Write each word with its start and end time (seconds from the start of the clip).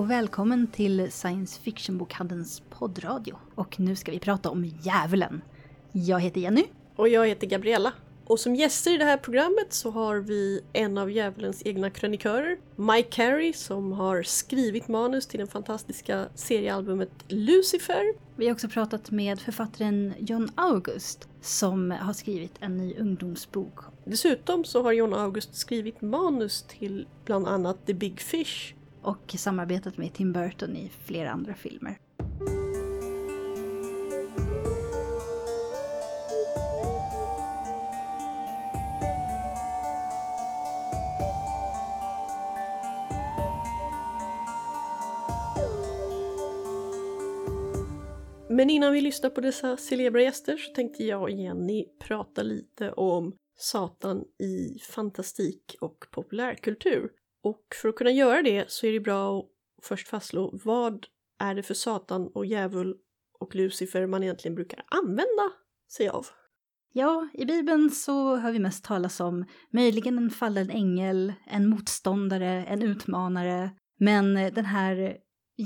och 0.00 0.10
välkommen 0.10 0.66
till 0.66 1.12
Science 1.12 1.60
Fiction-bokhandelns 1.60 2.62
poddradio. 2.70 3.34
Och 3.54 3.80
nu 3.80 3.96
ska 3.96 4.12
vi 4.12 4.18
prata 4.18 4.50
om 4.50 4.64
djävulen. 4.64 5.42
Jag 5.92 6.20
heter 6.20 6.40
Jenny. 6.40 6.64
Och 6.96 7.08
jag 7.08 7.28
heter 7.28 7.46
Gabriella. 7.46 7.92
Och 8.26 8.40
som 8.40 8.54
gäster 8.54 8.94
i 8.94 8.98
det 8.98 9.04
här 9.04 9.16
programmet 9.16 9.72
så 9.72 9.90
har 9.90 10.16
vi 10.16 10.60
en 10.72 10.98
av 10.98 11.10
djävulens 11.10 11.62
egna 11.64 11.90
krönikörer, 11.90 12.58
Mike 12.76 13.08
Carey, 13.10 13.52
som 13.52 13.92
har 13.92 14.22
skrivit 14.22 14.88
manus 14.88 15.26
till 15.26 15.40
det 15.40 15.46
fantastiska 15.46 16.28
seriealbumet 16.34 17.10
Lucifer. 17.28 18.14
Vi 18.36 18.46
har 18.46 18.52
också 18.52 18.68
pratat 18.68 19.10
med 19.10 19.40
författaren 19.40 20.14
John 20.18 20.50
August 20.54 21.28
som 21.40 21.90
har 21.90 22.12
skrivit 22.12 22.54
en 22.60 22.76
ny 22.76 22.94
ungdomsbok. 22.98 23.78
Dessutom 24.04 24.64
så 24.64 24.82
har 24.82 24.92
John 24.92 25.14
August 25.14 25.54
skrivit 25.54 26.00
manus 26.00 26.62
till 26.62 27.06
bland 27.24 27.48
annat 27.48 27.86
The 27.86 27.94
Big 27.94 28.20
Fish. 28.20 28.74
Och 29.02 29.34
samarbetat 29.38 29.96
med 29.96 30.14
Tim 30.14 30.32
Burton 30.32 30.76
i 30.76 30.90
flera 31.04 31.30
andra 31.30 31.54
filmer. 31.54 31.98
Men 48.60 48.70
innan 48.70 48.92
vi 48.92 49.00
lyssnar 49.00 49.30
på 49.30 49.40
dessa 49.40 49.76
celebra 49.76 50.22
gäster 50.22 50.56
så 50.56 50.72
tänkte 50.72 51.04
jag 51.04 51.22
och 51.22 51.30
Jenny 51.30 51.84
prata 51.98 52.42
lite 52.42 52.92
om 52.92 53.36
Satan 53.56 54.24
i 54.38 54.78
fantastik 54.78 55.76
och 55.80 56.04
populärkultur. 56.10 57.10
Och 57.42 57.62
för 57.82 57.88
att 57.88 57.96
kunna 57.96 58.10
göra 58.10 58.42
det 58.42 58.70
så 58.70 58.86
är 58.86 58.92
det 58.92 59.00
bra 59.00 59.38
att 59.38 59.46
först 59.82 60.08
fastslå 60.08 60.50
vad 60.64 61.06
är 61.38 61.54
det 61.54 61.62
för 61.62 61.74
Satan 61.74 62.28
och 62.34 62.46
djävul 62.46 62.96
och 63.38 63.54
Lucifer 63.54 64.06
man 64.06 64.22
egentligen 64.22 64.54
brukar 64.54 64.84
använda 64.88 65.52
sig 65.88 66.08
av. 66.08 66.26
Ja, 66.92 67.28
i 67.34 67.44
Bibeln 67.44 67.90
så 67.90 68.36
hör 68.36 68.52
vi 68.52 68.58
mest 68.58 68.84
talas 68.84 69.20
om 69.20 69.44
möjligen 69.70 70.18
en 70.18 70.30
fallen 70.30 70.70
ängel, 70.70 71.32
en 71.46 71.68
motståndare, 71.68 72.64
en 72.64 72.82
utmanare. 72.82 73.70
Men 73.98 74.34
den 74.34 74.64
här 74.64 75.16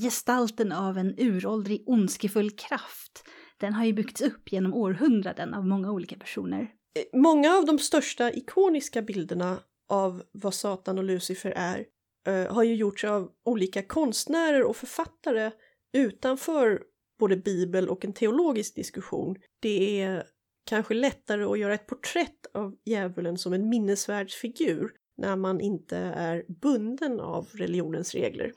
gestalten 0.02 0.72
av 0.72 0.98
en 0.98 1.14
uråldrig 1.18 1.82
ondskefull 1.86 2.50
kraft, 2.50 3.24
den 3.60 3.72
har 3.72 3.84
ju 3.84 3.92
byggts 3.92 4.20
upp 4.22 4.52
genom 4.52 4.74
århundraden 4.74 5.54
av 5.54 5.66
många 5.66 5.92
olika 5.92 6.16
personer. 6.16 6.60
Eh, 6.62 7.20
många 7.20 7.56
av 7.56 7.64
de 7.64 7.78
största 7.78 8.32
ikoniska 8.32 9.02
bilderna 9.02 9.58
av 9.88 10.22
vad 10.32 10.54
Satan 10.54 10.98
och 10.98 11.04
Lucifer 11.04 11.52
är 11.56 11.84
uh, 12.28 12.52
har 12.52 12.62
ju 12.62 12.74
gjorts 12.74 13.04
av 13.04 13.30
olika 13.44 13.82
konstnärer 13.82 14.62
och 14.62 14.76
författare 14.76 15.50
utanför 15.92 16.82
både 17.18 17.36
bibel 17.36 17.88
och 17.88 18.04
en 18.04 18.12
teologisk 18.12 18.74
diskussion. 18.74 19.36
Det 19.60 20.00
är 20.00 20.24
kanske 20.66 20.94
lättare 20.94 21.44
att 21.44 21.58
göra 21.58 21.74
ett 21.74 21.86
porträtt 21.86 22.46
av 22.54 22.74
djävulen 22.84 23.38
som 23.38 23.52
en 23.52 23.68
minnesvärd 23.68 24.30
figur 24.30 24.90
när 25.16 25.36
man 25.36 25.60
inte 25.60 25.96
är 25.96 26.44
bunden 26.60 27.20
av 27.20 27.48
religionens 27.52 28.14
regler. 28.14 28.52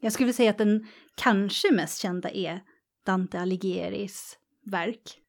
Jag 0.00 0.12
skulle 0.12 0.32
säga 0.32 0.50
att 0.50 0.58
den 0.58 0.86
kanske 1.14 1.72
mest 1.72 2.00
kända 2.00 2.30
är 2.30 2.60
Dante 3.06 3.38
Alighieri's 3.38 4.34
verk. 4.66 5.20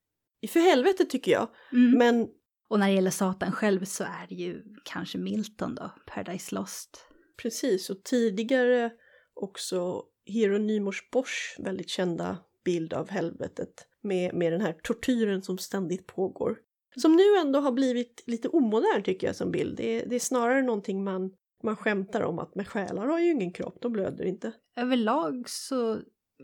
För 0.49 0.59
helvete 0.59 1.05
tycker 1.05 1.31
jag. 1.31 1.47
Mm. 1.71 1.97
Men... 1.97 2.27
Och 2.69 2.79
när 2.79 2.87
det 2.87 2.93
gäller 2.93 3.11
Satan 3.11 3.51
själv 3.51 3.85
så 3.85 4.03
är 4.03 4.27
det 4.29 4.35
ju 4.35 4.63
kanske 4.83 5.17
Milton 5.17 5.75
då, 5.75 5.91
Paradise 6.05 6.55
Lost. 6.55 7.05
Precis, 7.41 7.89
och 7.89 8.03
tidigare 8.03 8.91
också 9.33 10.03
Hieronymus 10.25 10.97
Bosch 11.11 11.55
väldigt 11.59 11.89
kända 11.89 12.37
bild 12.65 12.93
av 12.93 13.09
helvetet 13.09 13.87
med, 14.01 14.33
med 14.33 14.53
den 14.53 14.61
här 14.61 14.73
tortyren 14.83 15.41
som 15.41 15.57
ständigt 15.57 16.07
pågår. 16.07 16.57
Som 16.95 17.15
nu 17.15 17.37
ändå 17.41 17.59
har 17.59 17.71
blivit 17.71 18.23
lite 18.27 18.47
omodern 18.47 19.03
tycker 19.03 19.27
jag 19.27 19.35
som 19.35 19.51
bild. 19.51 19.77
Det 19.77 20.01
är, 20.01 20.09
det 20.09 20.15
är 20.15 20.19
snarare 20.19 20.61
någonting 20.61 21.03
man 21.03 21.31
man 21.63 21.75
skämtar 21.75 22.21
om 22.21 22.39
att 22.39 22.55
med 22.55 22.67
själar 22.67 23.07
har 23.07 23.19
ju 23.19 23.31
ingen 23.31 23.53
kropp, 23.53 23.77
de 23.81 23.91
blöder 23.91 24.25
inte. 24.25 24.51
Överlag 24.75 25.49
så 25.49 25.99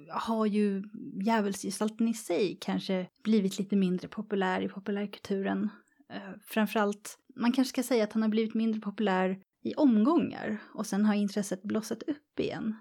har 0.09 0.45
ju 0.45 0.83
djävulsgestalten 1.25 2.07
i 2.07 2.13
sig 2.13 2.57
kanske 2.61 3.07
blivit 3.23 3.59
lite 3.59 3.75
mindre 3.75 4.07
populär 4.07 4.61
i 4.61 4.69
populärkulturen. 4.69 5.69
Eh, 6.13 6.33
framförallt, 6.45 7.17
man 7.35 7.51
kanske 7.51 7.69
ska 7.69 7.83
säga 7.83 8.03
att 8.03 8.13
han 8.13 8.21
har 8.21 8.29
blivit 8.29 8.53
mindre 8.53 8.81
populär 8.81 9.41
i 9.63 9.73
omgångar 9.73 10.57
och 10.73 10.85
sen 10.85 11.05
har 11.05 11.15
intresset 11.15 11.63
blossat 11.63 12.03
upp 12.03 12.39
igen. 12.39 12.75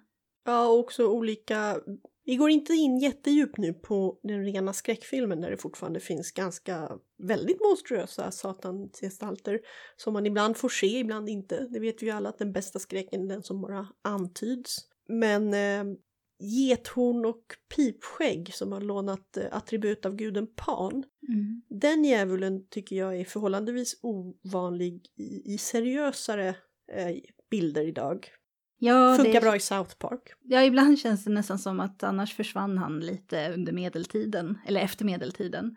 Ja, 0.45 0.67
och 0.67 0.79
också 0.79 1.07
olika 1.07 1.81
vi 2.27 2.37
går 2.37 2.51
inte 2.51 2.73
in 2.73 2.99
jättedjupt 2.99 3.59
nu 3.59 3.75
på 3.75 4.19
den 4.23 4.45
rena 4.45 4.73
skräckfilmen 4.73 5.41
där 5.41 5.51
det 5.51 5.57
fortfarande 5.57 6.01
finns 6.01 6.33
ganska 6.33 6.99
väldigt 7.19 7.61
monstruösa 7.61 8.31
satansgestalter 8.31 9.61
som 9.97 10.13
man 10.13 10.27
ibland 10.27 10.57
får 10.57 10.69
se, 10.69 10.99
ibland 10.99 11.29
inte. 11.29 11.67
Det 11.71 11.81
vet 11.81 12.03
vi 12.03 12.07
ju 12.07 12.13
alla 12.13 12.29
att 12.29 12.39
den 12.39 12.53
bästa 12.53 12.79
skräcken 12.79 13.25
är 13.25 13.29
den 13.29 13.43
som 13.43 13.61
bara 13.61 13.89
antyds. 14.03 14.77
Men 15.09 15.55
eh, 15.55 15.97
gethorn 16.39 17.25
och 17.25 17.43
pipskägg 17.77 18.55
som 18.55 18.73
har 18.73 18.81
lånat 18.81 19.37
eh, 19.37 19.45
attribut 19.51 20.07
av 20.07 20.17
guden 20.17 20.47
Pan. 20.47 21.05
Mm. 21.29 21.63
Den 21.69 22.05
djävulen 22.05 22.67
tycker 22.69 22.97
jag 22.97 23.21
är 23.21 23.25
förhållandevis 23.25 24.01
ovanlig 24.03 25.07
i, 25.17 25.55
i 25.55 25.59
seriösare 25.59 26.49
eh, 26.93 27.17
bilder 27.51 27.83
idag. 27.83 28.29
Ja, 28.79 29.17
Funkar 29.17 29.33
det... 29.33 29.41
bra 29.41 29.57
i 29.57 29.61
South 29.61 29.97
Park. 29.97 30.33
Ja, 30.43 30.65
ibland 30.65 30.99
känns 30.99 31.25
det 31.25 31.31
nästan 31.31 31.59
som 31.59 31.81
att 31.81 32.03
annars 32.03 32.35
försvann 32.35 32.79
han 32.79 33.01
lite 33.01 33.53
under 33.53 33.73
medeltiden, 33.73 34.59
eller 34.67 34.81
efter 34.81 35.05
medeltiden. 35.05 35.77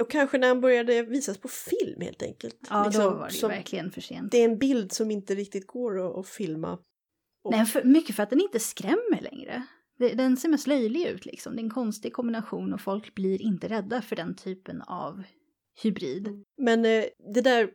Och 0.00 0.10
kanske 0.10 0.38
när 0.38 0.48
han 0.48 0.60
började 0.60 1.02
visas 1.02 1.38
på 1.38 1.48
film 1.48 2.00
helt 2.00 2.22
enkelt. 2.22 2.56
Ja, 2.70 2.84
liksom, 2.84 3.04
då 3.04 3.10
var 3.10 3.26
det 3.26 3.34
som, 3.34 3.48
verkligen 3.48 3.90
för 3.90 4.00
sent. 4.00 4.32
Det 4.32 4.38
är 4.38 4.44
en 4.44 4.58
bild 4.58 4.92
som 4.92 5.10
inte 5.10 5.34
riktigt 5.34 5.66
går 5.66 6.06
att, 6.06 6.16
att 6.16 6.28
filma. 6.28 6.78
Och... 7.42 7.50
Nej, 7.50 7.66
för, 7.66 7.84
mycket 7.84 8.16
för 8.16 8.22
att 8.22 8.30
den 8.30 8.40
inte 8.40 8.60
skrämmer 8.60 9.20
längre. 9.20 9.66
Den 9.98 10.36
ser 10.36 10.48
mest 10.48 10.66
löjlig 10.66 11.06
ut 11.06 11.26
liksom. 11.26 11.56
Det 11.56 11.60
är 11.62 11.64
en 11.64 11.70
konstig 11.70 12.12
kombination 12.12 12.72
och 12.72 12.80
folk 12.80 13.14
blir 13.14 13.42
inte 13.42 13.68
rädda 13.68 14.02
för 14.02 14.16
den 14.16 14.34
typen 14.34 14.82
av 14.82 15.22
hybrid. 15.82 16.44
Men 16.58 16.84
eh, 16.84 17.04
det 17.34 17.40
där, 17.40 17.70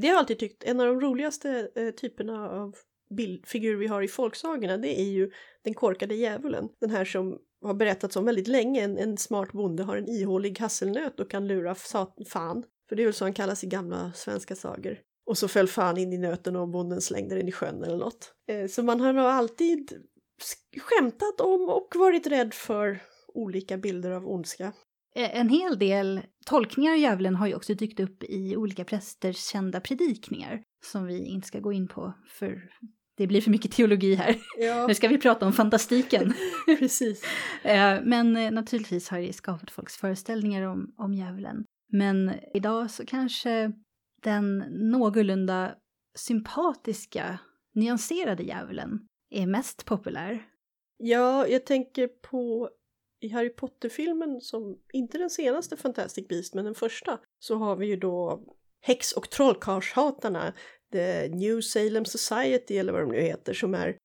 det 0.00 0.06
har 0.06 0.14
jag 0.14 0.18
alltid 0.18 0.38
tyckt, 0.38 0.64
en 0.64 0.80
av 0.80 0.86
de 0.86 1.00
roligaste 1.00 1.70
eh, 1.74 1.90
typerna 1.90 2.50
av 2.50 2.74
bildfigur 3.10 3.76
vi 3.76 3.86
har 3.86 4.02
i 4.02 4.08
folksagorna 4.08 4.76
det 4.76 5.00
är 5.00 5.10
ju 5.10 5.30
den 5.64 5.74
korkade 5.74 6.14
djävulen. 6.14 6.68
Den 6.80 6.90
här 6.90 7.04
som 7.04 7.38
har 7.62 7.74
berättats 7.74 8.16
om 8.16 8.24
väldigt 8.24 8.48
länge. 8.48 8.82
En, 8.82 8.98
en 8.98 9.16
smart 9.16 9.52
bonde 9.52 9.82
har 9.82 9.96
en 9.96 10.08
ihålig 10.08 10.58
hasselnöt 10.58 11.20
och 11.20 11.30
kan 11.30 11.48
lura 11.48 11.74
fan. 12.28 12.64
För 12.88 12.96
det 12.96 13.02
är 13.02 13.04
väl 13.04 13.14
så 13.14 13.24
han 13.24 13.32
kallas 13.32 13.64
i 13.64 13.66
gamla 13.66 14.12
svenska 14.12 14.54
sagor. 14.56 14.98
Och 15.26 15.38
så 15.38 15.48
föll 15.48 15.68
fan 15.68 15.98
in 15.98 16.12
i 16.12 16.18
nöten 16.18 16.56
och 16.56 16.68
bonden 16.68 17.00
slängde 17.00 17.34
den 17.34 17.48
i 17.48 17.52
sjön 17.52 17.82
eller 17.82 17.96
något. 17.96 18.34
Eh, 18.48 18.66
så 18.66 18.82
man 18.82 19.00
har 19.00 19.12
nog 19.12 19.24
alltid 19.24 19.92
skämtat 20.80 21.40
om 21.40 21.68
och 21.68 21.88
varit 21.94 22.26
rädd 22.26 22.54
för 22.54 23.02
olika 23.34 23.78
bilder 23.78 24.10
av 24.10 24.26
ondska. 24.26 24.72
Eh, 25.14 25.36
en 25.40 25.48
hel 25.48 25.78
del 25.78 26.20
tolkningar 26.46 26.92
av 26.92 26.98
djävulen 26.98 27.34
har 27.34 27.46
ju 27.46 27.54
också 27.54 27.74
dykt 27.74 28.00
upp 28.00 28.24
i 28.24 28.56
olika 28.56 28.84
prästers 28.84 29.36
kända 29.36 29.80
predikningar 29.80 30.62
som 30.84 31.06
vi 31.06 31.26
inte 31.26 31.48
ska 31.48 31.60
gå 31.60 31.72
in 31.72 31.88
på 31.88 32.12
för 32.28 32.70
det 33.16 33.26
blir 33.26 33.40
för 33.40 33.50
mycket 33.50 33.72
teologi 33.72 34.14
här. 34.14 34.36
Ja. 34.58 34.86
Nu 34.88 34.94
ska 34.94 35.08
vi 35.08 35.18
prata 35.18 35.46
om 35.46 35.52
fantastiken. 35.52 36.34
Precis. 36.78 37.24
Eh, 37.62 38.00
men 38.04 38.36
eh, 38.36 38.50
naturligtvis 38.50 39.08
har 39.08 39.20
det 39.20 39.32
skapat 39.32 39.70
folks 39.70 39.96
föreställningar 39.96 40.62
om, 40.62 40.94
om 40.96 41.14
djävulen. 41.14 41.64
Men 41.92 42.32
idag 42.54 42.90
så 42.90 43.06
kanske 43.06 43.72
den 44.22 44.58
någorlunda 44.90 45.74
sympatiska, 46.18 47.38
nyanserade 47.74 48.42
djävulen 48.42 49.00
är 49.30 49.46
mest 49.46 49.84
populär. 49.84 50.46
Ja, 50.96 51.46
jag 51.46 51.66
tänker 51.66 52.08
på 52.08 52.70
i 53.20 53.28
Harry 53.28 53.50
Potter-filmen, 53.50 54.40
som 54.40 54.78
inte 54.92 55.18
den 55.18 55.30
senaste 55.30 55.76
Fantastic 55.76 56.28
Beast, 56.28 56.54
men 56.54 56.64
den 56.64 56.74
första, 56.74 57.20
så 57.38 57.54
har 57.54 57.76
vi 57.76 57.86
ju 57.86 57.96
då 57.96 58.44
häx 58.80 59.12
och 59.12 59.30
trollkarlshatarna 59.30 60.54
The 60.92 61.28
New 61.28 61.60
Salem 61.60 62.04
Society 62.04 62.76
eller 62.76 62.92
vad 62.92 63.02
de 63.02 63.10
nu 63.10 63.20
heter 63.20 63.54
som 63.54 63.74
är 63.74 63.96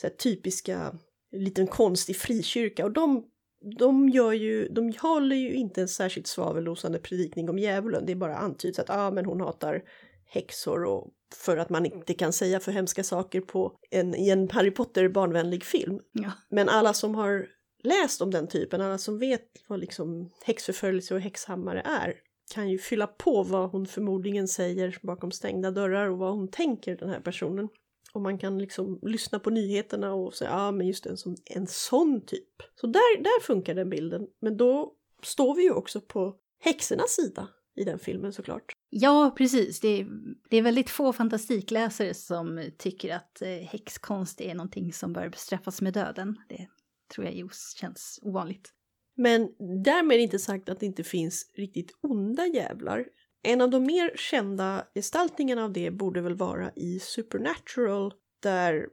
så 0.00 0.06
här, 0.06 0.14
typiska 0.14 0.98
liten 1.32 1.66
konstig 1.66 2.16
frikyrka 2.16 2.84
och 2.84 2.92
de, 2.92 3.30
de 3.78 4.08
gör 4.08 4.32
ju, 4.32 4.68
de 4.68 4.92
håller 4.98 5.36
ju 5.36 5.54
inte 5.54 5.80
en 5.80 5.88
särskilt 5.88 6.26
svavelosande 6.26 6.98
predikning 6.98 7.48
om 7.48 7.58
djävulen. 7.58 8.06
Det 8.06 8.12
är 8.12 8.16
bara 8.16 8.36
antyds 8.36 8.78
att 8.78 8.90
ah, 8.90 9.10
men 9.10 9.24
hon 9.24 9.40
hatar 9.40 9.82
häxor 10.26 10.84
och 10.84 11.08
för 11.34 11.56
att 11.56 11.70
man 11.70 11.86
inte 11.86 12.14
kan 12.14 12.32
säga 12.32 12.60
för 12.60 12.72
hemska 12.72 13.04
saker 13.04 13.40
på 13.40 13.78
en, 13.90 14.14
i 14.14 14.30
en 14.30 14.50
Harry 14.50 14.70
Potter 14.70 15.08
barnvänlig 15.08 15.64
film. 15.64 16.00
Ja. 16.12 16.32
Men 16.50 16.68
alla 16.68 16.94
som 16.94 17.14
har 17.14 17.46
läst 17.82 18.22
om 18.22 18.30
den 18.30 18.48
typen, 18.48 18.80
alla 18.80 18.98
som 18.98 19.18
vet 19.18 19.46
vad 19.68 19.80
liksom 19.80 20.30
häxförföljelse 20.44 21.14
och 21.14 21.20
häxhammare 21.20 21.80
är, 21.80 22.14
kan 22.54 22.70
ju 22.70 22.78
fylla 22.78 23.06
på 23.06 23.42
vad 23.42 23.70
hon 23.70 23.86
förmodligen 23.86 24.48
säger 24.48 24.98
bakom 25.02 25.30
stängda 25.30 25.70
dörrar 25.70 26.08
och 26.08 26.18
vad 26.18 26.34
hon 26.34 26.48
tänker 26.48 26.96
den 26.96 27.08
här 27.08 27.20
personen. 27.20 27.68
Och 28.12 28.20
man 28.20 28.38
kan 28.38 28.58
liksom 28.58 28.98
lyssna 29.02 29.38
på 29.38 29.50
nyheterna 29.50 30.14
och 30.14 30.34
säga 30.34 30.50
ja 30.50 30.68
ah, 30.68 30.72
men 30.72 30.86
just 30.86 31.06
en 31.06 31.16
sån, 31.16 31.36
en 31.44 31.66
sån 31.66 32.20
typ. 32.26 32.48
Så 32.74 32.86
där, 32.86 33.22
där 33.22 33.42
funkar 33.42 33.74
den 33.74 33.90
bilden. 33.90 34.26
Men 34.40 34.56
då 34.56 34.92
står 35.22 35.54
vi 35.54 35.62
ju 35.62 35.70
också 35.70 36.00
på 36.00 36.36
häxornas 36.60 37.10
sida 37.10 37.48
i 37.78 37.84
den 37.84 37.98
filmen 37.98 38.32
såklart. 38.32 38.72
Ja, 38.90 39.34
precis. 39.36 39.80
Det 39.80 40.00
är, 40.00 40.06
det 40.50 40.56
är 40.56 40.62
väldigt 40.62 40.90
få 40.90 41.12
fantastikläsare 41.12 42.14
som 42.14 42.70
tycker 42.78 43.14
att 43.14 43.42
eh, 43.42 43.48
häxkonst 43.48 44.40
är 44.40 44.54
någonting 44.54 44.92
som 44.92 45.12
bör 45.12 45.28
bestraffas 45.28 45.82
med 45.82 45.92
döden. 45.92 46.36
Det 46.48 46.68
tror 47.14 47.26
jag 47.26 47.34
just 47.34 47.78
känns 47.78 48.18
ovanligt. 48.22 48.72
Men 49.16 49.48
därmed 49.84 50.20
inte 50.20 50.38
sagt 50.38 50.68
att 50.68 50.80
det 50.80 50.86
inte 50.86 51.04
finns 51.04 51.50
riktigt 51.54 51.98
onda 52.00 52.46
jävlar. 52.46 53.06
En 53.42 53.60
av 53.60 53.70
de 53.70 53.82
mer 53.82 54.12
kända 54.16 54.84
gestaltningarna 54.94 55.64
av 55.64 55.72
det 55.72 55.90
borde 55.90 56.20
väl 56.20 56.34
vara 56.34 56.70
i 56.76 56.98
Supernatural 57.00 58.12
där, 58.42 58.86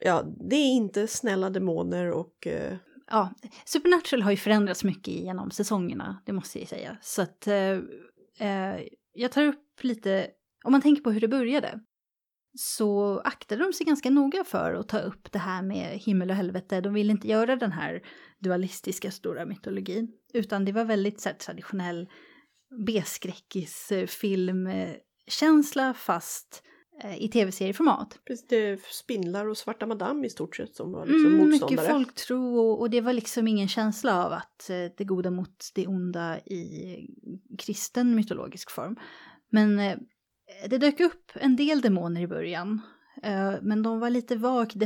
ja, 0.00 0.22
det 0.48 0.56
är 0.56 0.74
inte 0.74 1.06
snälla 1.06 1.50
demoner 1.50 2.10
och... 2.10 2.46
Eh... 2.46 2.76
Ja, 3.06 3.34
Supernatural 3.64 4.22
har 4.22 4.30
ju 4.30 4.36
förändrats 4.36 4.84
mycket 4.84 5.14
genom 5.14 5.50
säsongerna, 5.50 6.22
det 6.26 6.32
måste 6.32 6.58
jag 6.58 6.68
säga. 6.68 6.96
Så 7.02 7.22
att 7.22 7.46
eh, 7.46 7.78
eh, 8.42 8.76
jag 9.12 9.32
tar 9.32 9.46
upp 9.46 9.78
lite, 9.80 10.30
om 10.64 10.72
man 10.72 10.82
tänker 10.82 11.02
på 11.02 11.10
hur 11.10 11.20
det 11.20 11.28
började, 11.28 11.80
så 12.58 13.18
aktade 13.18 13.64
de 13.64 13.72
sig 13.72 13.86
ganska 13.86 14.10
noga 14.10 14.44
för 14.44 14.74
att 14.74 14.88
ta 14.88 14.98
upp 14.98 15.32
det 15.32 15.38
här 15.38 15.62
med 15.62 15.98
himmel 15.98 16.30
och 16.30 16.36
helvete. 16.36 16.80
De 16.80 16.94
ville 16.94 17.12
inte 17.12 17.28
göra 17.28 17.56
den 17.56 17.72
här 17.72 18.02
dualistiska 18.38 19.10
stora 19.10 19.46
mytologin, 19.46 20.12
utan 20.34 20.64
det 20.64 20.72
var 20.72 20.84
väldigt 20.84 21.20
så 21.20 21.28
här, 21.28 21.36
traditionell 21.36 22.08
B-skräckisfilmkänsla 22.86 25.82
eh, 25.82 25.88
eh, 25.88 25.94
fast 25.94 26.62
eh, 26.64 26.68
i 27.18 27.28
tv-serieformat. 27.28 28.18
Det 28.48 28.56
är 28.56 28.80
spindlar 28.92 29.46
och 29.46 29.56
svarta 29.56 29.86
madam 29.86 30.24
i 30.24 30.30
stort 30.30 30.56
sett 30.56 30.76
som 30.76 30.92
var 30.92 31.06
liksom 31.06 31.34
mm, 31.34 31.38
motståndare. 31.38 31.70
Mycket 31.70 31.92
folktro 31.92 32.56
och, 32.58 32.80
och 32.80 32.90
det 32.90 33.00
var 33.00 33.12
liksom 33.12 33.48
ingen 33.48 33.68
känsla 33.68 34.26
av 34.26 34.32
att 34.32 34.70
eh, 34.70 34.76
det 34.96 35.04
goda 35.04 35.30
mot 35.30 35.70
det 35.74 35.86
onda 35.86 36.38
i 36.38 36.96
kristen 37.58 38.14
mytologisk 38.14 38.70
form. 38.70 38.96
Men 39.50 39.78
eh, 39.78 39.98
det 40.68 40.78
dök 40.78 41.00
upp 41.00 41.32
en 41.34 41.56
del 41.56 41.80
demoner 41.80 42.20
i 42.20 42.26
början, 42.26 42.80
men 43.62 43.82
de 43.82 44.00
var 44.00 44.10
lite 44.10 44.36
vagt 44.36 44.80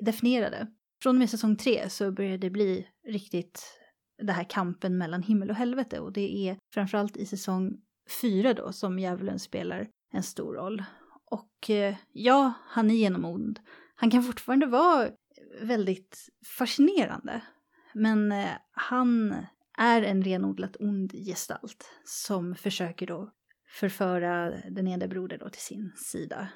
definierade. 0.00 0.66
Från 1.02 1.16
och 1.16 1.18
med 1.18 1.30
säsong 1.30 1.56
tre 1.56 1.90
så 1.90 2.12
började 2.12 2.36
det 2.36 2.50
bli 2.50 2.86
riktigt 3.06 3.78
det 4.22 4.32
här 4.32 4.44
kampen 4.44 4.98
mellan 4.98 5.22
himmel 5.22 5.50
och 5.50 5.56
helvete 5.56 6.00
och 6.00 6.12
det 6.12 6.48
är 6.48 6.56
framförallt 6.74 7.16
i 7.16 7.26
säsong 7.26 7.76
fyra 8.20 8.54
då 8.54 8.72
som 8.72 8.98
djävulen 8.98 9.38
spelar 9.38 9.88
en 10.12 10.22
stor 10.22 10.54
roll. 10.54 10.84
Och 11.30 11.70
eh, 11.70 11.94
ja, 12.12 12.52
han 12.66 12.90
är 12.90 12.94
genomond. 12.94 13.60
Han 13.94 14.10
kan 14.10 14.22
fortfarande 14.22 14.66
vara 14.66 15.10
väldigt 15.60 16.28
fascinerande. 16.58 17.42
Men 17.94 18.32
eh, 18.32 18.50
han 18.72 19.34
är 19.78 20.02
en 20.02 20.22
renodlat 20.22 20.76
ond 20.80 21.12
gestalt 21.12 21.90
som 22.04 22.54
försöker 22.54 23.06
då 23.06 23.30
förföra 23.68 24.50
den 24.70 24.88
ene 24.88 25.08
broder 25.08 25.38
då 25.38 25.48
till 25.48 25.60
sin 25.60 25.92
sida. 25.96 26.48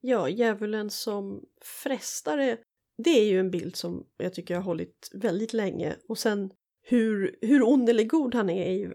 Ja, 0.00 0.28
djävulen 0.28 0.90
som 0.90 1.44
frestare, 1.82 2.58
det 2.98 3.10
är 3.10 3.24
ju 3.24 3.40
en 3.40 3.50
bild 3.50 3.76
som 3.76 4.06
jag 4.18 4.34
tycker 4.34 4.54
har 4.54 4.62
hållit 4.62 5.10
väldigt 5.14 5.52
länge. 5.52 5.96
Och 6.08 6.18
sen 6.18 6.50
hur, 6.82 7.36
hur 7.40 7.62
ond 7.62 7.88
eller 7.88 8.04
god 8.04 8.34
han 8.34 8.50
är 8.50 8.66
är 8.66 8.78
ju 8.78 8.94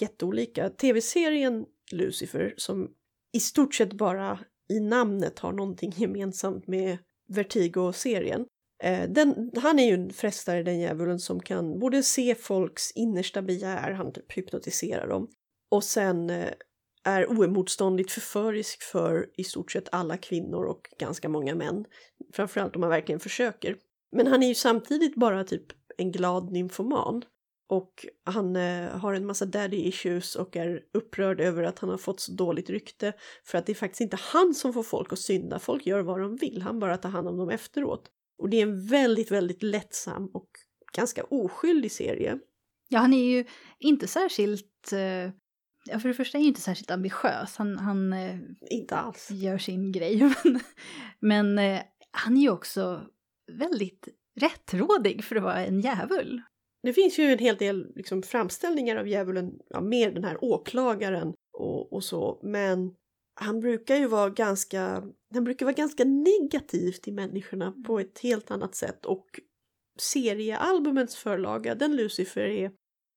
jätteolika. 0.00 0.70
Tv-serien 0.70 1.66
Lucifer 1.92 2.54
som 2.56 2.94
i 3.34 3.40
stort 3.40 3.74
sett 3.74 3.92
bara 3.92 4.38
i 4.68 4.80
namnet 4.80 5.38
har 5.38 5.52
någonting 5.52 5.92
gemensamt 5.96 6.66
med 6.66 6.98
Vertigo-serien. 7.28 8.46
Eh, 8.82 9.08
den, 9.08 9.50
han 9.56 9.78
är 9.78 9.86
ju 9.86 9.94
en 9.94 10.12
frestare, 10.12 10.62
den 10.62 10.80
djävulen, 10.80 11.18
som 11.18 11.40
kan 11.40 11.78
både 11.78 12.02
se 12.02 12.34
folks 12.34 12.92
innersta 12.92 13.42
begär, 13.42 13.92
han 13.92 14.12
typ 14.12 14.32
hypnotiserar 14.32 15.08
dem, 15.08 15.28
och 15.70 15.84
sen 15.84 16.30
eh, 16.30 16.50
är 17.04 17.26
oemotståndligt 17.26 18.12
förförisk 18.12 18.82
för 18.82 19.30
i 19.36 19.44
stort 19.44 19.72
sett 19.72 19.88
alla 19.92 20.16
kvinnor 20.16 20.64
och 20.64 20.80
ganska 20.98 21.28
många 21.28 21.54
män. 21.54 21.84
Framförallt 22.32 22.76
om 22.76 22.80
man 22.80 22.90
verkligen 22.90 23.20
försöker. 23.20 23.76
Men 24.12 24.26
han 24.26 24.42
är 24.42 24.48
ju 24.48 24.54
samtidigt 24.54 25.14
bara 25.14 25.44
typ 25.44 25.66
en 25.98 26.12
glad 26.12 26.52
nymfoman. 26.52 27.24
Och 27.66 28.06
han 28.24 28.56
eh, 28.56 28.88
har 28.88 29.14
en 29.14 29.26
massa 29.26 29.46
daddy 29.46 29.76
issues 29.76 30.34
och 30.34 30.56
är 30.56 30.82
upprörd 30.92 31.40
över 31.40 31.62
att 31.62 31.78
han 31.78 31.90
har 31.90 31.98
fått 31.98 32.20
så 32.20 32.32
dåligt 32.32 32.70
rykte. 32.70 33.12
För 33.44 33.58
att 33.58 33.66
det 33.66 33.72
är 33.72 33.74
faktiskt 33.74 34.00
inte 34.00 34.18
han 34.20 34.54
som 34.54 34.72
får 34.72 34.82
folk 34.82 35.12
att 35.12 35.18
synda, 35.18 35.58
folk 35.58 35.86
gör 35.86 36.00
vad 36.00 36.20
de 36.20 36.36
vill, 36.36 36.62
han 36.62 36.78
bara 36.78 36.96
tar 36.96 37.08
hand 37.08 37.28
om 37.28 37.36
dem 37.36 37.50
efteråt. 37.50 38.10
Och 38.38 38.48
det 38.48 38.56
är 38.56 38.62
en 38.62 38.86
väldigt, 38.86 39.30
väldigt 39.30 39.62
lättsam 39.62 40.26
och 40.26 40.48
ganska 40.96 41.24
oskyldig 41.24 41.92
serie. 41.92 42.38
Ja, 42.88 42.98
han 42.98 43.14
är 43.14 43.24
ju 43.24 43.44
inte 43.78 44.08
särskilt... 44.08 44.92
Eh, 44.92 45.32
ja, 45.84 46.00
för 46.00 46.08
det 46.08 46.14
första 46.14 46.38
är 46.38 46.40
han 46.40 46.44
ju 46.44 46.48
inte 46.48 46.60
särskilt 46.60 46.90
ambitiös. 46.90 47.56
Han, 47.56 47.78
han 47.78 48.12
eh, 48.12 48.36
inte 48.70 48.96
alls. 48.96 49.30
gör 49.30 49.58
sin 49.58 49.92
grej. 49.92 50.18
Men, 50.44 50.60
men 51.20 51.58
eh, 51.58 51.82
han 52.10 52.36
är 52.36 52.40
ju 52.40 52.50
också 52.50 53.02
väldigt 53.52 54.08
rättrådig 54.40 55.24
för 55.24 55.36
att 55.36 55.42
vara 55.42 55.64
en 55.66 55.80
djävul. 55.80 56.42
Det 56.84 56.92
finns 56.92 57.18
ju 57.18 57.32
en 57.32 57.38
hel 57.38 57.56
del 57.56 57.92
liksom, 57.94 58.22
framställningar 58.22 58.96
av 58.96 59.08
djävulen, 59.08 59.58
ja, 59.68 59.80
med 59.80 60.14
den 60.14 60.24
här 60.24 60.44
åklagaren 60.44 61.34
och, 61.58 61.92
och 61.92 62.04
så, 62.04 62.40
men 62.42 62.94
han 63.40 63.60
brukar 63.60 63.96
ju 63.96 64.06
vara 64.06 64.30
ganska, 64.30 65.02
han 65.34 65.44
brukar 65.44 65.66
vara 65.66 65.74
ganska 65.74 66.04
negativ 66.04 66.92
till 66.92 67.14
människorna 67.14 67.74
på 67.86 68.00
ett 68.00 68.18
helt 68.18 68.50
annat 68.50 68.74
sätt 68.74 69.06
och 69.06 69.26
seriealbumens 70.00 71.16
förlaga, 71.16 71.74
den 71.74 71.96
Lucifer 71.96 72.40
är 72.40 72.72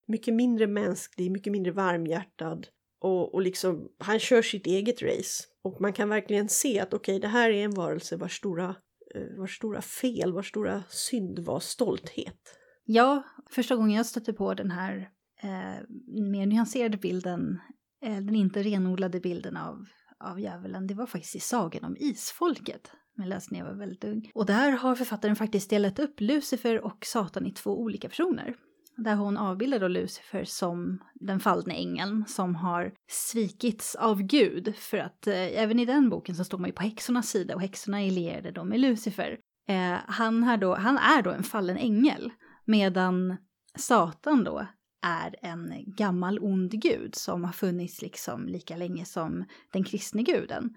mycket 0.08 0.34
mindre 0.34 0.68
mänsklig, 0.68 1.32
mycket 1.32 1.52
mindre 1.52 1.72
varmhjärtad 1.72 2.68
och, 3.02 3.34
och 3.34 3.42
liksom, 3.42 3.92
han 4.00 4.20
kör 4.20 4.42
sitt 4.42 4.68
eget 4.68 5.02
race 5.02 5.44
och 5.64 5.82
man 5.82 5.94
kan 5.94 6.10
verkligen 6.10 6.50
se 6.50 6.80
att 6.80 6.94
okej, 6.94 7.16
okay, 7.16 7.20
det 7.20 7.28
här 7.28 7.50
är 7.50 7.64
en 7.64 7.74
varelse 7.74 8.16
vars 8.16 8.38
stora 8.38 8.76
Eh, 9.16 9.38
vars 9.38 9.58
stora 9.58 9.82
fel, 9.82 10.34
vars 10.34 10.50
stora 10.50 10.84
synd 10.90 11.40
var 11.40 11.60
stolthet. 11.60 12.58
Ja, 12.90 13.24
första 13.50 13.76
gången 13.76 13.98
jag 13.98 14.06
stötte 14.06 14.34
på 14.34 14.54
den 14.54 14.72
här 14.72 15.10
eh, 15.42 15.84
mer 16.08 16.46
nyanserade 16.46 16.98
bilden, 16.98 17.60
eh, 18.02 18.16
den 18.16 18.36
inte 18.36 18.64
renodlade 18.64 19.20
bilden 19.20 19.58
av, 19.58 19.86
av 20.20 20.40
djävulen, 20.40 20.88
det 20.88 20.94
var 20.94 21.06
faktiskt 21.06 21.36
i 21.36 21.40
Sagan 21.40 21.84
om 21.84 21.98
Isfolket. 22.00 22.92
Jag 23.16 23.28
läste 23.28 23.54
när 23.54 23.60
jag 23.60 23.68
var 23.68 23.80
väldigt 23.80 24.04
ung. 24.04 24.32
Och 24.34 24.46
där 24.46 24.72
har 24.72 24.96
författaren 24.96 25.36
faktiskt 25.36 25.70
delat 25.70 26.00
upp 26.00 26.22
Lucifer 26.22 26.86
och 26.86 27.06
Satan 27.06 27.46
i 27.46 27.52
två 27.52 27.80
olika 27.80 28.10
personer. 28.10 28.56
Där 28.98 29.16
hon 29.16 29.38
avbildar 29.38 29.80
då 29.80 29.88
Lucifer 29.88 30.44
som 30.44 31.04
den 31.14 31.40
fallne 31.40 31.74
ängeln 31.74 32.26
som 32.28 32.56
har 32.56 32.94
svikits 33.08 33.96
av 33.96 34.22
Gud. 34.22 34.76
För 34.76 34.98
att 34.98 35.28
eh, 35.28 35.62
även 35.62 35.80
i 35.80 35.86
den 35.86 36.10
boken 36.10 36.36
så 36.36 36.44
står 36.44 36.58
man 36.58 36.70
ju 36.70 36.74
på 36.74 36.84
häxornas 36.84 37.30
sida 37.30 37.56
och 37.56 37.62
häxorna 37.62 38.02
är 38.02 38.12
lierade 38.12 38.52
då 38.52 38.64
med 38.64 38.80
Lucifer. 38.80 39.38
Eh, 39.68 39.98
han, 40.08 40.44
har 40.44 40.58
då, 40.58 40.76
han 40.76 40.98
är 40.98 41.22
då 41.22 41.32
en 41.32 41.44
fallen 41.44 41.78
ängel 41.78 42.32
medan 42.68 43.38
Satan 43.76 44.44
då 44.44 44.68
är 45.02 45.36
en 45.42 45.74
gammal 45.88 46.40
ond 46.42 46.82
gud 46.82 47.16
som 47.16 47.44
har 47.44 47.52
funnits 47.52 48.02
liksom 48.02 48.48
lika 48.48 48.78
länge 48.78 49.06
som 49.06 49.46
den 49.72 49.84
kristne 49.84 50.24
guden. 50.24 50.76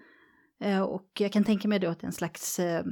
Eh, 0.59 0.81
och 0.81 1.07
jag 1.19 1.31
kan 1.31 1.43
tänka 1.43 1.67
mig 1.67 1.79
då 1.79 1.87
att 1.87 1.99
det 1.99 2.05
är 2.05 2.07
en 2.07 2.13
slags 2.13 2.59
eh, 2.59 2.83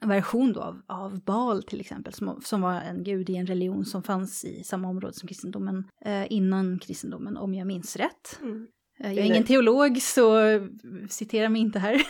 version 0.00 0.52
då 0.52 0.60
av, 0.60 0.82
av 0.86 1.24
Baal 1.24 1.62
till 1.62 1.80
exempel, 1.80 2.12
som, 2.12 2.40
som 2.44 2.60
var 2.60 2.74
en 2.74 3.04
gud 3.04 3.30
i 3.30 3.36
en 3.36 3.46
religion 3.46 3.84
som 3.84 4.02
fanns 4.02 4.44
i 4.44 4.64
samma 4.64 4.88
område 4.88 5.14
som 5.14 5.28
kristendomen 5.28 5.84
eh, 6.04 6.32
innan 6.32 6.78
kristendomen, 6.78 7.36
om 7.36 7.54
jag 7.54 7.66
minns 7.66 7.96
rätt. 7.96 8.38
Mm. 8.40 8.66
Eh, 9.00 9.12
jag 9.12 9.24
är 9.24 9.28
ingen 9.28 9.44
teolog, 9.44 10.02
så 10.02 10.40
citera 11.08 11.48
mig 11.48 11.60
inte 11.60 11.78
här. 11.78 12.02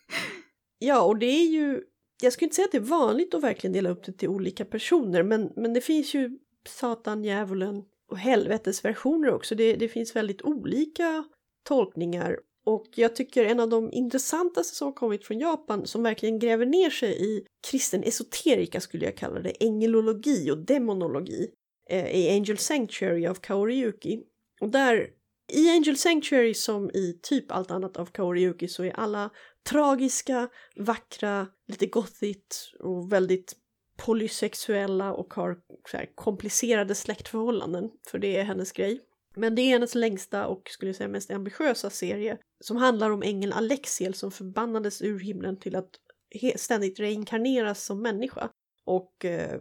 ja, 0.78 1.02
och 1.02 1.18
det 1.18 1.26
är 1.26 1.46
ju, 1.46 1.82
jag 2.22 2.32
skulle 2.32 2.46
inte 2.46 2.56
säga 2.56 2.64
att 2.64 2.72
det 2.72 2.78
är 2.78 2.80
vanligt 2.80 3.34
att 3.34 3.42
verkligen 3.42 3.72
dela 3.72 3.90
upp 3.90 4.04
det 4.04 4.12
till 4.12 4.28
olika 4.28 4.64
personer, 4.64 5.22
men, 5.22 5.52
men 5.56 5.72
det 5.72 5.80
finns 5.80 6.14
ju 6.14 6.38
Satan, 6.68 7.24
djävulen 7.24 7.82
och 8.10 8.18
helvetesversioner 8.18 9.34
också. 9.34 9.54
Det, 9.54 9.76
det 9.76 9.88
finns 9.88 10.16
väldigt 10.16 10.42
olika 10.42 11.24
tolkningar 11.64 12.36
och 12.66 12.86
jag 12.94 13.16
tycker 13.16 13.44
en 13.44 13.60
av 13.60 13.68
de 13.68 13.92
intressantaste 13.92 14.76
som 14.76 14.86
har 14.86 14.92
kommit 14.92 15.26
från 15.26 15.38
Japan 15.38 15.86
som 15.86 16.02
verkligen 16.02 16.38
gräver 16.38 16.66
ner 16.66 16.90
sig 16.90 17.24
i 17.24 17.46
kristen 17.70 18.02
esoterika 18.02 18.80
skulle 18.80 19.04
jag 19.04 19.16
kalla 19.16 19.40
det, 19.40 19.64
engelologi 19.64 20.50
och 20.50 20.58
demonologi, 20.58 21.50
eh, 21.90 22.16
är 22.16 22.36
Angel 22.36 22.58
Sanctuary 22.58 23.26
av 23.26 23.34
Kaori 23.34 23.92
Och 24.60 24.68
där, 24.68 25.08
i 25.52 25.70
Angel 25.70 25.96
Sanctuary 25.96 26.54
som 26.54 26.90
i 26.90 27.18
typ 27.22 27.52
allt 27.52 27.70
annat 27.70 27.96
av 27.96 28.06
Kaori 28.06 28.68
så 28.68 28.84
är 28.84 28.90
alla 28.90 29.30
tragiska, 29.66 30.48
vackra, 30.76 31.46
lite 31.68 31.86
gothigt 31.86 32.72
och 32.80 33.12
väldigt 33.12 33.56
polysexuella 33.96 35.12
och 35.12 35.34
har 35.34 35.56
komplicerade 36.14 36.94
släktförhållanden, 36.94 37.90
för 38.10 38.18
det 38.18 38.36
är 38.36 38.44
hennes 38.44 38.72
grej. 38.72 39.00
Men 39.36 39.54
det 39.54 39.62
är 39.62 39.68
hennes 39.70 39.94
längsta 39.94 40.46
och 40.46 40.62
skulle 40.70 40.88
jag 40.88 40.96
säga 40.96 41.08
mest 41.08 41.30
ambitiösa 41.30 41.90
serie 41.90 42.38
som 42.60 42.76
handlar 42.76 43.10
om 43.10 43.22
ängeln 43.22 43.52
Alexiel 43.52 44.14
som 44.14 44.30
förbannades 44.30 45.02
ur 45.02 45.20
himlen 45.20 45.58
till 45.58 45.76
att 45.76 45.90
ständigt 46.56 47.00
reinkarneras 47.00 47.84
som 47.84 48.02
människa. 48.02 48.50
Och 48.84 49.24
eh, 49.24 49.60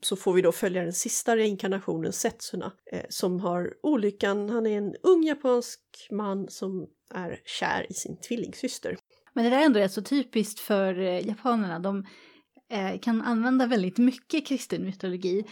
så 0.00 0.16
får 0.16 0.32
vi 0.32 0.42
då 0.42 0.52
följa 0.52 0.82
den 0.82 0.92
sista 0.92 1.36
reinkarnationen, 1.36 2.12
Setsuna, 2.12 2.72
eh, 2.92 3.04
som 3.08 3.40
har 3.40 3.74
olyckan, 3.82 4.50
han 4.50 4.66
är 4.66 4.78
en 4.78 4.94
ung 5.02 5.24
japansk 5.24 5.80
man 6.10 6.48
som 6.48 6.86
är 7.10 7.40
kär 7.44 7.86
i 7.90 7.94
sin 7.94 8.20
tvillingsyster. 8.20 8.96
Men 9.34 9.44
det 9.44 9.50
där 9.50 9.58
är 9.58 9.64
ändå 9.64 9.80
rätt 9.80 9.92
så 9.92 10.02
typiskt 10.02 10.60
för 10.60 11.00
eh, 11.00 11.26
japanerna. 11.26 11.78
De 11.78 12.06
eh, 12.70 12.98
kan 13.00 13.22
använda 13.22 13.66
väldigt 13.66 13.98
mycket 13.98 14.46
kristen 14.46 14.84
mytologi. 14.84 15.44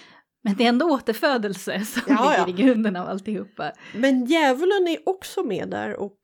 Men 0.45 0.57
det 0.57 0.65
är 0.65 0.69
ändå 0.69 0.87
återfödelse 0.87 1.81
som 1.85 2.03
ja, 2.07 2.31
ligger 2.31 2.39
ja. 2.39 2.49
i 2.49 2.53
grunden 2.53 2.97
av 2.97 3.09
alltihopa. 3.09 3.73
Men 3.95 4.25
djävulen 4.25 4.89
är 4.89 5.09
också 5.09 5.43
med 5.43 5.69
där 5.69 5.97
och 5.97 6.19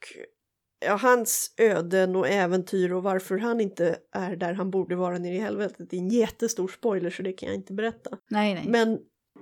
ja, 0.87 0.97
hans 0.97 1.55
öden 1.57 2.17
och 2.17 2.29
äventyr 2.29 2.93
och 2.93 3.03
varför 3.03 3.39
han 3.39 3.61
inte 3.61 3.97
är 4.13 4.37
där 4.37 4.53
han 4.53 4.71
borde 4.71 4.97
vara 4.97 5.19
nere 5.19 5.35
i 5.35 5.41
helvetet. 5.41 5.91
Det 5.91 5.97
är 5.97 6.01
en 6.01 6.09
jättestor 6.09 6.69
spoiler 6.69 7.11
så 7.11 7.23
det 7.23 7.33
kan 7.33 7.49
jag 7.49 7.57
inte 7.57 7.73
berätta. 7.73 8.19
Nej, 8.31 8.55
nej. 8.55 8.65
Men 8.69 8.99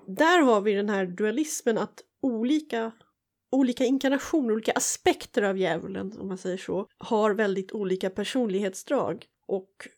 där 0.06 0.42
har 0.42 0.60
vi 0.60 0.72
den 0.72 0.88
här 0.88 1.06
dualismen 1.06 1.78
att 1.78 2.02
olika 2.22 2.92
olika 3.52 3.84
inkarnationer, 3.84 4.52
olika 4.52 4.72
aspekter 4.72 5.42
av 5.42 5.58
djävulen, 5.58 6.12
om 6.18 6.28
man 6.28 6.38
säger 6.38 6.56
så, 6.56 6.88
har 6.98 7.34
väldigt 7.34 7.72
olika 7.72 8.10
personlighetsdrag. 8.10 9.24
Och 9.48 9.88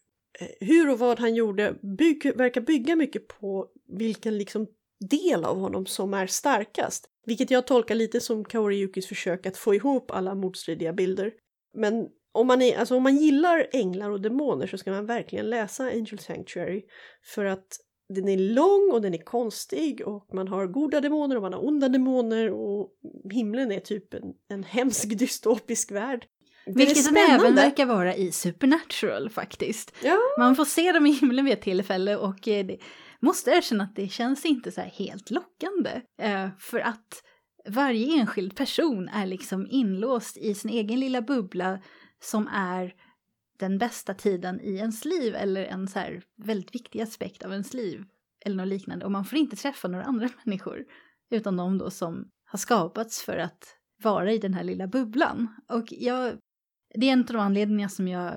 eh, 0.41 0.49
hur 0.61 0.91
och 0.91 0.99
vad 0.99 1.21
han 1.21 1.35
gjorde 1.35 1.75
bygg, 1.99 2.37
verkar 2.37 2.61
bygga 2.61 2.97
mycket 2.97 3.29
på 3.29 3.69
vilken 3.87 4.39
liksom 4.39 4.67
del 5.11 5.45
av 5.45 5.59
honom 5.59 5.87
som 5.87 6.15
är 6.15 6.27
starkast. 6.27 7.11
Vilket 7.27 7.51
jag 7.51 7.67
tolkar 7.67 7.95
lite 7.95 8.21
som 8.21 8.45
Kaori 8.45 9.03
försök 9.09 9.47
att 9.47 9.57
få 9.57 9.75
ihop 9.75 10.11
alla 10.11 10.35
motstridiga 10.35 10.93
bilder. 10.93 11.33
Men 11.75 12.09
om 12.33 12.47
man, 12.47 12.63
är, 12.63 12.79
alltså 12.79 12.97
om 12.97 13.03
man 13.03 13.17
gillar 13.17 13.67
änglar 13.73 14.11
och 14.11 14.21
demoner 14.21 14.67
så 14.67 14.79
ska 14.79 14.91
man 14.91 15.07
verkligen 15.07 15.51
läsa 15.51 15.85
Angel 15.85 16.19
Sanctuary. 16.19 16.85
För 17.23 17.45
att 17.45 17.81
den 18.09 18.29
är 18.29 18.39
lång 18.39 18.91
och 18.93 19.03
den 19.03 19.15
är 19.15 19.25
konstig 19.25 20.07
och 20.07 20.35
man 20.35 20.49
har 20.49 20.67
goda 20.67 21.01
demoner 21.01 21.37
och 21.37 21.43
man 21.43 21.53
har 21.53 21.67
onda 21.67 21.89
demoner 21.89 22.51
och 22.51 22.91
himlen 23.33 23.73
är 23.73 23.81
typ 23.81 24.15
en, 24.15 24.35
en 24.49 24.65
hemsk 24.65 25.19
dystopisk 25.19 25.91
värld. 25.91 26.27
Det 26.67 26.73
Vilket 26.75 27.05
den 27.05 27.17
även 27.17 27.55
verkar 27.55 27.87
vara 27.87 28.15
i 28.15 28.33
Supernatural 28.33 29.31
faktiskt. 29.31 29.95
Ja. 30.03 30.19
Man 30.39 30.57
får 30.57 30.65
se 30.65 30.93
dem 30.93 31.07
i 31.07 31.11
himlen 31.11 31.45
vid 31.45 31.55
ett 31.55 31.63
tillfälle 31.63 32.17
och 32.17 32.49
eh, 32.49 32.67
det, 32.67 32.79
måste 33.21 33.51
erkänna 33.51 33.85
att 33.85 33.97
det 33.97 34.09
känns 34.09 34.45
inte 34.45 34.73
så 34.73 34.81
här 34.81 34.89
helt 34.89 35.31
lockande. 35.31 35.91
Eh, 36.23 36.49
för 36.59 36.79
att 36.79 37.23
varje 37.69 38.21
enskild 38.21 38.57
person 38.57 39.09
är 39.09 39.27
liksom 39.27 39.67
inlåst 39.71 40.37
i 40.37 40.55
sin 40.55 40.71
egen 40.71 41.01
lilla 41.01 41.23
bubbla 41.23 41.79
som 42.23 42.49
är 42.53 42.95
den 43.59 43.79
bästa 43.79 44.15
tiden 44.15 44.61
i 44.61 44.75
ens 44.75 45.05
liv 45.05 45.35
eller 45.35 45.65
en 45.65 45.89
så 45.89 45.99
här 45.99 46.23
väldigt 46.37 46.75
viktig 46.75 47.01
aspekt 47.01 47.43
av 47.43 47.53
ens 47.53 47.75
liv 47.75 48.05
eller 48.45 48.57
något 48.57 48.69
liknande. 48.69 49.05
Och 49.05 49.13
man 49.13 49.25
får 49.25 49.39
inte 49.39 49.57
träffa 49.57 49.89
några 49.89 50.05
andra 50.05 50.29
människor 50.45 50.85
utan 51.31 51.57
de 51.57 51.79
då 51.79 51.91
som 51.91 52.31
har 52.45 52.59
skapats 52.59 53.23
för 53.23 53.37
att 53.37 53.75
vara 54.03 54.33
i 54.33 54.39
den 54.39 54.55
här 54.55 54.65
lilla 54.65 54.87
bubblan. 54.87 55.49
Och 55.69 55.87
jag, 55.91 56.39
det 56.95 57.09
är 57.09 57.13
en 57.13 57.21
av 57.21 57.27
de 57.27 57.37
anledningar 57.37 57.89
som 57.89 58.09
jag 58.09 58.35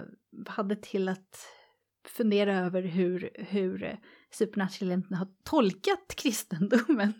hade 0.47 0.75
till 0.75 1.09
att 1.09 1.47
fundera 2.07 2.59
över 2.59 2.81
hur, 2.81 3.29
hur 3.33 3.83
eh, 3.83 3.95
Supernatural 4.31 5.03
har 5.09 5.27
tolkat 5.43 6.15
kristendomen. 6.15 7.13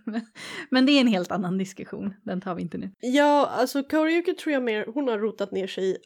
Men 0.70 0.86
det 0.86 0.92
är 0.92 1.02
en 1.02 1.08
helt 1.08 1.32
annan 1.32 1.58
diskussion, 1.58 2.14
den 2.24 2.42
tar 2.42 2.56
vi 2.56 2.62
inte 2.62 2.78
nu. 2.78 2.92
Ja, 3.00 3.48
alltså 3.48 3.84
Kaori 3.84 4.22
tror 4.22 4.54
jag 4.54 4.64
mer, 4.64 4.86
hon 4.94 5.08
har 5.08 5.20
rotat 5.20 5.52
ner 5.52 5.68
sig 5.68 5.92
i 5.92 5.98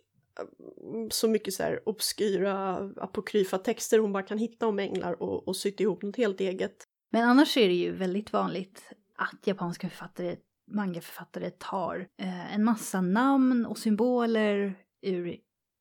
Mm, 0.83 1.11
så 1.11 1.27
mycket 1.27 1.53
så 1.53 1.63
här 1.63 1.89
obskyra 1.89 2.75
apokryfa 2.97 3.57
texter 3.57 3.99
hon 3.99 4.13
bara 4.13 4.23
kan 4.23 4.37
hitta 4.37 4.67
om 4.67 4.79
änglar 4.79 5.23
och, 5.23 5.47
och 5.47 5.55
sytt 5.55 5.79
ihop 5.79 6.03
något 6.03 6.15
helt 6.15 6.41
eget. 6.41 6.83
Men 7.11 7.29
annars 7.29 7.57
är 7.57 7.67
det 7.67 7.73
ju 7.73 7.91
väldigt 7.91 8.33
vanligt 8.33 8.93
att 9.15 9.47
japanska 9.47 9.89
författare, 9.89 10.35
mangaförfattare 10.71 11.49
tar 11.49 12.07
eh, 12.21 12.55
en 12.55 12.63
massa 12.63 13.01
namn 13.01 13.65
och 13.65 13.77
symboler 13.77 14.75
ur, 15.01 15.27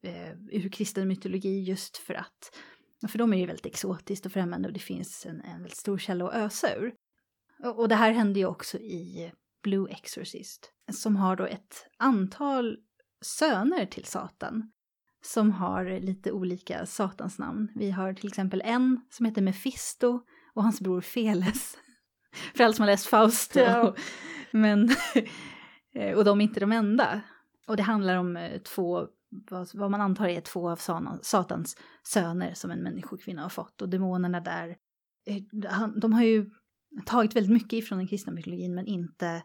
eh, 0.03 0.33
ur 0.51 0.69
kristen 0.73 1.09
mytologi 1.09 1.63
just 1.63 1.97
för 1.97 2.15
att 2.15 2.51
för 3.09 3.19
de 3.19 3.33
är 3.33 3.39
ju 3.39 3.47
väldigt 3.47 3.67
exotiskt 3.67 4.27
och 4.27 4.33
främmande 4.33 4.69
och 4.69 4.75
det 4.75 4.81
finns 4.81 5.27
en, 5.27 5.41
en 5.41 5.63
väldigt 5.63 5.79
stor 5.79 5.99
källa 5.99 6.29
att 6.29 6.35
ösa 6.35 6.77
ur. 6.77 6.95
Och, 7.65 7.79
och 7.79 7.89
det 7.89 7.95
här 7.95 8.13
händer 8.13 8.41
ju 8.41 8.47
också 8.47 8.79
i 8.79 9.33
Blue 9.63 9.91
Exorcist, 9.91 10.73
som 10.93 11.17
har 11.17 11.37
då 11.37 11.47
ett 11.47 11.87
antal 11.99 12.77
söner 13.25 13.87
till 13.87 14.04
Satan 14.04 14.73
som 15.25 15.50
har 15.50 16.00
lite 16.00 16.33
olika 16.33 16.87
satans 16.87 17.38
namn. 17.38 17.69
Vi 17.75 17.90
har 17.90 18.12
till 18.12 18.28
exempel 18.28 18.62
en 18.64 19.00
som 19.11 19.26
heter 19.26 19.43
Mefisto 19.43 20.21
och 20.54 20.62
hans 20.62 20.81
bror 20.81 21.00
Feles. 21.00 21.76
För 22.57 22.64
alla 22.64 22.73
som 22.73 22.83
har 22.83 22.90
läst 22.90 23.07
Fausto. 23.07 23.61
Ja. 23.61 23.95
Men, 24.50 24.90
och 26.16 26.25
de 26.25 26.40
är 26.40 26.45
inte 26.45 26.61
de 26.61 26.73
enda. 26.73 27.21
Och 27.66 27.76
det 27.76 27.83
handlar 27.83 28.16
om 28.16 28.37
eh, 28.37 28.59
två 28.59 29.09
vad, 29.50 29.69
vad 29.75 29.90
man 29.90 30.00
antar 30.00 30.28
är 30.28 30.40
två 30.40 30.71
av 30.71 30.81
Satans 31.23 31.76
söner 32.02 32.54
som 32.54 32.71
en 32.71 32.83
människokvinna 32.83 33.43
har 33.43 33.49
fått. 33.49 33.83
Och 33.83 33.88
demonerna 33.88 34.40
där, 34.40 34.76
eh, 35.26 35.43
de 35.97 36.12
har 36.12 36.23
ju 36.23 36.50
tagit 37.07 37.37
väldigt 37.37 37.53
mycket 37.53 37.73
ifrån 37.73 37.99
den 37.99 38.09
kristna 38.09 38.33
mytologin 38.33 38.75
men 38.75 38.87
inte, 38.87 39.43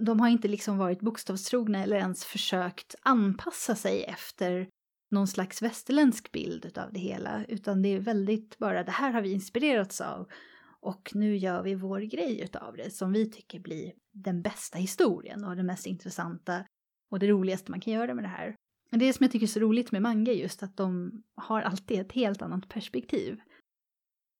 de 0.00 0.20
har 0.20 0.28
inte 0.28 0.48
liksom 0.48 0.78
varit 0.78 1.00
bokstavstrogna 1.00 1.82
eller 1.82 1.96
ens 1.96 2.24
försökt 2.24 2.94
anpassa 3.02 3.74
sig 3.74 4.04
efter 4.04 4.68
någon 5.10 5.28
slags 5.28 5.62
västerländsk 5.62 6.32
bild 6.32 6.78
av 6.78 6.92
det 6.92 7.00
hela, 7.00 7.44
utan 7.48 7.82
det 7.82 7.88
är 7.88 8.00
väldigt 8.00 8.58
bara 8.58 8.84
det 8.84 8.90
här 8.90 9.12
har 9.12 9.22
vi 9.22 9.32
inspirerats 9.32 10.00
av 10.00 10.28
och 10.80 11.10
nu 11.14 11.36
gör 11.36 11.62
vi 11.62 11.74
vår 11.74 12.00
grej 12.00 12.40
utav 12.40 12.76
det 12.76 12.90
som 12.90 13.12
vi 13.12 13.30
tycker 13.30 13.60
blir 13.60 13.92
den 14.12 14.42
bästa 14.42 14.78
historien 14.78 15.44
och 15.44 15.56
det 15.56 15.62
mest 15.62 15.86
intressanta 15.86 16.64
och 17.10 17.18
det 17.18 17.28
roligaste 17.28 17.70
man 17.70 17.80
kan 17.80 17.92
göra 17.92 18.14
med 18.14 18.24
det 18.24 18.28
här. 18.28 18.54
Det 18.90 19.12
som 19.12 19.24
jag 19.24 19.32
tycker 19.32 19.46
är 19.46 19.48
så 19.48 19.60
roligt 19.60 19.92
med 19.92 20.02
manga 20.02 20.32
just 20.32 20.62
att 20.62 20.76
de 20.76 21.22
har 21.34 21.62
alltid 21.62 22.00
ett 22.00 22.12
helt 22.12 22.42
annat 22.42 22.68
perspektiv. 22.68 23.40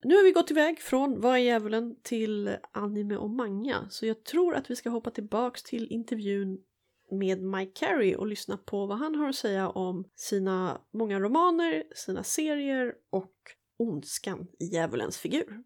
Nu 0.04 0.16
har 0.16 0.24
vi 0.24 0.32
gått 0.32 0.50
iväg 0.50 0.80
från 0.80 1.20
Vad 1.20 1.32
är 1.32 1.38
djävulen 1.38 1.96
till 2.02 2.56
anime 2.72 3.16
och 3.16 3.30
manga 3.30 3.86
så 3.90 4.06
jag 4.06 4.24
tror 4.24 4.54
att 4.54 4.70
vi 4.70 4.76
ska 4.76 4.90
hoppa 4.90 5.10
tillbaks 5.10 5.62
till 5.62 5.86
intervjun 5.90 6.58
med 7.10 7.42
Mike 7.42 7.72
Carey 7.74 8.14
och 8.14 8.26
lyssna 8.26 8.56
på 8.56 8.86
vad 8.86 8.98
han 8.98 9.14
har 9.14 9.28
att 9.28 9.34
säga 9.34 9.68
om 9.68 10.04
sina 10.14 10.80
många 10.92 11.20
romaner, 11.20 11.84
sina 11.94 12.22
serier 12.22 12.94
och 13.10 13.32
ondskan 13.78 14.46
i 14.60 14.64
djävulens 14.64 15.18
figur. 15.18 15.62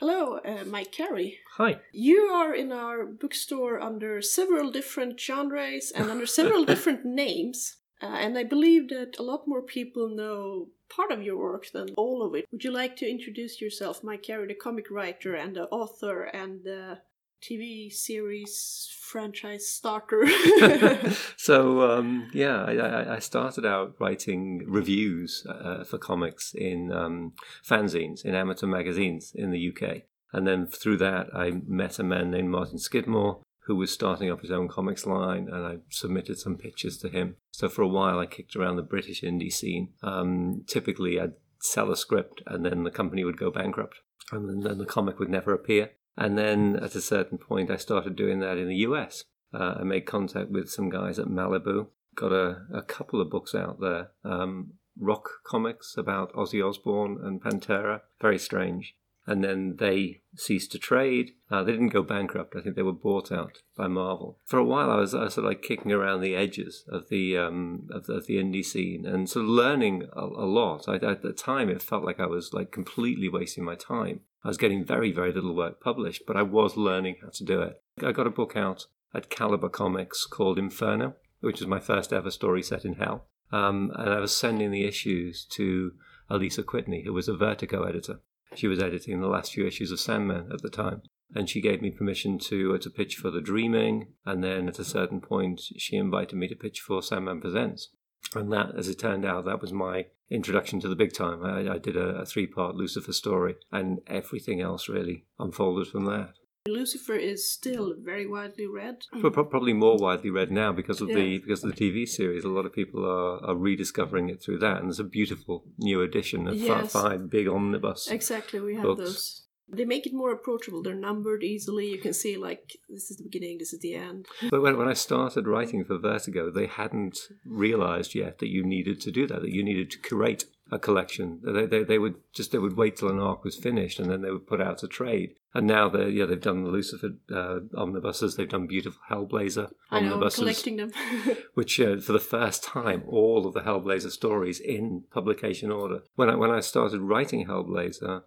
Hello, 0.00 0.40
uh, 0.46 0.64
Mike 0.64 0.90
Carey. 0.90 1.38
Hi. 1.58 1.76
You 1.92 2.32
are 2.34 2.56
in 2.56 2.72
our 2.72 3.18
bookstore 3.20 3.80
under 3.80 4.20
several 4.20 4.72
different 4.72 5.20
genres 5.20 5.92
and 5.92 6.10
under 6.10 6.26
several 6.26 6.64
different 6.66 7.04
names. 7.04 7.77
Uh, 8.00 8.06
and 8.06 8.38
I 8.38 8.44
believe 8.44 8.88
that 8.90 9.18
a 9.18 9.22
lot 9.22 9.48
more 9.48 9.62
people 9.62 10.08
know 10.08 10.68
part 10.88 11.10
of 11.10 11.22
your 11.22 11.36
work 11.36 11.70
than 11.72 11.88
all 11.96 12.22
of 12.22 12.34
it. 12.34 12.46
Would 12.52 12.64
you 12.64 12.70
like 12.70 12.96
to 12.96 13.10
introduce 13.10 13.60
yourself, 13.60 14.04
Mike 14.04 14.22
Carey, 14.22 14.46
the 14.46 14.54
comic 14.54 14.90
writer 14.90 15.34
and 15.34 15.56
the 15.56 15.64
author 15.64 16.24
and 16.24 16.64
the 16.64 16.98
TV 17.42 17.92
series 17.92 18.90
franchise 19.00 19.68
starter. 19.68 20.26
so 21.36 21.90
um, 21.90 22.30
yeah, 22.32 22.64
I, 22.64 23.14
I, 23.14 23.18
started 23.20 23.64
out 23.64 23.94
writing 24.00 24.64
reviews 24.66 25.46
uh, 25.48 25.84
for 25.84 25.98
comics 25.98 26.52
in 26.54 26.90
um, 26.92 27.32
fanzines 27.64 28.24
in 28.24 28.34
amateur 28.34 28.66
magazines 28.66 29.32
in 29.34 29.50
the 29.50 29.68
UK, 29.68 30.02
and 30.32 30.46
then 30.46 30.66
through 30.66 30.96
that 30.98 31.28
I 31.34 31.52
met 31.66 31.98
a 31.98 32.02
man 32.02 32.30
named 32.30 32.50
Martin 32.50 32.78
Skidmore 32.78 33.40
who 33.68 33.76
was 33.76 33.92
starting 33.92 34.30
up 34.30 34.40
his 34.40 34.50
own 34.50 34.66
comics 34.66 35.06
line, 35.06 35.46
and 35.46 35.64
I 35.64 35.76
submitted 35.90 36.38
some 36.38 36.56
pictures 36.56 36.96
to 36.98 37.10
him. 37.10 37.36
So 37.50 37.68
for 37.68 37.82
a 37.82 37.88
while, 37.88 38.18
I 38.18 38.24
kicked 38.24 38.56
around 38.56 38.76
the 38.76 38.82
British 38.82 39.20
indie 39.20 39.52
scene. 39.52 39.90
Um, 40.02 40.64
typically, 40.66 41.20
I'd 41.20 41.34
sell 41.60 41.92
a 41.92 41.96
script, 41.96 42.42
and 42.46 42.64
then 42.64 42.84
the 42.84 42.90
company 42.90 43.24
would 43.24 43.36
go 43.36 43.50
bankrupt, 43.50 44.00
and 44.32 44.64
then 44.64 44.78
the 44.78 44.86
comic 44.86 45.18
would 45.18 45.28
never 45.28 45.52
appear. 45.52 45.90
And 46.16 46.38
then 46.38 46.76
at 46.76 46.94
a 46.94 47.02
certain 47.02 47.36
point, 47.36 47.70
I 47.70 47.76
started 47.76 48.16
doing 48.16 48.40
that 48.40 48.56
in 48.56 48.68
the 48.68 48.76
US. 48.76 49.24
Uh, 49.52 49.74
I 49.80 49.84
made 49.84 50.06
contact 50.06 50.50
with 50.50 50.70
some 50.70 50.88
guys 50.88 51.18
at 51.18 51.26
Malibu, 51.26 51.88
got 52.16 52.32
a, 52.32 52.62
a 52.72 52.80
couple 52.80 53.20
of 53.20 53.30
books 53.30 53.54
out 53.54 53.80
there. 53.80 54.12
Um, 54.24 54.72
rock 54.98 55.28
comics 55.44 55.94
about 55.98 56.32
Ozzy 56.32 56.66
Osbourne 56.66 57.18
and 57.22 57.42
Pantera, 57.42 58.00
very 58.18 58.38
strange. 58.38 58.96
And 59.28 59.44
then 59.44 59.76
they 59.78 60.22
ceased 60.34 60.72
to 60.72 60.78
trade. 60.78 61.32
Uh, 61.50 61.62
they 61.62 61.72
didn't 61.72 61.90
go 61.90 62.02
bankrupt. 62.02 62.56
I 62.56 62.62
think 62.62 62.76
they 62.76 62.82
were 62.82 62.92
bought 62.92 63.30
out 63.30 63.58
by 63.76 63.86
Marvel. 63.86 64.38
For 64.46 64.58
a 64.58 64.64
while, 64.64 64.90
I 64.90 64.96
was, 64.96 65.14
I 65.14 65.24
was 65.24 65.34
sort 65.34 65.44
of 65.44 65.50
like 65.50 65.62
kicking 65.62 65.92
around 65.92 66.22
the 66.22 66.34
edges 66.34 66.84
of 66.88 67.08
the 67.10 67.36
um, 67.36 67.88
of, 67.90 68.08
of 68.08 68.26
the 68.26 68.36
indie 68.36 68.64
scene 68.64 69.04
and 69.04 69.28
sort 69.28 69.44
of 69.44 69.50
learning 69.50 70.08
a, 70.14 70.20
a 70.22 70.48
lot. 70.48 70.88
I, 70.88 70.96
at 70.96 71.22
the 71.22 71.32
time, 71.32 71.68
it 71.68 71.82
felt 71.82 72.04
like 72.04 72.18
I 72.18 72.26
was 72.26 72.52
like 72.52 72.72
completely 72.72 73.28
wasting 73.28 73.64
my 73.64 73.74
time 73.74 74.20
I 74.44 74.48
was 74.48 74.56
getting 74.56 74.84
very, 74.84 75.12
very 75.12 75.32
little 75.32 75.54
work 75.54 75.80
published, 75.80 76.22
but 76.26 76.36
I 76.36 76.42
was 76.42 76.76
learning 76.76 77.16
how 77.22 77.30
to 77.30 77.44
do 77.44 77.60
it. 77.60 77.82
I 78.02 78.12
got 78.12 78.26
a 78.26 78.30
book 78.30 78.56
out 78.56 78.86
at 79.12 79.30
Caliber 79.30 79.68
Comics 79.68 80.26
called 80.26 80.58
Inferno, 80.58 81.14
which 81.40 81.60
is 81.60 81.66
my 81.66 81.80
first 81.80 82.12
ever 82.12 82.30
story 82.30 82.62
set 82.62 82.84
in 82.84 82.94
hell. 82.94 83.26
Um, 83.50 83.90
and 83.96 84.10
I 84.10 84.20
was 84.20 84.36
sending 84.36 84.70
the 84.70 84.84
issues 84.84 85.44
to 85.50 85.92
Elisa 86.30 86.62
Quitney, 86.62 87.04
who 87.04 87.12
was 87.12 87.28
a 87.28 87.36
Vertigo 87.36 87.82
editor. 87.82 88.20
She 88.58 88.66
was 88.66 88.82
editing 88.82 89.20
the 89.20 89.28
last 89.28 89.52
few 89.52 89.64
issues 89.68 89.92
of 89.92 90.00
Sandman 90.00 90.50
at 90.52 90.62
the 90.62 90.68
time. 90.68 91.02
And 91.32 91.48
she 91.48 91.60
gave 91.60 91.80
me 91.80 91.92
permission 91.92 92.40
to 92.40 92.74
uh, 92.74 92.78
to 92.78 92.90
pitch 92.90 93.14
for 93.14 93.30
The 93.30 93.40
Dreaming, 93.40 94.14
and 94.26 94.42
then 94.42 94.66
at 94.66 94.80
a 94.80 94.84
certain 94.84 95.20
point, 95.20 95.60
she 95.76 95.96
invited 95.96 96.34
me 96.34 96.48
to 96.48 96.56
pitch 96.56 96.80
for 96.80 97.00
Sandman 97.00 97.40
Presents. 97.40 97.90
And 98.34 98.52
that, 98.52 98.74
as 98.76 98.88
it 98.88 98.98
turned 98.98 99.24
out, 99.24 99.44
that 99.44 99.60
was 99.60 99.72
my 99.72 100.06
introduction 100.28 100.80
to 100.80 100.88
the 100.88 100.96
big 100.96 101.12
time. 101.12 101.44
I, 101.44 101.74
I 101.74 101.78
did 101.78 101.96
a, 101.96 102.20
a 102.22 102.26
three 102.26 102.48
part 102.48 102.74
Lucifer 102.74 103.12
story, 103.12 103.54
and 103.70 104.00
everything 104.08 104.60
else 104.60 104.88
really 104.88 105.26
unfolded 105.38 105.86
from 105.86 106.06
that. 106.06 106.32
Lucifer 106.68 107.14
is 107.14 107.50
still 107.50 107.94
very 107.98 108.26
widely 108.26 108.66
read. 108.66 108.96
Probably 109.20 109.72
more 109.72 109.96
widely 109.96 110.30
read 110.30 110.50
now 110.50 110.72
because 110.72 111.00
of 111.00 111.08
the 111.08 111.38
because 111.38 111.64
of 111.64 111.74
the 111.74 111.76
TV 111.76 112.06
series. 112.08 112.44
A 112.44 112.48
lot 112.48 112.66
of 112.66 112.72
people 112.72 113.04
are, 113.04 113.44
are 113.44 113.54
rediscovering 113.56 114.28
it 114.28 114.42
through 114.42 114.58
that, 114.58 114.78
and 114.78 114.86
there's 114.86 115.00
a 115.00 115.04
beautiful 115.04 115.64
new 115.78 116.02
edition 116.02 116.46
of 116.48 116.54
Yes. 116.56 116.92
five 116.92 117.30
big 117.30 117.48
omnibus. 117.48 118.08
Exactly, 118.10 118.60
we 118.60 118.74
have 118.74 118.82
Books. 118.84 119.02
those. 119.02 119.42
They 119.70 119.84
make 119.84 120.06
it 120.06 120.14
more 120.14 120.32
approachable. 120.32 120.82
They're 120.82 120.94
numbered 120.94 121.42
easily. 121.44 121.88
You 121.90 121.98
can 121.98 122.14
see 122.14 122.38
like 122.38 122.78
this 122.88 123.10
is 123.10 123.18
the 123.18 123.24
beginning, 123.24 123.58
this 123.58 123.74
is 123.74 123.80
the 123.80 123.94
end. 123.96 124.26
But 124.50 124.62
when, 124.62 124.78
when 124.78 124.88
I 124.88 124.94
started 124.94 125.46
writing 125.46 125.84
for 125.84 125.98
Vertigo, 125.98 126.50
they 126.50 126.66
hadn't 126.66 127.18
realized 127.44 128.14
yet 128.14 128.38
that 128.38 128.48
you 128.48 128.64
needed 128.64 128.98
to 129.02 129.10
do 129.10 129.26
that, 129.26 129.42
that 129.42 129.52
you 129.52 129.62
needed 129.62 129.90
to 129.90 129.98
curate 129.98 130.44
a 130.70 130.78
collection. 130.78 131.40
They, 131.42 131.66
they, 131.66 131.82
they 131.82 131.98
would 131.98 132.16
just 132.32 132.52
they 132.52 132.58
would 132.58 132.76
wait 132.76 132.96
till 132.96 133.08
an 133.08 133.18
arc 133.18 133.44
was 133.44 133.56
finished 133.56 133.98
and 133.98 134.10
then 134.10 134.22
they 134.22 134.30
would 134.30 134.46
put 134.46 134.60
out 134.60 134.82
a 134.82 134.88
trade. 134.88 135.34
And 135.54 135.66
now 135.66 135.88
they 135.88 136.10
yeah 136.10 136.26
they've 136.26 136.40
done 136.40 136.64
the 136.64 136.70
Lucifer 136.70 137.14
uh, 137.32 137.60
omnibuses, 137.76 138.36
they've 138.36 138.48
done 138.48 138.66
beautiful 138.66 139.00
Hellblazer 139.10 139.70
I 139.90 140.00
know, 140.00 140.14
omnibuses, 140.14 140.38
collecting 140.38 140.76
them. 140.76 140.92
which 141.54 141.80
uh, 141.80 141.98
for 141.98 142.12
the 142.12 142.18
first 142.18 142.62
time 142.62 143.02
all 143.06 143.46
of 143.46 143.54
the 143.54 143.60
Hellblazer 143.60 144.10
stories 144.10 144.60
in 144.60 145.04
publication 145.10 145.70
order. 145.70 146.02
When 146.16 146.28
I 146.30 146.36
when 146.36 146.50
I 146.50 146.60
started 146.60 147.00
writing 147.00 147.46
Hellblazer, 147.46 148.22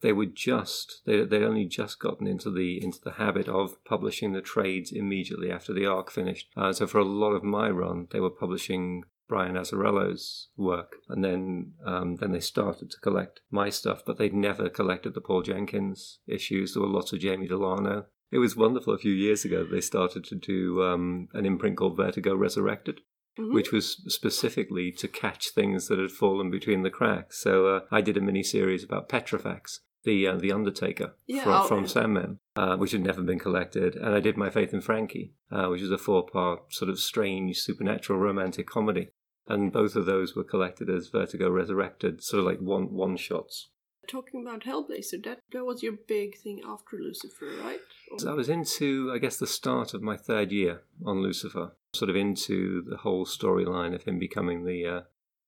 they 0.00 0.12
were 0.12 0.26
just 0.26 1.02
they 1.06 1.24
they'd 1.24 1.42
only 1.42 1.66
just 1.66 1.98
gotten 1.98 2.26
into 2.26 2.50
the 2.50 2.82
into 2.82 2.98
the 3.02 3.12
habit 3.12 3.48
of 3.48 3.82
publishing 3.84 4.32
the 4.32 4.40
trades 4.40 4.92
immediately 4.92 5.50
after 5.50 5.72
the 5.72 5.86
arc 5.86 6.10
finished. 6.10 6.48
Uh, 6.56 6.72
so 6.72 6.86
for 6.86 6.98
a 6.98 7.04
lot 7.04 7.32
of 7.32 7.44
my 7.44 7.70
run, 7.70 8.08
they 8.10 8.20
were 8.20 8.30
publishing 8.30 9.04
Brian 9.32 9.56
Azzarello's 9.56 10.48
work, 10.56 10.90
and 11.08 11.24
then 11.24 11.72
um, 11.92 12.16
then 12.16 12.32
they 12.32 12.40
started 12.40 12.90
to 12.90 13.00
collect 13.00 13.40
my 13.50 13.68
stuff, 13.70 14.02
but 14.06 14.18
they'd 14.18 14.34
never 14.34 14.68
collected 14.68 15.14
the 15.14 15.20
Paul 15.28 15.42
Jenkins 15.42 16.18
issues. 16.26 16.74
There 16.74 16.82
were 16.82 16.88
lots 16.98 17.12
of 17.12 17.20
Jamie 17.20 17.48
Delano. 17.48 17.96
It 18.30 18.38
was 18.38 18.56
wonderful 18.56 18.92
a 18.94 18.98
few 19.04 19.12
years 19.26 19.44
ago. 19.46 19.64
They 19.64 19.80
started 19.80 20.24
to 20.24 20.34
do 20.34 20.82
um, 20.82 21.28
an 21.32 21.46
imprint 21.46 21.76
called 21.78 21.96
Vertigo 21.96 22.34
Resurrected, 22.36 23.00
Mhm. 23.38 23.54
which 23.54 23.72
was 23.72 23.86
specifically 24.18 24.92
to 24.92 25.08
catch 25.08 25.44
things 25.54 25.88
that 25.88 25.98
had 25.98 26.10
fallen 26.22 26.50
between 26.50 26.82
the 26.82 26.90
cracks. 26.98 27.40
So 27.42 27.52
uh, 27.74 27.80
I 27.90 28.00
did 28.02 28.18
a 28.18 28.20
mini 28.20 28.42
series 28.42 28.84
about 28.84 29.08
Petrofax, 29.08 29.78
the 30.04 30.26
uh, 30.26 30.36
the 30.36 30.52
Undertaker 30.52 31.08
Yeah, 31.26 31.44
from, 31.44 31.52
oh, 31.54 31.66
from. 31.66 31.88
Sandman, 31.88 32.32
uh, 32.56 32.76
which 32.76 32.92
had 32.92 33.00
never 33.10 33.22
been 33.22 33.38
collected, 33.38 33.96
and 33.96 34.14
I 34.14 34.20
did 34.20 34.36
My 34.36 34.50
Faith 34.50 34.74
in 34.74 34.82
Frankie, 34.82 35.32
uh, 35.50 35.66
which 35.70 35.80
is 35.80 35.90
a 35.90 35.96
four 36.06 36.22
part 36.26 36.60
sort 36.74 36.90
of 36.90 36.98
strange 36.98 37.56
supernatural 37.60 38.18
romantic 38.18 38.66
comedy, 38.66 39.08
and 39.46 39.72
both 39.72 39.96
of 39.96 40.06
those 40.06 40.34
were 40.34 40.44
collected 40.44 40.88
as 40.88 41.08
Vertigo 41.08 41.50
Resurrected, 41.50 42.22
sort 42.22 42.40
of 42.40 42.46
like 42.46 42.60
one 42.60 42.92
one 42.92 43.16
shots. 43.16 43.68
Talking 44.08 44.42
about 44.42 44.64
Hellblazer, 44.64 45.22
that 45.24 45.40
that 45.52 45.64
was 45.64 45.82
your 45.82 45.94
big 46.08 46.36
thing 46.38 46.60
after 46.66 46.96
Lucifer, 46.96 47.46
right? 47.62 47.80
So 48.18 48.30
I 48.30 48.34
was 48.34 48.48
into, 48.48 49.10
I 49.14 49.18
guess, 49.18 49.36
the 49.36 49.46
start 49.46 49.94
of 49.94 50.02
my 50.02 50.16
third 50.16 50.52
year 50.52 50.82
on 51.04 51.22
Lucifer, 51.22 51.76
sort 51.94 52.10
of 52.10 52.16
into 52.16 52.82
the 52.82 52.98
whole 52.98 53.24
storyline 53.24 53.94
of 53.94 54.04
him 54.04 54.18
becoming 54.18 54.64
the 54.64 54.86
uh, 54.86 55.00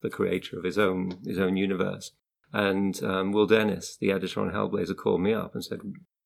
the 0.02 0.10
creator 0.10 0.58
of 0.58 0.64
his 0.64 0.78
own 0.78 1.18
his 1.24 1.38
own 1.38 1.56
universe. 1.56 2.12
And 2.52 3.02
um, 3.02 3.32
Will 3.32 3.46
Dennis, 3.46 3.96
the 4.00 4.12
editor 4.12 4.40
on 4.40 4.52
Hellblazer, 4.52 4.96
called 4.96 5.20
me 5.20 5.34
up 5.34 5.54
and 5.54 5.64
said, 5.64 5.80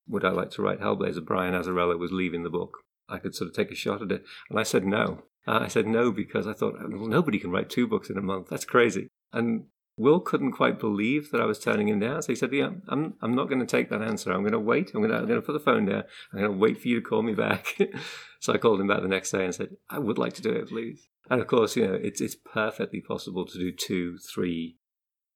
"Would 0.07 0.25
I 0.25 0.31
like 0.31 0.51
to 0.53 0.62
write 0.62 0.81
Hellblazer?" 0.81 1.25
Brian 1.25 1.55
Azzarello 1.55 1.99
was 1.99 2.12
leaving 2.12 2.43
the 2.43 2.51
book. 2.51 2.79
I 3.09 3.18
could 3.18 3.35
sort 3.35 3.51
of 3.51 3.57
take 3.57 3.71
a 3.71 3.75
shot 3.75 4.03
at 4.03 4.12
it, 4.12 4.25
and 4.51 4.59
I 4.59 4.62
said 4.62 4.85
no. 4.85 5.23
Uh, 5.47 5.61
I 5.62 5.68
said 5.68 5.87
no 5.87 6.12
because 6.12 6.47
I 6.47 6.53
thought 6.53 6.75
well, 6.79 7.07
nobody 7.07 7.38
can 7.38 7.51
write 7.51 7.71
two 7.71 7.87
books 7.87 8.11
in 8.11 8.18
a 8.18 8.23
month. 8.23 8.49
That's 8.51 8.64
crazy. 8.64 9.09
And 9.33 9.64
Will 9.97 10.21
couldn't 10.21 10.53
quite 10.53 10.79
believe 10.79 11.31
that 11.33 11.40
I 11.40 11.47
was 11.47 11.59
turning 11.59 11.88
him 11.88 11.99
down, 11.99 12.23
so 12.23 12.33
he 12.33 12.37
said, 12.37 12.53
"Yeah, 12.53 12.71
I'm 12.88 13.14
I'm 13.21 13.35
not 13.35 13.49
going 13.49 13.61
to 13.61 13.66
take 13.66 13.90
that 13.90 14.03
answer. 14.03 14.33
I'm 14.33 14.42
going 14.42 14.53
to 14.53 14.61
wait. 14.61 14.92
I'm 14.94 15.01
going 15.01 15.11
to 15.11 15.18
I'm 15.18 15.27
going 15.27 15.40
to 15.40 15.47
put 15.47 15.55
the 15.55 15.59
phone 15.59 15.87
down. 15.87 16.05
I'm 16.33 16.38
going 16.38 16.53
to 16.53 16.57
wait 16.57 16.81
for 16.81 16.87
you 16.87 17.01
to 17.01 17.07
call 17.07 17.23
me 17.23 17.35
back." 17.35 17.77
so 18.40 18.53
I 18.53 18.59
called 18.59 18.81
him 18.81 18.87
back 18.87 19.03
the 19.03 19.09
next 19.09 19.33
day 19.33 19.44
and 19.44 19.55
said, 19.55 19.71
"I 19.90 19.99
would 19.99 20.16
like 20.16 20.35
to 20.35 20.42
do 20.42 20.53
it, 20.53 20.68
please." 20.68 21.09
And 21.31 21.40
of 21.40 21.47
course, 21.49 21.77
you 21.77 21.87
know, 21.87 21.94
it's 21.94 22.21
it's 22.21 22.37
perfectly 22.37 23.01
possible 23.01 23.44
to 23.44 23.59
do 23.59 23.73
two, 23.73 24.18
three, 24.33 24.77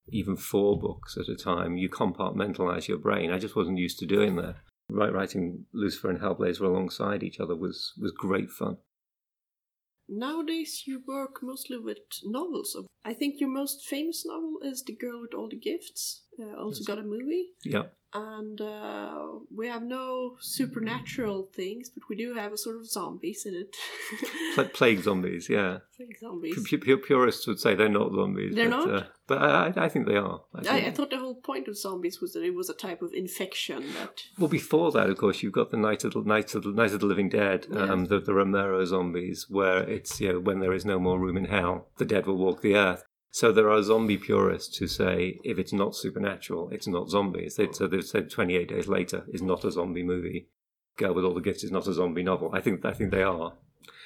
even 0.08 0.37
four 0.37 0.78
books 0.78 1.16
at 1.16 1.28
a 1.28 1.37
time. 1.37 1.76
You 1.76 1.88
compartmentalize 1.88 2.87
your 2.87 2.98
brain. 2.98 3.32
I 3.32 3.38
just 3.38 3.56
wasn't 3.56 3.78
used 3.78 3.98
to 3.98 4.06
doing 4.06 4.37
that. 4.37 4.56
Writing 4.92 5.64
Lucifer 5.72 6.11
and 6.11 6.20
Hellblazer 6.20 6.62
alongside 6.62 7.22
each 7.22 7.40
other 7.40 7.57
was 7.57 7.92
was 8.00 8.12
great 8.12 8.50
fun. 8.50 8.76
Nowadays, 10.09 10.83
you 10.87 11.00
work 11.07 11.38
mostly 11.42 11.78
with 11.78 11.98
novels. 12.24 12.74
Of 12.74 12.87
I 13.05 13.14
think 13.14 13.40
your 13.40 13.48
most 13.48 13.85
famous 13.87 14.24
novel 14.26 14.59
is 14.62 14.83
The 14.83 14.94
Girl 14.94 15.20
with 15.22 15.33
All 15.35 15.48
the 15.48 15.57
Gifts. 15.57 16.24
Uh, 16.38 16.55
also 16.59 16.81
Yes. 16.81 16.87
got 16.87 16.98
a 16.98 17.02
movie. 17.02 17.46
Yeah. 17.64 17.85
And 18.14 18.61
uh, 18.61 19.22
we 19.55 19.68
have 19.68 19.83
no 19.83 20.37
supernatural 20.40 21.48
things, 21.55 21.88
but 21.88 22.02
we 22.11 22.16
do 22.16 22.35
have 22.35 22.52
a 22.52 22.59
sort 22.59 22.76
of 22.76 22.87
zombies 22.87 23.46
in 23.46 23.55
it. 23.55 23.74
Pla- 24.55 24.64
plague 24.64 25.02
zombies, 25.02 25.48
yeah. 25.48 25.78
Plague 25.96 26.18
zombies. 26.20 26.68
Pu- 26.68 26.98
purists 26.98 27.46
would 27.46 27.59
say 27.59 27.74
they're 27.74 27.88
not 27.88 28.12
zombies. 28.12 28.55
They're 28.55 28.68
but, 28.68 28.85
not? 28.87 28.94
Uh, 28.94 29.07
but 29.33 29.42
I, 29.42 29.68
I- 29.77 29.85
I 29.85 29.88
think 29.88 30.07
they 30.07 30.16
are. 30.16 30.40
I 30.55 30.59
I, 30.59 30.62
think- 30.62 30.87
I 30.87 30.90
thought 30.90 31.11
the 31.11 31.18
whole 31.18 31.35
point 31.35 31.68
of 31.68 31.77
zombies 31.77 32.21
was 32.21 32.33
that 32.35 32.42
it 32.45 32.55
was 32.55 32.68
a 32.71 32.75
type 32.75 33.03
of 33.03 33.12
infection 33.14 33.83
that. 33.99 34.23
Well, 34.38 34.49
before 34.49 34.92
that, 34.92 35.09
of 35.11 35.16
course, 35.18 35.42
you've 35.42 35.53
got 35.53 35.71
the 35.71 35.77
Night 35.77 36.05
of 36.05 36.12
the, 36.12 36.21
Night 36.23 36.55
of 36.55 36.62
the, 36.64 36.71
Night 36.73 36.92
of 36.92 37.01
the 37.01 37.07
Living 37.07 37.29
Dead, 37.29 37.66
um, 37.75 38.07
the, 38.07 38.21
the 38.21 38.35
Romero 38.35 38.85
zombies, 38.85 39.47
where 39.49 39.79
it's, 39.79 40.21
you 40.21 40.33
know, 40.33 40.40
when 40.40 40.61
there 40.61 40.73
is 40.73 40.85
no 40.85 40.99
more 40.99 41.18
room 41.18 41.37
in 41.37 41.47
hell, 41.47 41.88
the 41.99 42.05
dead 42.05 42.27
will 42.27 42.37
walk 42.37 42.61
the 42.62 42.77
earth. 42.77 43.05
So 43.31 43.51
there 43.51 43.71
are 43.71 43.83
zombie 43.83 44.18
purists 44.18 44.77
who 44.77 44.87
say 44.87 45.40
if 45.42 45.59
it's 45.59 45.73
not 45.73 45.97
supernatural, 45.97 46.68
it's 46.71 46.87
not 46.87 47.09
zombies. 47.09 47.57
They, 47.57 47.68
so 47.73 47.87
they've 47.87 48.05
said 48.05 48.31
28 48.31 48.68
Days 48.68 48.88
Later 48.88 49.25
is 49.33 49.40
not 49.40 49.64
a 49.64 49.73
zombie 49.73 50.03
movie. 50.03 50.49
Girl 50.99 51.14
with 51.14 51.25
All 51.25 51.33
the 51.33 51.40
Gifts 51.40 51.64
is 51.64 51.71
not 51.73 51.87
a 51.87 51.95
zombie 51.95 52.23
novel. 52.23 52.51
I 52.53 52.61
think 52.61 52.85
I 52.85 52.92
think 52.92 53.11
they 53.11 53.23
are. 53.23 53.55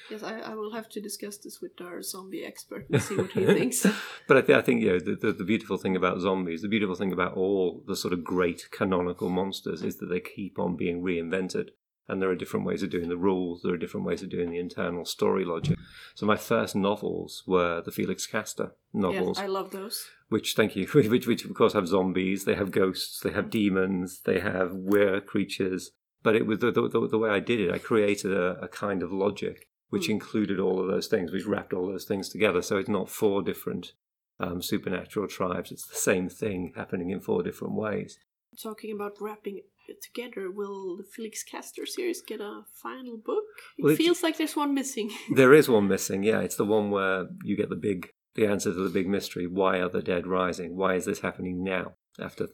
Yes, 0.09 0.23
I, 0.23 0.39
I 0.39 0.55
will 0.55 0.71
have 0.73 0.87
to 0.89 1.01
discuss 1.01 1.37
this 1.37 1.59
with 1.61 1.71
our 1.81 2.01
zombie 2.01 2.43
expert 2.45 2.87
and 2.91 3.01
see 3.01 3.15
what 3.17 3.31
he 3.31 3.45
thinks. 3.59 3.85
but 4.27 4.37
I, 4.37 4.41
th- 4.41 4.57
I 4.57 4.61
think 4.61 4.81
you 4.81 4.93
know 4.93 4.99
the, 4.99 5.15
the, 5.15 5.31
the 5.33 5.43
beautiful 5.43 5.77
thing 5.77 5.95
about 5.95 6.21
zombies, 6.21 6.61
the 6.61 6.67
beautiful 6.69 6.95
thing 6.95 7.11
about 7.11 7.35
all 7.35 7.83
the 7.87 7.95
sort 7.95 8.13
of 8.13 8.23
great 8.23 8.69
canonical 8.71 9.29
monsters 9.29 9.81
is 9.83 9.97
that 9.97 10.07
they 10.07 10.19
keep 10.19 10.57
on 10.59 10.75
being 10.77 11.01
reinvented, 11.01 11.69
and 12.07 12.21
there 12.21 12.29
are 12.29 12.35
different 12.35 12.65
ways 12.65 12.83
of 12.83 12.89
doing 12.89 13.09
the 13.09 13.17
rules. 13.17 13.61
There 13.63 13.73
are 13.73 13.77
different 13.77 14.05
ways 14.05 14.23
of 14.23 14.29
doing 14.29 14.49
the 14.49 14.59
internal 14.59 15.03
story 15.03 15.43
logic. 15.43 15.77
So 16.15 16.25
my 16.25 16.37
first 16.37 16.73
novels 16.75 17.43
were 17.45 17.81
the 17.81 17.91
Felix 17.91 18.25
Castor 18.25 18.71
novels, 18.93 19.37
Yeah, 19.37 19.43
I 19.43 19.47
love 19.47 19.71
those. 19.71 20.07
which 20.29 20.53
thank 20.55 20.75
you, 20.77 20.85
which 20.93 21.27
which 21.27 21.43
of 21.43 21.53
course 21.53 21.73
have 21.73 21.87
zombies, 21.87 22.45
they 22.45 22.55
have 22.55 22.71
ghosts, 22.71 23.19
they 23.19 23.31
have 23.31 23.49
demons, 23.49 24.21
they 24.25 24.39
have 24.39 24.71
were 24.73 25.19
creatures. 25.19 25.91
But 26.23 26.35
it 26.35 26.45
was 26.47 26.59
the, 26.59 26.71
the, 26.71 26.87
the, 26.89 27.07
the 27.07 27.17
way 27.17 27.29
I 27.29 27.39
did 27.39 27.59
it. 27.59 27.71
I 27.73 27.77
created 27.77 28.31
a, 28.33 28.57
a 28.61 28.67
kind 28.67 29.03
of 29.03 29.11
logic 29.11 29.67
which 29.89 30.05
Hmm. 30.07 30.13
included 30.13 30.59
all 30.59 30.79
of 30.81 30.87
those 30.87 31.07
things, 31.07 31.31
which 31.31 31.45
wrapped 31.45 31.73
all 31.73 31.87
those 31.87 32.05
things 32.05 32.29
together. 32.29 32.61
So 32.61 32.77
it's 32.77 32.89
not 32.89 33.09
four 33.09 33.41
different 33.41 33.93
um, 34.39 34.61
supernatural 34.61 35.27
tribes. 35.27 35.71
It's 35.71 35.87
the 35.87 35.95
same 35.95 36.29
thing 36.29 36.73
happening 36.75 37.09
in 37.09 37.19
four 37.19 37.41
different 37.41 37.73
ways. 37.73 38.19
Talking 38.61 38.93
about 38.93 39.13
wrapping 39.19 39.61
it 39.87 39.97
together, 40.03 40.51
will 40.51 40.97
the 40.97 41.03
Felix 41.03 41.43
Castor 41.43 41.85
series 41.87 42.21
get 42.21 42.39
a 42.39 42.61
final 42.71 43.17
book? 43.17 43.43
It 43.79 43.83
Well, 43.83 43.95
feels 43.95 44.21
like 44.21 44.37
there's 44.37 44.55
one 44.55 44.73
missing. 44.75 45.09
There 45.35 45.53
is 45.53 45.67
one 45.69 45.87
missing. 45.87 46.23
Yeah, 46.23 46.41
it's 46.41 46.55
the 46.55 46.65
one 46.65 46.91
where 46.91 47.27
you 47.43 47.55
get 47.57 47.69
the 47.69 47.75
big, 47.75 48.09
the 48.35 48.45
answer 48.45 48.71
to 48.73 48.79
the 48.83 48.89
big 48.89 49.07
mystery. 49.07 49.47
Why 49.47 49.77
are 49.79 49.89
the 49.89 50.01
dead 50.03 50.27
rising? 50.27 50.75
Why 50.75 50.93
is 50.95 51.05
this 51.05 51.21
happening 51.21 51.63
now 51.63 51.95
after 52.19 52.49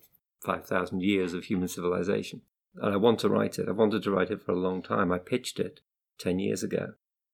five 0.46 0.66
thousand 0.66 1.02
years 1.02 1.34
of 1.34 1.46
human 1.46 1.68
civilization? 1.68 2.42
And 2.76 2.94
I 2.94 2.98
want 2.98 3.20
to 3.20 3.30
write 3.30 3.60
it. 3.60 3.68
I 3.68 3.72
wanted 3.74 4.04
to 4.04 4.12
write 4.12 4.32
it 4.32 4.42
for 4.42 4.52
a 4.54 4.60
long 4.60 4.82
time. 4.82 5.12
I 5.12 5.20
pitched 5.20 5.60
it 5.60 5.82
ten 6.18 6.40
years 6.40 6.64
ago, 6.64 6.94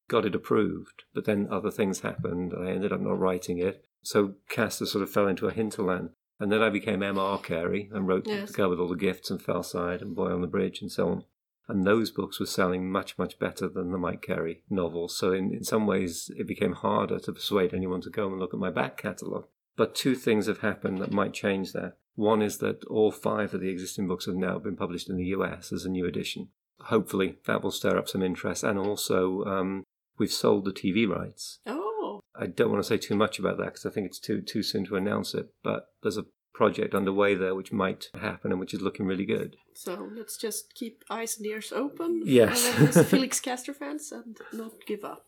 got 0.09 0.25
it 0.25 0.35
approved, 0.35 1.03
but 1.13 1.23
then 1.25 1.47
other 1.49 1.71
things 1.71 2.01
happened. 2.01 2.53
I 2.59 2.71
ended 2.71 2.91
up 2.91 2.99
not 2.99 3.19
writing 3.19 3.59
it. 3.59 3.85
So 4.01 4.35
Castor 4.49 4.85
sort 4.85 5.03
of 5.03 5.09
fell 5.09 5.27
into 5.27 5.47
a 5.47 5.53
hinterland. 5.53 6.09
And 6.39 6.51
then 6.51 6.61
I 6.61 6.69
became 6.69 7.03
M.R. 7.03 7.37
Carey 7.39 7.89
and 7.93 8.07
wrote 8.07 8.25
Yes. 8.25 8.49
The 8.49 8.53
Girl 8.57 8.69
with 8.69 8.79
All 8.79 8.87
the 8.87 8.95
Gifts 8.95 9.29
and 9.29 9.41
Fellside 9.41 10.01
and 10.01 10.15
Boy 10.15 10.31
on 10.31 10.41
the 10.41 10.47
Bridge 10.47 10.81
and 10.81 10.91
so 10.91 11.09
on. 11.09 11.23
And 11.67 11.85
those 11.85 12.09
books 12.11 12.39
were 12.39 12.45
selling 12.45 12.91
much, 12.91 13.17
much 13.17 13.37
better 13.37 13.69
than 13.69 13.91
the 13.91 13.97
Mike 13.97 14.21
Carey 14.21 14.63
novels. 14.69 15.17
So 15.17 15.33
in, 15.33 15.53
in 15.53 15.63
some 15.63 15.85
ways, 15.85 16.31
it 16.35 16.47
became 16.47 16.73
harder 16.73 17.19
to 17.19 17.31
persuade 17.33 17.73
anyone 17.73 18.01
to 18.01 18.09
go 18.09 18.27
and 18.27 18.39
look 18.39 18.53
at 18.53 18.59
my 18.59 18.71
back 18.71 18.97
catalogue. 18.97 19.47
But 19.75 19.95
two 19.95 20.15
things 20.15 20.47
have 20.47 20.59
happened 20.59 20.97
that 20.99 21.11
might 21.11 21.33
change 21.33 21.73
that. 21.73 21.97
One 22.15 22.41
is 22.41 22.57
that 22.57 22.83
all 22.85 23.11
five 23.11 23.53
of 23.53 23.61
the 23.61 23.69
existing 23.69 24.07
books 24.07 24.25
have 24.25 24.35
now 24.35 24.59
been 24.59 24.75
published 24.75 25.09
in 25.09 25.17
the 25.17 25.25
US 25.25 25.71
as 25.71 25.85
a 25.85 25.89
new 25.89 26.05
edition. 26.05 26.49
Hopefully, 26.85 27.37
that 27.45 27.61
will 27.61 27.71
stir 27.71 27.97
up 27.97 28.09
some 28.09 28.23
interest. 28.23 28.63
And 28.63 28.79
also, 28.79 29.43
um, 29.43 29.83
we've 30.19 30.31
sold 30.31 30.65
the 30.65 30.71
TV 30.71 31.07
rights 31.07 31.59
Oh, 31.65 32.21
I 32.39 32.47
don't 32.47 32.71
want 32.71 32.81
to 32.81 32.87
say 32.87 32.97
too 32.97 33.15
much 33.15 33.37
about 33.39 33.57
that 33.57 33.65
because 33.65 33.85
I 33.85 33.89
think 33.89 34.07
it's 34.07 34.19
too 34.19 34.41
too 34.41 34.63
soon 34.63 34.85
to 34.85 34.95
announce 34.95 35.33
it. 35.33 35.49
But 35.63 35.87
there's 36.01 36.17
a 36.17 36.25
project 36.53 36.95
underway 36.95 37.35
there 37.35 37.55
which 37.55 37.71
might 37.71 38.09
happen 38.19 38.51
and 38.51 38.59
which 38.59 38.73
is 38.73 38.81
looking 38.81 39.05
really 39.05 39.25
good. 39.25 39.55
So 39.73 40.09
let's 40.15 40.37
just 40.37 40.73
keep 40.73 41.03
eyes 41.09 41.37
and 41.37 41.45
ears 41.45 41.71
open. 41.71 42.23
Yes. 42.25 43.07
Felix 43.09 43.39
Castor 43.39 43.73
fans 43.73 44.11
and 44.11 44.37
not 44.51 44.73
give 44.85 45.03
up. 45.03 45.25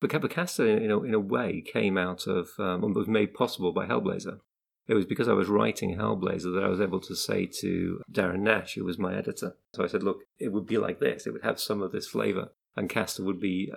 But 0.00 0.30
Castor, 0.30 0.66
in 0.66 0.90
a, 0.90 1.02
in 1.02 1.14
a 1.14 1.20
way, 1.20 1.62
came 1.62 1.96
out 1.96 2.26
of 2.26 2.50
um, 2.58 2.92
was 2.92 3.08
made 3.08 3.32
possible 3.32 3.72
by 3.72 3.86
Hellblazer. 3.86 4.40
It 4.86 4.94
was 4.94 5.06
because 5.06 5.28
I 5.28 5.32
was 5.32 5.48
writing 5.48 5.96
Hellblazer 5.96 6.54
that 6.54 6.64
I 6.64 6.68
was 6.68 6.80
able 6.80 7.00
to 7.00 7.16
say 7.16 7.46
to 7.60 8.02
Darren 8.12 8.40
Nash, 8.40 8.74
who 8.74 8.84
was 8.84 8.98
my 8.98 9.16
editor. 9.16 9.56
So 9.74 9.82
I 9.82 9.86
said, 9.86 10.02
look, 10.02 10.18
it 10.38 10.52
would 10.52 10.66
be 10.66 10.76
like 10.76 11.00
this. 11.00 11.26
It 11.26 11.32
would 11.32 11.44
have 11.44 11.58
some 11.58 11.80
of 11.80 11.90
this 11.90 12.06
flavour. 12.06 12.50
And 12.76 12.90
Castor 12.90 13.24
would 13.24 13.40
be 13.40 13.72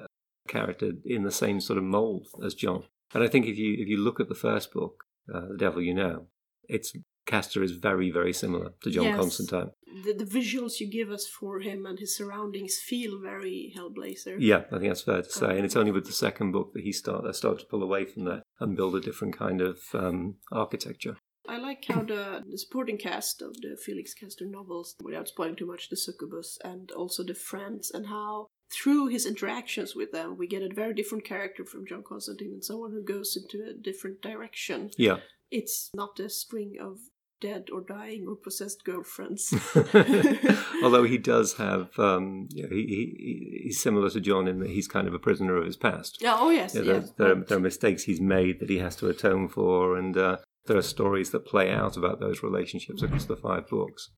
character 0.48 0.92
in 1.06 1.24
the 1.24 1.32
same 1.32 1.62
sort 1.62 1.78
of 1.78 1.84
mould 1.84 2.28
as 2.44 2.54
John. 2.54 2.84
And 3.14 3.24
I 3.24 3.28
think 3.28 3.46
if 3.46 3.58
you 3.58 3.76
if 3.80 3.88
you 3.88 3.98
look 3.98 4.20
at 4.20 4.30
the 4.30 4.36
first 4.36 4.74
book, 4.74 5.04
uh, 5.34 5.48
The 5.50 5.58
Devil 5.58 5.82
You 5.82 5.94
Know, 5.94 6.28
it's 6.68 6.94
Castor 7.28 7.62
is 7.62 7.74
very, 7.74 8.10
very 8.10 8.34
similar 8.34 8.72
to 8.82 8.90
John 8.90 9.04
Yes. 9.04 9.18
Constantine. 9.18 9.72
The, 10.06 10.14
the 10.14 10.26
visuals 10.26 10.80
you 10.80 10.90
give 10.90 11.12
us 11.12 11.28
for 11.28 11.60
him 11.60 11.86
and 11.86 12.00
his 12.00 12.16
surroundings 12.16 12.78
feel 12.78 13.20
very 13.20 13.74
Hellblazer. 13.78 14.38
Yeah, 14.40 14.64
I 14.72 14.80
think 14.80 14.90
that's 14.90 15.02
fair 15.02 15.22
to 15.22 15.30
say. 15.30 15.58
And 15.58 15.66
it's 15.66 15.76
only 15.76 15.92
with 15.92 16.06
the 16.06 16.14
second 16.14 16.54
book 16.54 16.72
that 16.74 16.84
he 16.84 16.94
started, 16.94 17.36
started 17.36 17.60
to 17.60 17.66
pull 17.66 17.84
away 17.84 18.06
from 18.06 18.24
that 18.26 18.44
and 18.60 18.78
build 18.78 18.96
a 18.96 19.02
different 19.02 19.38
kind 19.38 19.62
of 19.62 19.80
um, 19.94 20.36
architecture. 20.52 21.18
I 21.50 21.58
like 21.58 21.84
how 21.88 22.02
the, 22.02 22.44
the 22.46 22.58
supporting 22.58 22.98
cast 22.98 23.42
of 23.42 23.54
the 23.62 23.78
Felix 23.86 24.14
Castor 24.14 24.46
novels, 24.46 24.96
without 25.02 25.28
spoiling 25.28 25.56
too 25.56 25.66
much, 25.66 25.90
the 25.90 25.96
succubus 25.98 26.58
and 26.64 26.92
also 26.92 27.24
the 27.24 27.34
friends, 27.34 27.92
and 27.94 28.08
how 28.08 28.48
through 28.72 29.08
his 29.08 29.26
interactions 29.26 29.96
with 29.96 30.12
them, 30.12 30.38
we 30.38 30.48
get 30.48 30.62
a 30.62 30.74
very 30.74 30.94
different 30.94 31.24
character 31.24 31.66
from 31.66 31.86
John 31.88 32.04
Constantine 32.08 32.52
and 32.54 32.64
someone 32.64 32.92
who 32.92 33.04
goes 33.04 33.38
into 33.38 33.66
a 33.66 33.74
different 33.74 34.22
direction. 34.22 34.92
Yeah. 34.98 35.18
It's 35.50 35.90
not 35.94 36.20
a 36.20 36.30
string 36.30 36.76
of 36.82 36.98
dead 37.40 37.68
or 37.72 37.82
dying 37.82 38.26
or 38.28 38.36
possessed 38.36 38.84
girlfriends. 38.84 39.54
Although 40.84 41.04
he 41.04 41.18
does 41.18 41.54
have, 41.54 41.98
um, 42.00 42.48
you 42.52 42.64
know, 42.64 42.70
he, 42.70 42.86
he, 42.86 43.62
he's 43.66 43.82
similar 43.82 44.10
to 44.10 44.20
John 44.20 44.48
in 44.48 44.60
that 44.60 44.70
he's 44.70 44.88
kind 44.88 45.08
of 45.08 45.14
a 45.14 45.20
prisoner 45.20 45.56
of 45.56 45.66
his 45.66 45.78
past. 45.78 46.18
Yeah, 46.22 46.36
oh 46.38 46.50
yes, 46.50 46.76
Yeah, 46.76 46.82
there, 46.82 46.96
yes. 46.96 47.12
there, 47.18 47.32
are, 47.32 47.44
there 47.44 47.58
are 47.58 47.62
mistakes 47.62 48.04
he's 48.04 48.22
made 48.22 48.60
that 48.60 48.70
he 48.70 48.80
has 48.80 48.96
to 48.98 49.08
atone 49.08 49.48
for, 49.48 49.98
and 49.98 50.18
uh, 50.18 50.38
there 50.66 50.78
are 50.78 50.82
stories 50.82 51.32
that 51.32 51.46
play 51.46 51.72
out 51.72 51.96
about 51.96 52.20
those 52.20 52.44
relationships 52.44 53.02
across 53.02 53.26
the 53.26 53.38
five 53.38 53.68
books. 53.70 54.10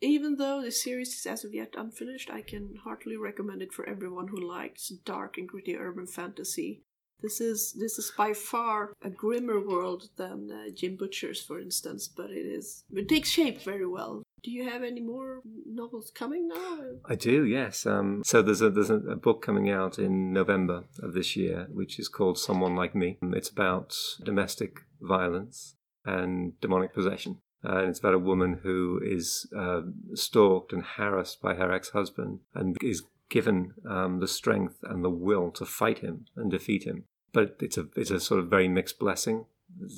Even 0.00 0.36
though 0.36 0.60
the 0.62 0.70
series 0.70 1.14
is 1.14 1.26
as 1.26 1.44
of 1.44 1.54
yet 1.54 1.74
unfinished, 1.76 2.30
I 2.30 2.42
can 2.42 2.76
heartily 2.84 3.16
recommend 3.16 3.62
it 3.62 3.72
for 3.72 3.88
everyone 3.88 4.28
who 4.28 4.48
likes 4.48 4.88
dark 4.88 5.38
and 5.38 5.48
gritty 5.48 5.76
urban 5.76 6.06
fantasy. 6.06 6.82
This 7.22 7.40
is 7.40 7.72
this 7.72 7.98
is 7.98 8.12
by 8.16 8.34
far 8.34 8.92
a 9.02 9.08
grimmer 9.08 9.58
world 9.58 10.10
than 10.16 10.50
uh, 10.50 10.70
Jim 10.74 10.96
Butcher's, 10.96 11.40
for 11.40 11.58
instance, 11.58 12.08
but 12.08 12.30
it 12.30 12.44
is 12.44 12.84
it 12.92 13.08
takes 13.08 13.30
shape 13.30 13.62
very 13.62 13.86
well. 13.86 14.22
Do 14.42 14.50
you 14.50 14.68
have 14.68 14.82
any 14.82 15.00
more 15.00 15.40
novels 15.64 16.12
coming 16.14 16.46
now? 16.46 16.80
I 17.06 17.14
do, 17.14 17.44
yes. 17.46 17.86
Um, 17.86 18.22
so 18.24 18.42
there's 18.42 18.60
a 18.60 18.68
there's 18.68 18.90
a, 18.90 18.96
a 18.96 19.16
book 19.16 19.40
coming 19.40 19.70
out 19.70 19.98
in 19.98 20.34
November 20.34 20.84
of 21.02 21.14
this 21.14 21.36
year, 21.36 21.68
which 21.72 21.98
is 21.98 22.08
called 22.08 22.38
Someone 22.38 22.76
Like 22.76 22.94
Me. 22.94 23.16
Um, 23.22 23.32
It's 23.32 23.48
about 23.48 23.96
domestic 24.22 24.80
violence 25.00 25.74
and 26.04 26.60
demonic 26.60 26.92
possession, 26.92 27.38
and 27.62 27.88
it's 27.88 27.98
about 27.98 28.14
a 28.14 28.18
woman 28.18 28.60
who 28.62 29.00
is 29.02 29.46
uh, 29.56 29.82
stalked 30.14 30.72
and 30.72 30.84
harassed 30.84 31.40
by 31.40 31.54
her 31.54 31.72
ex-husband, 31.72 32.40
and 32.54 32.76
is 32.82 33.02
given 33.28 33.72
um, 33.88 34.20
the 34.20 34.28
strength 34.28 34.78
and 34.82 35.04
the 35.04 35.10
will 35.10 35.50
to 35.50 35.64
fight 35.64 35.98
him 35.98 36.26
and 36.36 36.50
defeat 36.50 36.84
him. 36.84 37.04
But 37.32 37.56
it's 37.60 37.76
a 37.76 37.86
it's 37.96 38.10
a 38.10 38.20
sort 38.20 38.40
of 38.40 38.48
very 38.48 38.68
mixed 38.68 38.98
blessing. 38.98 39.46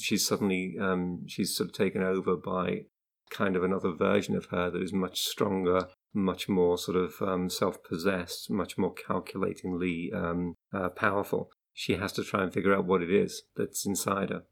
She's 0.01 0.27
suddenly 0.27 0.77
um, 0.81 1.27
she's 1.27 1.57
sort 1.57 1.69
of 1.69 1.75
taken 1.75 2.03
over 2.03 2.37
by 2.37 2.87
kind 3.31 3.57
of 3.57 3.63
another 3.63 3.93
version 3.93 4.37
of 4.37 4.47
her 4.47 4.71
that 4.71 4.83
is 4.83 4.93
much 4.93 5.21
stronger, 5.21 5.89
much 6.15 6.49
more 6.49 6.79
sort 6.79 6.97
of 6.97 7.15
um, 7.21 7.51
self 7.51 7.83
possessed, 7.85 8.51
much 8.51 8.79
more 8.79 8.93
calculatingly 8.93 10.11
um, 10.15 10.55
uh, 10.73 10.89
powerful. 10.89 11.51
She 11.75 11.95
has 11.95 12.13
to 12.15 12.25
try 12.25 12.43
and 12.43 12.53
figure 12.53 12.75
out 12.75 12.87
what 12.87 13.03
it 13.03 13.11
is 13.11 13.43
that's 13.57 13.87
inside 13.87 14.31
her, 14.31 14.43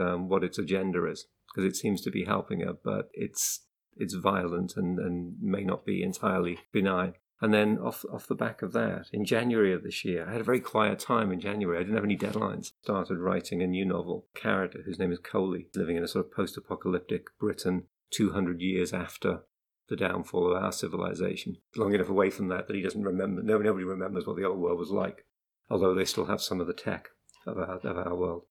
um, 0.00 0.28
what 0.28 0.44
its 0.44 0.58
agenda 0.58 1.06
is, 1.06 1.26
because 1.48 1.64
it 1.64 1.76
seems 1.76 2.00
to 2.02 2.10
be 2.10 2.24
helping 2.24 2.60
her, 2.60 2.72
but 2.72 3.08
it's 3.12 3.64
it's 3.96 4.14
violent 4.14 4.74
and, 4.76 4.98
and 4.98 5.34
may 5.40 5.64
not 5.64 5.84
be 5.84 6.02
entirely 6.02 6.58
benign. 6.72 7.14
And 7.40 7.54
then 7.54 7.78
off 7.78 8.04
off 8.12 8.26
the 8.26 8.34
back 8.34 8.62
of 8.62 8.72
that, 8.72 9.06
in 9.12 9.24
January 9.24 9.72
of 9.72 9.82
this 9.82 10.04
year, 10.04 10.26
I 10.28 10.32
had 10.32 10.40
a 10.40 10.44
very 10.44 10.60
quiet 10.60 10.98
time 10.98 11.30
in 11.30 11.40
January. 11.40 11.78
I 11.78 11.82
didn't 11.82 11.94
have 11.94 12.04
any 12.04 12.16
deadlines. 12.16 12.72
Started 12.82 13.18
writing 13.18 13.62
a 13.62 13.66
new 13.66 13.84
novel, 13.84 14.26
character 14.34 14.80
whose 14.84 14.98
name 14.98 15.12
is 15.12 15.20
Coley, 15.20 15.68
living 15.74 15.96
in 15.96 16.02
a 16.02 16.08
sort 16.08 16.26
of 16.26 16.32
post-apocalyptic 16.32 17.26
Britain 17.38 17.84
200 18.10 18.60
years 18.60 18.92
after 18.92 19.42
the 19.88 19.96
downfall 19.96 20.50
of 20.50 20.62
our 20.62 20.72
civilization. 20.72 21.56
Long 21.76 21.94
enough 21.94 22.08
away 22.08 22.30
from 22.30 22.48
that 22.48 22.66
that 22.66 22.76
he 22.76 22.82
doesn't 22.82 23.04
remember, 23.04 23.42
no, 23.42 23.58
nobody 23.58 23.84
remembers 23.84 24.26
what 24.26 24.36
the 24.36 24.44
old 24.44 24.58
world 24.58 24.78
was 24.78 24.90
like, 24.90 25.24
although 25.70 25.94
they 25.94 26.04
still 26.04 26.26
have 26.26 26.42
some 26.42 26.60
of 26.60 26.66
the 26.66 26.72
tech 26.72 27.08
of 27.46 27.56
our, 27.56 27.78
of 27.78 27.96
our 27.96 28.14
world. 28.14 28.42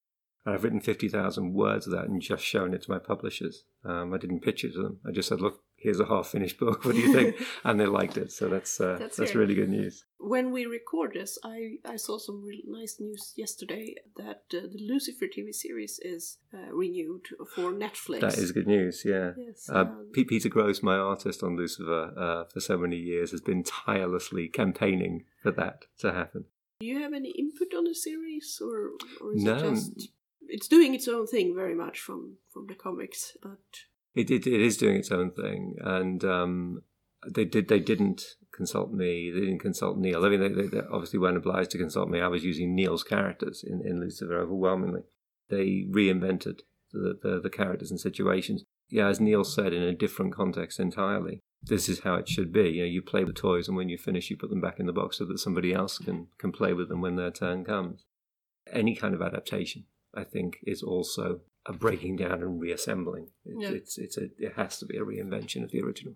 And 0.47 0.55
I've 0.55 0.63
written 0.63 0.79
50,000 0.79 1.53
words 1.53 1.87
of 1.87 1.91
that 1.91 2.05
and 2.05 2.21
just 2.21 2.41
shown 2.41 2.73
it 2.73 2.83
to 2.83 2.89
my 2.91 2.99
publishers. 2.99 3.65
Um, 3.83 4.13
I 4.13 4.17
didn't 4.17 4.39
pitch 4.39 4.63
it 4.63 4.71
to 4.75 4.81
them. 4.81 4.99
I 5.05 5.11
just 5.11 5.27
said, 5.27 5.41
look, 5.41 5.61
here's 5.75 5.99
a 5.99 6.05
half 6.05 6.27
finished 6.27 6.57
book. 6.59 6.85
What 6.85 6.95
do 6.95 7.01
you 7.01 7.11
think? 7.11 7.35
and 7.65 7.77
they 7.77 7.85
liked 7.85 8.15
it. 8.15 8.31
So 8.31 8.47
that's, 8.47 8.79
uh, 8.79 8.95
That's 8.97 9.17
that's, 9.17 9.35
really 9.35 9.55
good 9.55 9.67
news. 9.67 10.05
When 10.19 10.51
we 10.53 10.65
record 10.65 11.15
this, 11.15 11.37
I, 11.43 11.79
I 11.83 11.97
saw 11.97 12.17
some 12.17 12.45
really 12.45 12.63
nice 12.65 12.95
news 12.97 13.33
yesterday 13.35 13.95
that 14.15 14.43
uh, 14.53 14.67
the 14.71 14.79
Lucifer 14.79 15.25
TV 15.25 15.53
series 15.53 15.99
is 16.01 16.37
uh, 16.53 16.73
renewed 16.73 17.27
for 17.53 17.73
Netflix. 17.73 18.21
That 18.21 18.37
is 18.37 18.53
good 18.53 18.67
news, 18.67 19.03
yeah. 19.05 19.31
Yes, 19.37 19.69
Uh, 19.69 19.79
um, 19.79 20.11
Peter 20.13 20.47
Gross, 20.47 20.81
my 20.81 20.95
artist 20.95 21.43
on 21.43 21.57
Lucifer, 21.57 22.13
uh, 22.17 22.45
for 22.45 22.61
so 22.61 22.77
many 22.77 22.95
years, 22.95 23.31
has 23.31 23.41
been 23.41 23.63
tirelessly 23.63 24.47
campaigning 24.47 25.25
for 25.43 25.51
that 25.51 25.87
to 25.99 26.13
happen. 26.13 26.45
Do 26.79 26.85
you 26.85 26.99
have 26.99 27.11
any 27.11 27.31
input 27.31 27.73
on 27.75 27.83
the 27.83 27.95
series, 27.95 28.61
or, 28.63 28.91
or 29.19 29.33
is 29.33 29.43
No. 29.43 29.57
it 29.57 29.69
just 29.71 30.09
it's 30.49 30.67
doing 30.67 30.93
its 30.93 31.07
own 31.07 31.27
thing 31.27 31.55
very 31.55 31.75
much 31.75 31.99
from 31.99 32.37
from 32.51 32.67
the 32.67 32.75
comics? 32.75 33.37
But 33.41 33.59
It, 34.15 34.31
it, 34.31 34.47
it 34.47 34.61
is 34.61 34.77
doing 34.77 34.97
its 34.97 35.11
own 35.11 35.31
thing, 35.31 35.75
and 35.79 36.23
um, 36.23 36.81
they 37.27 37.45
did 37.45 37.67
they 37.67 37.79
didn't 37.79 38.23
consult 38.53 38.91
me. 38.91 39.31
They 39.31 39.41
didn't 39.41 39.59
consult 39.59 39.97
Neil. 39.97 40.25
I 40.25 40.29
mean, 40.29 40.39
they, 40.39 40.49
they, 40.49 40.67
they 40.67 40.81
obviously 40.91 41.19
weren't 41.19 41.37
obliged 41.37 41.71
to 41.71 41.77
consult 41.77 42.09
me. 42.09 42.19
I 42.19 42.27
was 42.27 42.43
using 42.43 42.75
Neil's 42.75 43.03
characters 43.03 43.63
in, 43.65 43.81
in 43.85 43.99
Lucifer 43.99 44.39
overwhelmingly. 44.39 45.01
They 45.49 45.85
reinvented 45.89 46.61
the, 46.91 47.19
the 47.21 47.39
the 47.41 47.49
characters 47.49 47.91
and 47.91 47.99
situations. 47.99 48.63
Yeah, 48.89 49.07
as 49.07 49.19
Neil 49.19 49.43
said, 49.43 49.73
in 49.73 49.83
a 49.83 49.93
different 49.93 50.33
context 50.33 50.79
entirely. 50.79 51.41
This 51.61 51.89
is 51.89 52.01
how 52.01 52.15
it 52.15 52.29
should 52.29 52.53
be. 52.53 52.69
You 52.69 52.83
know, 52.83 52.89
you 52.89 53.01
play 53.01 53.23
with 53.23 53.35
toys, 53.35 53.67
and 53.67 53.75
when 53.75 53.89
you 53.89 53.97
finish, 53.97 54.29
you 54.29 54.37
put 54.37 54.49
them 54.49 54.61
back 54.61 54.79
in 54.79 54.85
the 54.85 54.93
box 54.93 55.17
so 55.17 55.25
that 55.25 55.39
somebody 55.39 55.73
else 55.73 55.97
can 55.97 56.27
can 56.39 56.51
play 56.51 56.73
with 56.73 56.87
them 56.89 57.01
when 57.01 57.15
their 57.15 57.31
turn 57.31 57.65
comes. 57.65 58.05
Any 58.71 58.95
kind 58.95 59.13
of 59.13 59.21
adaptation, 59.21 59.85
I 60.15 60.23
think, 60.23 60.59
is 60.63 60.81
also 60.83 61.41
a 61.65 61.73
breaking 61.73 62.15
down 62.17 62.41
and 62.41 62.59
reassembling. 62.61 63.27
It, 63.45 63.55
Yeah. 63.59 63.71
It's 63.71 63.97
it's 63.97 64.17
a 64.17 64.29
it 64.37 64.53
has 64.55 64.79
to 64.79 64.85
be 64.85 64.97
a 64.97 65.05
reinvention 65.05 65.63
of 65.63 65.71
the 65.71 65.81
original. 65.81 66.15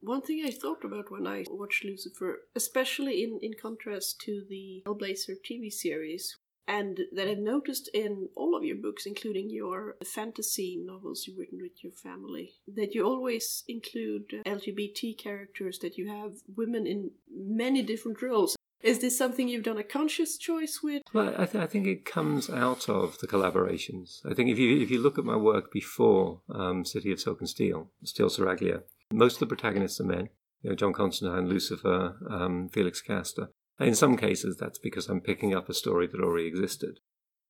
one 0.00 0.22
thing 0.22 0.42
I 0.44 0.50
thought 0.50 0.84
about 0.84 1.10
when 1.10 1.26
I 1.26 1.44
watched 1.50 1.84
Lucifer, 1.84 2.40
especially 2.54 3.22
in 3.24 3.38
in 3.42 3.54
contrast 3.60 4.20
to 4.26 4.44
the 4.48 4.82
Hellblazer 4.86 5.36
TV 5.48 5.70
series. 5.72 6.36
And 6.70 7.00
that 7.16 7.26
I've 7.26 7.38
noticed 7.38 7.88
in 7.94 8.28
all 8.36 8.54
of 8.54 8.62
your 8.62 8.76
books, 8.76 9.06
including 9.06 9.48
your 9.48 9.96
fantasy 10.04 10.76
novels 10.84 11.24
you've 11.26 11.38
written 11.38 11.60
with 11.62 11.82
your 11.82 11.94
family, 11.94 12.56
that 12.76 12.94
you 12.94 13.06
always 13.06 13.64
include 13.66 14.42
LGBT 14.44 15.16
characters, 15.16 15.78
that 15.78 15.96
you 15.96 16.08
have 16.08 16.32
women 16.54 16.86
in 16.86 17.12
many 17.34 17.80
different 17.80 18.20
roles. 18.20 18.54
Is 18.80 19.00
this 19.00 19.18
something 19.18 19.48
you've 19.48 19.64
done 19.64 19.78
a 19.78 19.82
conscious 19.82 20.38
choice 20.38 20.80
with? 20.82 21.02
Well, 21.12 21.34
I, 21.36 21.46
th- 21.46 21.62
I 21.62 21.66
think 21.66 21.86
it 21.86 22.04
comes 22.04 22.48
out 22.48 22.88
of 22.88 23.18
the 23.18 23.26
collaborations. 23.26 24.20
I 24.24 24.34
think 24.34 24.50
if 24.50 24.58
you 24.58 24.80
if 24.80 24.90
you 24.90 25.00
look 25.00 25.18
at 25.18 25.24
my 25.24 25.36
work 25.36 25.72
before 25.72 26.42
um, 26.54 26.84
City 26.84 27.10
of 27.10 27.20
Silk 27.20 27.40
and 27.40 27.48
Steel, 27.48 27.90
Steel 28.04 28.28
Saragia, 28.28 28.82
most 29.12 29.34
of 29.34 29.40
the 29.40 29.46
protagonists 29.54 30.00
are 30.00 30.04
men. 30.04 30.28
You 30.62 30.70
know, 30.70 30.76
John 30.76 30.92
Constantine, 30.92 31.48
Lucifer, 31.48 32.16
um, 32.30 32.68
Felix 32.68 33.00
Castor. 33.00 33.50
In 33.80 33.94
some 33.94 34.16
cases, 34.16 34.56
that's 34.56 34.78
because 34.78 35.08
I'm 35.08 35.20
picking 35.20 35.54
up 35.54 35.68
a 35.68 35.74
story 35.74 36.06
that 36.08 36.20
already 36.20 36.46
existed. 36.46 36.98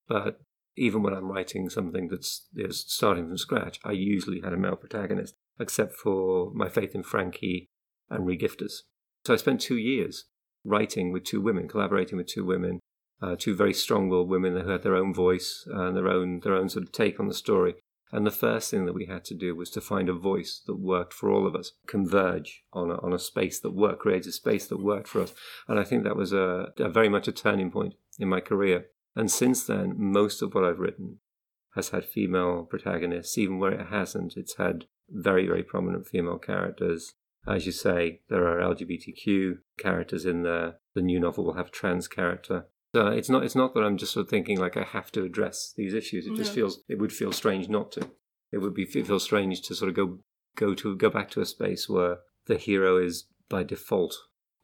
But 0.09 0.41
even 0.77 1.03
when 1.03 1.14
I'm 1.14 1.31
writing 1.31 1.69
something 1.69 2.09
that's 2.09 2.47
you 2.55 2.64
know, 2.64 2.71
starting 2.71 3.27
from 3.27 3.38
scratch, 3.38 3.81
I 3.85 3.93
usually 3.93 4.41
had 4.41 4.53
a 4.53 4.59
male 4.59 4.77
protagonist, 4.77 5.35
except 5.59 5.95
for 5.95 6.53
My 6.55 6.69
Faith 6.69 6.95
in 6.95 7.03
Frankie 7.03 7.69
and 8.11 8.27
Regifters. 8.27 8.83
So 9.25 9.35
I 9.35 9.37
spent 9.37 9.61
two 9.61 9.77
years 9.77 10.25
writing 10.69 11.13
with 11.13 11.25
two 11.25 11.41
women, 11.41 11.69
collaborating 11.69 12.19
with 12.19 12.27
two 12.27 12.45
women, 12.45 12.81
uh, 13.21 13.37
two 13.37 13.55
very 13.55 13.75
strong-willed 13.75 14.29
women 14.29 14.57
who 14.57 14.71
had 14.71 14.83
their 14.83 14.97
own 14.97 15.13
voice 15.13 15.67
and 15.67 15.97
their 15.97 16.09
own 16.09 16.41
their 16.41 16.55
own 16.55 16.69
sort 16.69 16.85
of 16.85 16.93
take 16.93 17.19
on 17.19 17.29
the 17.29 17.35
story. 17.35 17.75
And 18.11 18.27
the 18.27 18.31
first 18.31 18.71
thing 18.71 18.87
that 18.87 18.95
we 18.95 19.07
had 19.07 19.25
to 19.27 19.35
do 19.35 19.55
was 19.55 19.71
to 19.71 19.83
find 19.83 20.09
a 20.09 20.15
voice 20.15 20.63
that 20.67 20.79
worked 20.79 21.13
for 21.13 21.31
all 21.31 21.47
of 21.47 21.55
us, 21.55 21.73
converge 21.87 22.63
on 22.73 22.91
a, 22.91 22.99
on 23.03 23.13
a 23.13 23.19
space 23.19 23.61
that 23.61 23.75
worked, 23.75 24.01
create 24.01 24.27
a 24.27 24.33
space 24.33 24.67
that 24.69 24.83
worked 24.83 25.09
for 25.09 25.21
us. 25.21 25.35
And 25.67 25.79
I 25.79 25.85
think 25.85 26.05
that 26.05 26.17
was 26.17 26.33
a, 26.33 26.73
a 26.79 26.89
very 26.89 27.11
much 27.11 27.29
a 27.29 27.33
turning 27.33 27.71
point 27.71 27.95
in 28.19 28.29
my 28.29 28.41
career. 28.41 28.87
And 29.15 29.31
since 29.31 29.67
then, 29.67 29.95
most 29.99 30.41
of 30.41 30.55
what 30.55 30.65
I've 30.65 30.79
written 30.79 31.19
has 31.75 31.91
had 31.91 32.05
female 32.05 32.65
protagonists. 32.65 33.37
Even 33.37 33.59
where 33.59 33.73
it 33.73 33.89
hasn't, 33.89 34.37
it's 34.37 34.57
had 34.57 34.87
very, 35.11 35.47
very 35.47 35.63
prominent 35.63 36.07
female 36.07 36.39
characters. 36.39 37.13
As 37.49 37.67
you 37.67 37.73
say, 37.73 38.21
there 38.29 38.47
are 38.47 38.61
LGBTQ 38.75 39.59
characters 39.79 40.25
in 40.27 40.43
there. 40.43 40.77
The 40.95 41.03
new 41.03 41.19
novel 41.19 41.45
will 41.45 41.55
have 41.55 41.71
trans 41.71 42.07
character. 42.09 42.67
So 42.95 43.09
it's 43.09 43.29
not 43.29 43.45
it's 43.45 43.55
not 43.55 43.75
that 43.75 43.85
I'm 43.85 43.97
just 43.97 44.13
sort 44.13 44.27
of 44.27 44.31
thinking 44.31 44.59
like 44.59 44.77
I 44.77 44.83
have 44.83 45.13
to 45.13 45.25
address 45.25 45.73
these 45.77 45.95
issues. 45.95 46.27
It 46.27 46.35
just 46.37 46.53
No. 46.53 46.55
feels 46.57 46.81
it 46.89 46.99
would 46.99 47.13
feel 47.13 47.33
strange 47.33 47.69
not 47.69 47.93
to. 47.93 48.11
It 48.51 48.59
would 48.59 48.75
be 48.75 48.83
it 48.83 49.07
feels 49.07 49.25
strange 49.25 49.63
to 49.63 49.75
sort 49.75 49.91
of 49.91 49.97
go 49.97 50.19
go 50.57 50.75
to 50.75 50.97
go 50.97 51.11
back 51.11 51.31
to 51.33 51.41
a 51.41 51.47
space 51.47 51.89
where 51.89 52.19
the 52.47 52.57
hero 52.57 52.97
is 52.97 53.25
by 53.49 53.63
default 53.63 54.17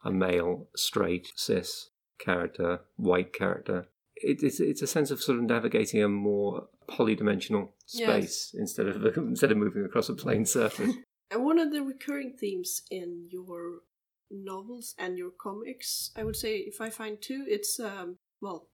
a 0.05 0.11
male, 0.11 0.69
straight, 0.77 1.29
cis 1.37 1.91
character, 2.19 2.81
white 2.97 3.33
character. 3.33 3.87
It, 4.17 4.43
it's 4.43 4.61
it's 4.61 4.83
a 4.83 4.87
sense 4.87 5.11
of 5.11 5.23
sort 5.23 5.39
of 5.39 5.45
navigating 5.45 6.03
a 6.03 6.09
more 6.09 6.69
polydimensional 6.89 7.71
space 7.87 8.55
instead 8.59 8.87
of 8.89 9.05
instead 9.17 9.53
of 9.53 9.59
moving 9.59 9.85
across 9.85 10.09
a 10.09 10.15
plane 10.15 10.47
surface. 10.47 10.95
And 11.35 11.45
one 11.45 11.59
of 11.59 11.73
the 11.73 11.83
recurring 11.83 12.35
themes 12.39 12.83
in 12.93 13.27
your 13.29 13.81
novels 14.31 14.95
and 14.97 15.19
your 15.19 15.33
comics, 15.33 16.13
I 16.15 16.23
would 16.23 16.37
say, 16.37 16.59
if 16.59 16.81
I 16.81 16.91
find 16.91 17.21
two, 17.21 17.45
it's 17.49 17.81
um, 17.81 18.19
well, 18.41 18.69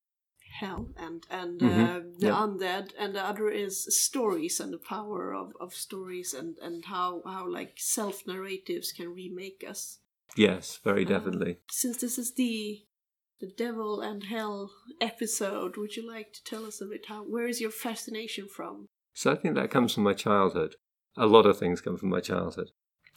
hell 0.61 0.91
and 0.99 1.27
and 1.31 1.63
uh, 1.63 1.67
Mhm. 1.67 2.19
the 2.21 2.27
Yeah. 2.27 2.35
undead, 2.45 2.93
and 2.99 3.15
the 3.15 3.25
other 3.25 3.49
is 3.49 3.75
stories 3.97 4.61
and 4.61 4.75
the 4.75 4.79
power 4.95 5.33
of, 5.35 5.55
of 5.59 5.73
stories 5.75 6.35
and 6.35 6.59
and 6.59 6.85
how 6.85 7.23
how 7.25 7.49
like 7.49 7.73
self 7.79 8.27
narratives 8.27 8.93
can 8.93 9.15
remake 9.15 9.65
us. 9.67 10.01
yes, 10.37 10.81
very 10.85 11.05
Um, 11.07 11.13
definitely. 11.15 11.61
Since 11.71 11.97
this 11.97 12.19
is 12.19 12.35
the 12.35 12.85
the 13.41 13.53
devil 13.57 14.03
and 14.03 14.25
hell 14.25 14.71
episode, 15.01 15.79
would 15.79 15.97
you 15.97 16.07
like 16.07 16.35
to 16.35 16.45
tell 16.45 16.67
us 16.67 16.83
a 16.83 16.87
bit 16.87 17.07
how 17.07 17.23
where 17.23 17.49
is 17.49 17.61
your 17.63 17.71
fascination 17.71 18.49
from? 18.49 18.87
So 19.15 19.33
I 19.33 19.37
think 19.37 19.55
that 19.55 19.71
comes 19.71 19.95
from 19.95 20.05
my 20.05 20.13
childhood. 20.13 20.77
A 21.17 21.27
lot 21.27 21.47
of 21.47 21.59
things 21.59 21.81
come 21.81 21.97
from 21.97 22.09
my 22.09 22.21
childhood. 22.21 22.71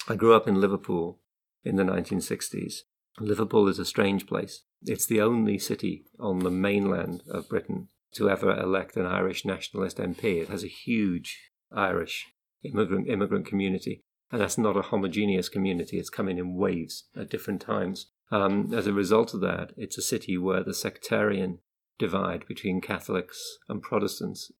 I 0.08 0.16
grew 0.16 0.34
up 0.34 0.48
in 0.48 0.60
Liverpool 0.60 1.20
in 1.64 1.76
the 1.76 1.84
1960s. 1.84 2.80
Liverpool 3.20 3.68
is 3.68 3.80
a 3.80 3.86
strange 3.86 4.26
place. 4.26 4.64
It's 4.82 5.06
the 5.06 5.22
only 5.22 5.58
city 5.60 6.06
on 6.20 6.40
the 6.40 6.52
mainland 6.52 7.24
of 7.30 7.48
Britain 7.48 7.90
to 8.16 8.30
ever 8.30 8.56
elect 8.60 8.98
an 8.98 9.06
Irish 9.06 9.46
nationalist 9.46 9.98
MP. 9.98 10.42
It 10.42 10.50
has 10.50 10.64
a 10.64 10.68
huge 10.68 11.52
Irish 11.72 12.28
immigrant 12.64 13.08
immigrant 13.08 13.46
community, 13.46 14.04
and 14.32 14.42
that's 14.42 14.58
not 14.58 14.78
a 14.78 14.84
homogeneous 14.84 15.50
community. 15.50 15.98
It's 15.98 16.10
coming 16.10 16.38
in 16.38 16.56
waves 16.56 17.06
at 17.16 17.30
different 17.30 17.62
times. 17.62 18.08
Um, 18.32 18.74
as 18.74 18.88
a 18.88 18.94
result 18.94 19.34
of 19.34 19.42
that, 19.42 19.74
it's 19.78 19.98
a 19.98 20.02
city 20.02 20.38
where 20.38 20.64
the 20.64 20.74
sectarian 20.74 21.60
divide 22.00 22.48
between 22.48 22.82
Catholics 22.82 23.60
and 23.70 23.82
Protestants 23.82 24.52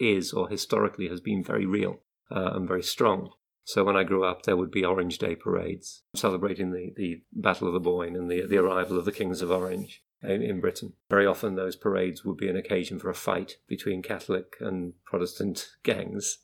is 0.00 0.32
or 0.32 0.48
historically 0.48 1.08
has 1.08 1.20
been 1.20 1.44
very 1.44 1.64
real 1.64 2.00
uh, 2.30 2.52
and 2.54 2.68
very 2.68 2.82
strong. 2.82 3.30
So 3.64 3.82
when 3.82 3.96
I 3.96 4.04
grew 4.04 4.24
up, 4.24 4.42
there 4.42 4.56
would 4.56 4.70
be 4.70 4.84
Orange 4.84 5.18
Day 5.18 5.34
parades 5.34 6.02
celebrating 6.14 6.72
the, 6.72 6.92
the 6.96 7.22
Battle 7.32 7.66
of 7.66 7.74
the 7.74 7.80
Boyne 7.80 8.14
and 8.14 8.30
the, 8.30 8.46
the 8.46 8.58
arrival 8.58 8.98
of 8.98 9.06
the 9.06 9.12
Kings 9.12 9.40
of 9.40 9.50
Orange 9.50 10.02
in, 10.22 10.42
in 10.42 10.60
Britain. 10.60 10.92
Very 11.08 11.26
often, 11.26 11.54
those 11.54 11.76
parades 11.76 12.24
would 12.24 12.36
be 12.36 12.48
an 12.48 12.56
occasion 12.56 12.98
for 12.98 13.08
a 13.08 13.14
fight 13.14 13.56
between 13.66 14.02
Catholic 14.02 14.56
and 14.60 14.92
Protestant 15.06 15.70
gangs. 15.82 16.38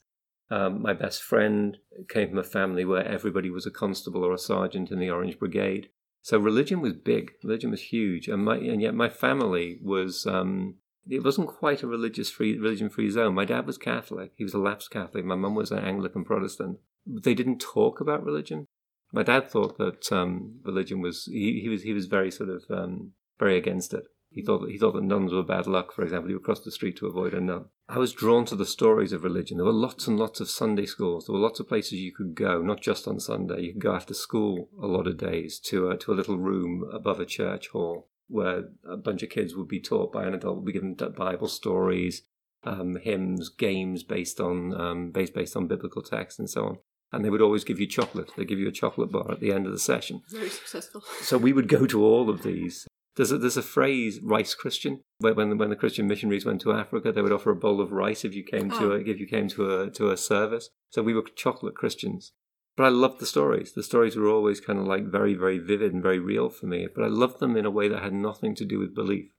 Um, 0.51 0.83
my 0.83 0.95
best 0.95 1.23
friend 1.23 1.77
came 2.09 2.31
from 2.31 2.39
a 2.39 2.45
family 2.45 2.85
where 2.85 3.07
everybody 3.07 3.51
was 3.51 3.67
a 3.67 3.71
constable 3.71 4.25
or 4.25 4.33
a 4.33 4.39
sergeant 4.39 4.91
in 4.91 4.99
the 4.99 5.11
Orange 5.11 5.39
Brigade. 5.39 5.91
So 6.23 6.39
religion 6.39 6.81
was 6.81 6.95
big, 6.95 7.33
religion 7.45 7.71
was 7.71 7.83
huge, 7.83 8.29
and 8.29 8.45
my 8.45 8.57
and 8.57 8.83
yet 8.83 8.95
my 8.95 9.09
family 9.09 9.79
was 9.83 10.27
um, 10.27 10.77
it 11.09 11.25
wasn't 11.25 11.49
quite 11.49 11.83
a 11.83 11.87
religious 11.87 12.31
free 12.31 12.59
religion 12.59 12.91
free 12.91 13.11
zone. 13.11 13.35
My 13.35 13.45
dad 13.45 13.67
was 13.67 13.79
Catholic; 13.79 14.33
he 14.37 14.45
was 14.45 14.55
a 14.55 14.59
lapsed 14.59 14.91
Catholic. 14.91 15.25
My 15.25 15.35
mum 15.35 15.55
was 15.55 15.71
an 15.71 15.79
Anglican 15.79 16.25
Protestant. 16.25 16.79
They 17.07 17.35
didn't 17.35 17.61
talk 17.61 18.01
about 18.01 18.25
religion. 18.25 18.67
My 19.13 19.23
dad 19.23 19.51
thought 19.51 19.79
that 19.79 20.13
um, 20.13 20.61
religion 20.63 21.01
was 21.01 21.25
he, 21.25 21.61
he 21.63 21.69
was 21.69 21.83
he 21.83 21.93
was 21.93 22.07
very 22.07 22.31
sort 22.31 22.51
of 22.51 22.65
um, 22.71 23.13
very 23.39 23.57
against 23.57 23.95
it. 23.95 24.05
He 24.33 24.43
thought 24.43 24.69
he 24.69 24.79
thought 24.79 24.95
that 24.95 25.03
nuns 25.03 25.33
were 25.33 25.43
bad 25.43 25.67
luck. 25.67 25.93
For 25.93 26.03
example, 26.03 26.29
he 26.29 26.35
would 26.35 26.45
cross 26.45 26.61
the 26.61 26.71
street 26.71 26.97
to 26.99 27.07
avoid 27.07 27.35
a 27.35 27.41
nun. 27.41 27.65
I 27.89 27.99
was 27.99 28.13
drawn 28.13 28.45
to 28.47 28.55
the 28.55 28.67
stories 28.67 29.13
of 29.13 29.25
religion. 29.25 29.57
There 29.57 29.67
were 29.67 29.73
lots 29.73 30.07
and 30.07 30.17
lots 30.17 30.39
of 30.39 30.49
Sunday 30.49 30.87
schools. 30.87 31.27
There 31.27 31.35
were 31.35 31.41
lots 31.41 31.59
of 31.59 31.69
places 31.69 31.95
you 31.95 32.15
could 32.15 32.37
go, 32.37 32.63
not 32.63 32.81
just 32.81 33.09
on 33.09 33.19
Sunday. 33.19 33.63
You 33.63 33.73
could 33.73 33.83
go 33.83 33.95
after 33.95 34.15
school 34.15 34.69
a 34.81 34.87
lot 34.87 35.09
of 35.09 35.19
days 35.19 35.59
to 35.61 35.91
a, 35.91 35.97
to 35.97 36.13
a 36.13 36.15
little 36.15 36.39
room 36.39 36.89
above 36.93 37.19
a 37.19 37.27
church 37.27 37.69
hall 37.69 38.10
where 38.31 38.65
a 38.89 38.97
bunch 38.97 39.23
of 39.23 39.31
kids 39.31 39.55
would 39.55 39.69
be 39.69 39.81
taught 39.81 40.13
by 40.13 40.25
an 40.25 40.35
adult, 40.35 40.57
would 40.57 40.65
be 40.67 40.73
given 40.73 40.95
Bible 40.95 41.49
stories, 41.49 42.23
um, 42.65 42.97
hymns, 42.97 43.49
games 43.49 44.03
based 44.03 44.41
on 44.41 44.79
um, 44.81 45.11
based 45.11 45.35
based 45.35 45.57
on 45.57 45.67
biblical 45.67 46.03
texts 46.03 46.39
and 46.39 46.49
so 46.49 46.65
on. 46.67 46.79
And 47.13 47.25
they 47.25 47.31
would 47.31 47.43
always 47.43 47.65
give 47.65 47.81
you 47.81 47.87
chocolate. 47.89 48.31
They 48.37 48.45
give 48.45 48.61
you 48.61 48.69
a 48.69 48.73
chocolate 48.73 49.11
bar 49.11 49.33
at 49.33 49.41
the 49.41 49.53
end 49.53 49.67
of 49.67 49.73
the 49.73 49.81
session. 49.81 50.23
Very 50.31 50.49
successful. 50.51 51.03
So 51.23 51.39
we 51.39 51.53
would 51.53 51.69
go 51.69 51.85
to 51.87 52.05
all 52.05 52.31
of 52.31 52.43
these. 52.45 52.87
There's 53.17 53.33
a, 53.33 53.39
there's 53.39 53.57
a 53.57 53.63
phrase, 53.63 54.21
rice 54.23 54.55
Christian, 54.55 55.01
where 55.19 55.35
when 55.35 55.59
when 55.59 55.71
the 55.71 55.77
Christian 55.77 56.07
missionaries 56.07 56.47
went 56.47 56.61
to 56.63 56.73
Africa, 56.73 57.11
they 57.11 57.21
would 57.23 57.33
offer 57.33 57.51
a 57.51 57.57
bowl 57.57 57.81
of 57.81 57.91
rice 57.91 58.25
if 58.25 58.35
you 58.35 58.45
came 58.45 58.71
to 58.71 58.93
Oh. 58.93 58.93
a, 58.93 58.99
if 59.01 59.19
you 59.19 59.27
came 59.27 59.49
to 59.49 59.81
a 59.81 59.91
to 59.91 60.11
a 60.11 60.17
service. 60.17 60.71
So 60.91 61.03
we 61.03 61.13
were 61.15 61.25
chocolate 61.35 61.75
Christians. 61.75 62.33
But 62.81 62.87
I 62.87 62.97
loved 62.97 63.21
the 63.21 63.27
stories. 63.27 63.73
The 63.75 63.83
stories 63.83 64.17
were 64.17 64.31
always 64.31 64.59
kind 64.59 64.79
of 64.79 64.87
like 64.87 65.05
very 65.05 65.35
very 65.35 65.59
vivid 65.59 65.93
and 65.93 66.03
very 66.03 66.19
real 66.19 66.49
for 66.49 66.65
me. 66.65 66.87
But 66.87 67.05
I 67.05 67.09
loved 67.09 67.39
them 67.39 67.55
in 67.55 67.67
a 67.67 67.71
way 67.71 67.89
that 67.89 68.03
had 68.03 68.15
nothing 68.15 68.55
to 68.55 68.65
do 68.65 68.79
with 68.79 68.95
belief. 68.95 69.33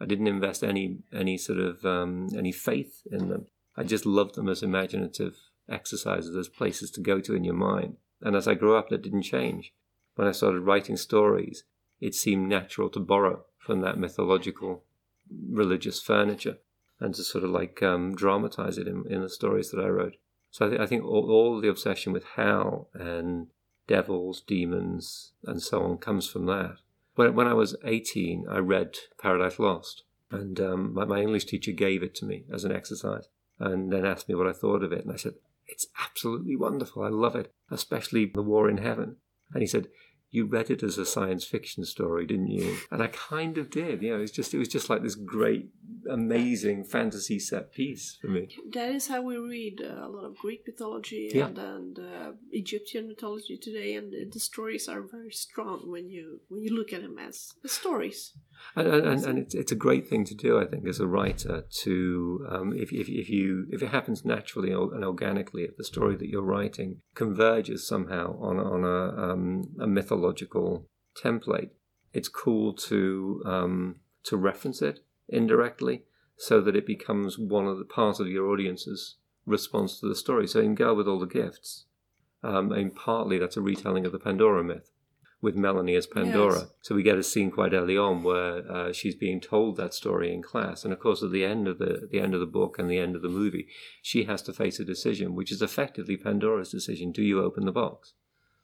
I 0.00 0.06
didn't 0.06 0.28
invest 0.28 0.64
any 0.64 1.00
any 1.12 1.36
sort 1.36 1.58
of 1.58 1.84
um, 1.84 2.30
any 2.34 2.52
faith 2.52 3.02
in 3.12 3.28
them. 3.28 3.48
I 3.76 3.82
just 3.82 4.06
loved 4.06 4.34
them 4.34 4.48
as 4.48 4.62
imaginative 4.62 5.36
exercises, 5.68 6.34
as 6.34 6.48
places 6.48 6.90
to 6.92 7.02
go 7.02 7.20
to 7.20 7.34
in 7.34 7.44
your 7.44 7.52
mind. 7.52 7.98
And 8.22 8.34
as 8.34 8.48
I 8.48 8.54
grew 8.54 8.74
up, 8.74 8.88
that 8.88 9.02
didn't 9.02 9.24
change. 9.24 9.74
When 10.14 10.26
I 10.26 10.32
started 10.32 10.60
writing 10.60 10.96
stories, 10.96 11.64
it 12.00 12.14
seemed 12.14 12.48
natural 12.48 12.88
to 12.88 12.98
borrow 12.98 13.44
from 13.58 13.82
that 13.82 13.98
mythological 13.98 14.84
religious 15.50 16.00
furniture 16.00 16.60
and 16.98 17.14
to 17.14 17.22
sort 17.22 17.44
of 17.44 17.50
like 17.50 17.82
um, 17.82 18.14
dramatize 18.14 18.78
it 18.78 18.88
in, 18.88 19.04
in 19.10 19.20
the 19.20 19.28
stories 19.28 19.70
that 19.72 19.84
I 19.84 19.88
wrote. 19.88 20.16
So 20.56 20.64
I, 20.64 20.68
th- 20.70 20.80
I 20.80 20.86
think 20.86 21.04
all, 21.04 21.30
all 21.30 21.60
the 21.60 21.68
obsession 21.68 22.14
with 22.14 22.24
hell 22.36 22.88
and 22.94 23.48
devils, 23.86 24.40
demons, 24.40 25.32
and 25.44 25.62
so 25.62 25.82
on 25.82 25.98
comes 25.98 26.26
from 26.26 26.46
that. 26.46 26.76
When, 27.14 27.34
when 27.34 27.46
I 27.46 27.52
was 27.52 27.76
18, 27.84 28.46
I 28.48 28.56
read 28.60 28.96
Paradise 29.20 29.58
Lost, 29.58 30.04
and 30.30 30.58
um, 30.58 30.94
my, 30.94 31.04
my 31.04 31.20
English 31.20 31.44
teacher 31.44 31.72
gave 31.72 32.02
it 32.02 32.14
to 32.14 32.24
me 32.24 32.44
as 32.50 32.64
an 32.64 32.72
exercise 32.72 33.28
and 33.58 33.92
then 33.92 34.06
asked 34.06 34.30
me 34.30 34.34
what 34.34 34.46
I 34.46 34.54
thought 34.54 34.82
of 34.82 34.92
it. 34.92 35.04
And 35.04 35.12
I 35.12 35.16
said, 35.16 35.34
It's 35.66 35.88
absolutely 36.02 36.56
wonderful. 36.56 37.02
I 37.02 37.08
love 37.08 37.36
it, 37.36 37.52
especially 37.70 38.24
The 38.24 38.40
War 38.40 38.70
in 38.70 38.78
Heaven. 38.78 39.16
And 39.52 39.60
he 39.60 39.66
said, 39.66 39.88
you 40.36 40.44
read 40.46 40.68
it 40.74 40.82
as 40.88 40.96
a 40.98 41.06
science 41.14 41.44
fiction 41.44 41.82
story, 41.84 42.24
didn't 42.26 42.52
you? 42.58 42.68
And 42.92 43.00
I 43.02 43.08
kind 43.08 43.54
of 43.58 43.66
did. 43.70 44.02
You 44.02 44.10
know, 44.10 44.18
it 44.18 44.26
was 44.28 44.36
just 44.40 44.54
it 44.54 44.58
was 44.58 44.68
just 44.76 44.88
like 44.90 45.02
this 45.02 45.14
great, 45.36 45.64
amazing 46.10 46.84
fantasy 46.84 47.38
set 47.38 47.72
piece 47.72 48.16
for 48.20 48.28
me. 48.28 48.48
That 48.72 48.90
is 48.98 49.08
how 49.08 49.22
we 49.22 49.36
read 49.36 49.76
uh, 49.82 50.06
a 50.06 50.10
lot 50.16 50.24
of 50.24 50.36
Greek 50.44 50.62
mythology 50.66 51.30
Yeah. 51.34 51.46
and, 51.48 51.58
and 51.58 51.98
uh, 51.98 52.30
Egyptian 52.52 53.08
mythology 53.08 53.56
today, 53.56 53.94
and 53.98 54.12
the, 54.12 54.20
the 54.36 54.40
stories 54.40 54.88
are 54.88 55.02
very 55.02 55.32
strong 55.32 55.90
when 55.90 56.06
you 56.14 56.24
when 56.48 56.62
you 56.62 56.72
look 56.78 56.92
at 56.92 57.02
them 57.02 57.18
as, 57.18 57.52
as 57.64 57.72
stories. 57.72 58.32
And, 58.74 58.86
and, 58.86 59.06
and, 59.06 59.24
and 59.24 59.38
it's, 59.38 59.54
it's 59.54 59.72
a 59.72 59.76
great 59.76 60.08
thing 60.08 60.24
to 60.24 60.34
do, 60.34 60.60
I 60.60 60.66
think, 60.66 60.86
as 60.86 61.00
a 61.00 61.06
writer. 61.06 61.64
To 61.82 62.46
um, 62.50 62.72
if, 62.74 62.92
if, 62.92 63.08
if 63.08 63.28
you 63.28 63.66
if 63.70 63.82
it 63.82 63.88
happens 63.88 64.24
naturally 64.24 64.72
and 64.72 65.04
organically, 65.04 65.62
if 65.62 65.76
the 65.76 65.84
story 65.84 66.16
that 66.16 66.28
you're 66.28 66.42
writing 66.42 67.00
converges 67.14 67.86
somehow 67.86 68.38
on 68.40 68.58
on 68.58 68.84
a 68.84 69.32
um, 69.32 69.64
a 69.80 69.86
mythological 69.86 70.86
template, 71.16 71.70
it's 72.12 72.28
cool 72.28 72.72
to 72.74 73.42
um, 73.46 73.96
to 74.24 74.36
reference 74.36 74.82
it 74.82 75.00
indirectly, 75.28 76.04
so 76.36 76.60
that 76.60 76.76
it 76.76 76.86
becomes 76.86 77.38
one 77.38 77.66
of 77.66 77.78
the 77.78 77.84
part 77.84 78.20
of 78.20 78.28
your 78.28 78.50
audience's 78.50 79.16
response 79.44 80.00
to 80.00 80.08
the 80.08 80.14
story. 80.14 80.46
So 80.46 80.60
in 80.60 80.74
Girl 80.74 80.96
with 80.96 81.08
All 81.08 81.18
the 81.18 81.26
Gifts, 81.26 81.86
um, 82.42 82.72
and 82.72 82.94
partly 82.94 83.38
that's 83.38 83.56
a 83.56 83.62
retelling 83.62 84.06
of 84.06 84.12
the 84.12 84.18
Pandora 84.18 84.62
myth 84.62 84.90
with 85.46 85.54
Melanie 85.54 85.94
as 85.94 86.08
Pandora. 86.08 86.58
Yes. 86.58 86.70
So 86.82 86.96
we 86.96 87.04
get 87.04 87.18
a 87.18 87.22
scene 87.22 87.52
quite 87.52 87.72
early 87.72 87.96
on 87.96 88.24
where 88.24 88.68
uh, 88.68 88.92
she's 88.92 89.14
being 89.14 89.40
told 89.40 89.76
that 89.76 89.94
story 89.94 90.34
in 90.34 90.42
class, 90.42 90.82
and 90.82 90.92
of 90.92 90.98
course, 90.98 91.22
at 91.22 91.30
the 91.30 91.44
end 91.44 91.68
of 91.68 91.78
the 91.78 92.08
the 92.10 92.18
end 92.18 92.34
of 92.34 92.40
the 92.40 92.46
book 92.46 92.80
and 92.80 92.90
the 92.90 92.98
end 92.98 93.14
of 93.14 93.22
the 93.22 93.28
movie, 93.28 93.68
she 94.02 94.24
has 94.24 94.42
to 94.42 94.52
face 94.52 94.80
a 94.80 94.84
decision, 94.84 95.36
which 95.36 95.52
is 95.52 95.62
effectively 95.62 96.16
Pandora's 96.16 96.72
decision: 96.72 97.12
Do 97.12 97.22
you 97.22 97.40
open 97.40 97.64
the 97.64 97.70
box, 97.70 98.14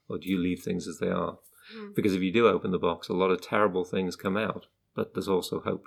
or 0.09 0.19
do 0.19 0.29
you 0.29 0.37
leave 0.37 0.61
things 0.61 0.89
as 0.89 0.99
they 0.99 1.07
are? 1.07 1.39
Mm. 1.73 1.95
Because 1.95 2.15
if 2.15 2.23
you 2.23 2.33
do 2.33 2.49
open 2.49 2.73
the 2.73 2.81
box, 2.81 3.09
a 3.09 3.13
lot 3.13 3.31
of 3.31 3.41
terrible 3.41 3.85
things 3.85 4.17
come 4.17 4.37
out, 4.37 4.67
but 4.97 5.15
there's 5.15 5.29
also 5.29 5.61
hope. 5.61 5.87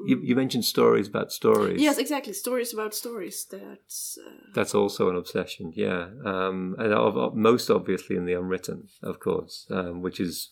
You, 0.00 0.20
you 0.22 0.36
mentioned 0.36 0.64
stories 0.64 1.08
about 1.08 1.32
stories. 1.32 1.80
Yes, 1.80 1.98
exactly. 1.98 2.32
Stories 2.32 2.72
about 2.72 2.94
stories. 2.94 3.46
That's 3.50 4.18
uh, 4.24 4.30
That's 4.54 4.74
also 4.74 5.10
an 5.10 5.16
obsession, 5.16 5.72
yeah. 5.74 6.08
Um, 6.24 6.76
and 6.78 6.92
of, 6.92 7.16
of- 7.16 7.34
most 7.34 7.68
obviously 7.68 8.16
in 8.16 8.24
the 8.24 8.34
unwritten, 8.34 8.88
of 9.02 9.18
course, 9.18 9.66
um, 9.70 10.02
which 10.02 10.20
is 10.20 10.50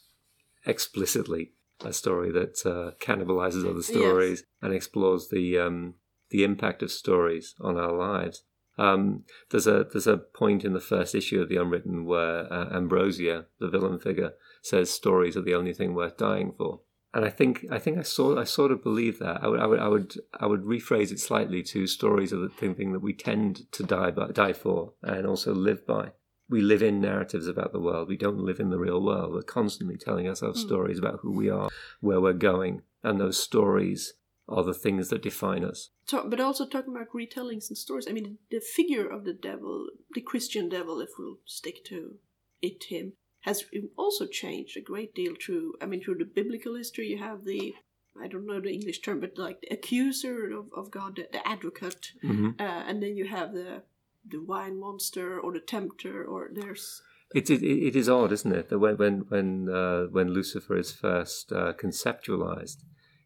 explicitly 0.64 1.52
a 1.84 1.92
story 1.92 2.32
that 2.32 2.64
uh, 2.66 2.96
cannibalizes 2.98 3.68
other 3.68 3.82
stories 3.82 4.40
yes. 4.40 4.46
and 4.62 4.72
explores 4.72 5.28
the 5.28 5.58
um, 5.58 5.94
the 6.30 6.42
impact 6.42 6.82
of 6.82 6.90
stories 6.90 7.54
on 7.60 7.76
our 7.76 7.92
lives. 7.92 8.42
Um, 8.78 9.24
there's 9.50 9.66
a 9.66 9.86
there's 9.90 10.06
a 10.06 10.18
point 10.18 10.64
in 10.64 10.72
the 10.72 10.80
first 10.80 11.14
issue 11.14 11.40
of 11.40 11.48
the 11.48 11.56
Unwritten 11.56 12.04
where 12.04 12.52
uh, 12.52 12.74
Ambrosia, 12.74 13.46
the 13.58 13.68
villain 13.68 13.98
figure, 13.98 14.32
says 14.62 14.90
stories 14.90 15.36
are 15.36 15.42
the 15.42 15.54
only 15.54 15.72
thing 15.72 15.94
worth 15.94 16.16
dying 16.16 16.52
for, 16.56 16.80
and 17.16 17.24
I 17.24 17.30
think 17.30 17.64
I 17.70 17.78
think 17.78 17.96
I 17.96 18.02
saw 18.02 18.38
I 18.38 18.44
sort 18.44 18.70
of 18.70 18.82
believe 18.82 19.18
that. 19.20 19.42
I 19.42 19.48
would 19.48 19.58
I 19.58 19.66
would 19.66 19.80
I 19.80 19.88
would 19.88 20.14
I 20.38 20.46
would 20.46 20.64
rephrase 20.64 21.10
it 21.10 21.18
slightly 21.18 21.62
to 21.62 21.86
stories 21.86 22.30
are 22.30 22.36
the 22.36 22.50
thing 22.50 22.92
that 22.92 23.00
we 23.00 23.14
tend 23.14 23.72
to 23.72 23.82
die 23.82 24.10
by, 24.10 24.32
die 24.32 24.52
for 24.52 24.92
and 25.02 25.26
also 25.26 25.54
live 25.54 25.86
by. 25.86 26.10
We 26.50 26.60
live 26.60 26.82
in 26.82 27.00
narratives 27.00 27.46
about 27.46 27.72
the 27.72 27.80
world. 27.80 28.08
We 28.08 28.18
don't 28.18 28.44
live 28.44 28.60
in 28.60 28.68
the 28.68 28.78
real 28.78 29.02
world. 29.02 29.32
We're 29.32 29.42
constantly 29.42 29.96
telling 29.96 30.28
ourselves 30.28 30.62
mm. 30.62 30.66
stories 30.66 30.98
about 30.98 31.20
who 31.22 31.32
we 31.32 31.48
are, 31.48 31.70
where 32.00 32.20
we're 32.20 32.34
going, 32.34 32.82
and 33.02 33.18
those 33.18 33.42
stories 33.42 34.12
are 34.46 34.62
the 34.62 34.74
things 34.74 35.08
that 35.08 35.22
define 35.22 35.64
us. 35.64 35.88
but 36.12 36.38
also 36.38 36.66
talking 36.66 36.94
about 36.94 37.14
retellings 37.14 37.68
and 37.70 37.78
stories. 37.78 38.06
I 38.06 38.12
mean, 38.12 38.36
the 38.50 38.60
figure 38.60 39.08
of 39.08 39.24
the 39.24 39.32
devil, 39.32 39.86
the 40.12 40.20
Christian 40.20 40.68
devil, 40.68 41.00
if 41.00 41.08
we'll 41.18 41.38
stick 41.46 41.82
to 41.86 42.16
it, 42.60 42.84
him, 42.90 43.14
has 43.46 43.64
also 43.96 44.26
changed 44.26 44.76
a 44.76 44.80
great 44.80 45.14
deal 45.14 45.34
through. 45.40 45.74
I 45.80 45.86
mean, 45.86 46.02
through 46.02 46.18
the 46.18 46.24
biblical 46.24 46.74
history, 46.74 47.06
you 47.06 47.18
have 47.18 47.44
the 47.44 47.74
I 48.20 48.28
don't 48.28 48.46
know 48.46 48.60
the 48.60 48.72
English 48.72 49.00
term, 49.00 49.20
but 49.20 49.38
like 49.38 49.60
the 49.60 49.72
accuser 49.72 50.50
of, 50.50 50.66
of 50.74 50.90
God, 50.90 51.16
the, 51.16 51.28
the 51.30 51.46
advocate, 51.46 52.12
mm-hmm. 52.24 52.50
uh, 52.58 52.82
and 52.88 53.02
then 53.02 53.16
you 53.16 53.26
have 53.28 53.52
the 53.52 53.82
the 54.28 54.38
wine 54.38 54.80
monster 54.80 55.38
or 55.38 55.52
the 55.52 55.60
tempter, 55.60 56.24
or 56.24 56.50
there's. 56.52 57.00
It, 57.34 57.50
it, 57.50 57.62
it 57.62 57.96
is 57.96 58.08
odd, 58.08 58.32
isn't 58.32 58.52
it, 58.52 58.68
that 58.68 58.78
when 58.78 58.96
when 58.96 59.24
when 59.28 59.68
uh, 59.68 60.06
when 60.10 60.30
Lucifer 60.30 60.76
is 60.76 60.92
first 60.92 61.52
uh, 61.52 61.72
conceptualized, 61.74 62.78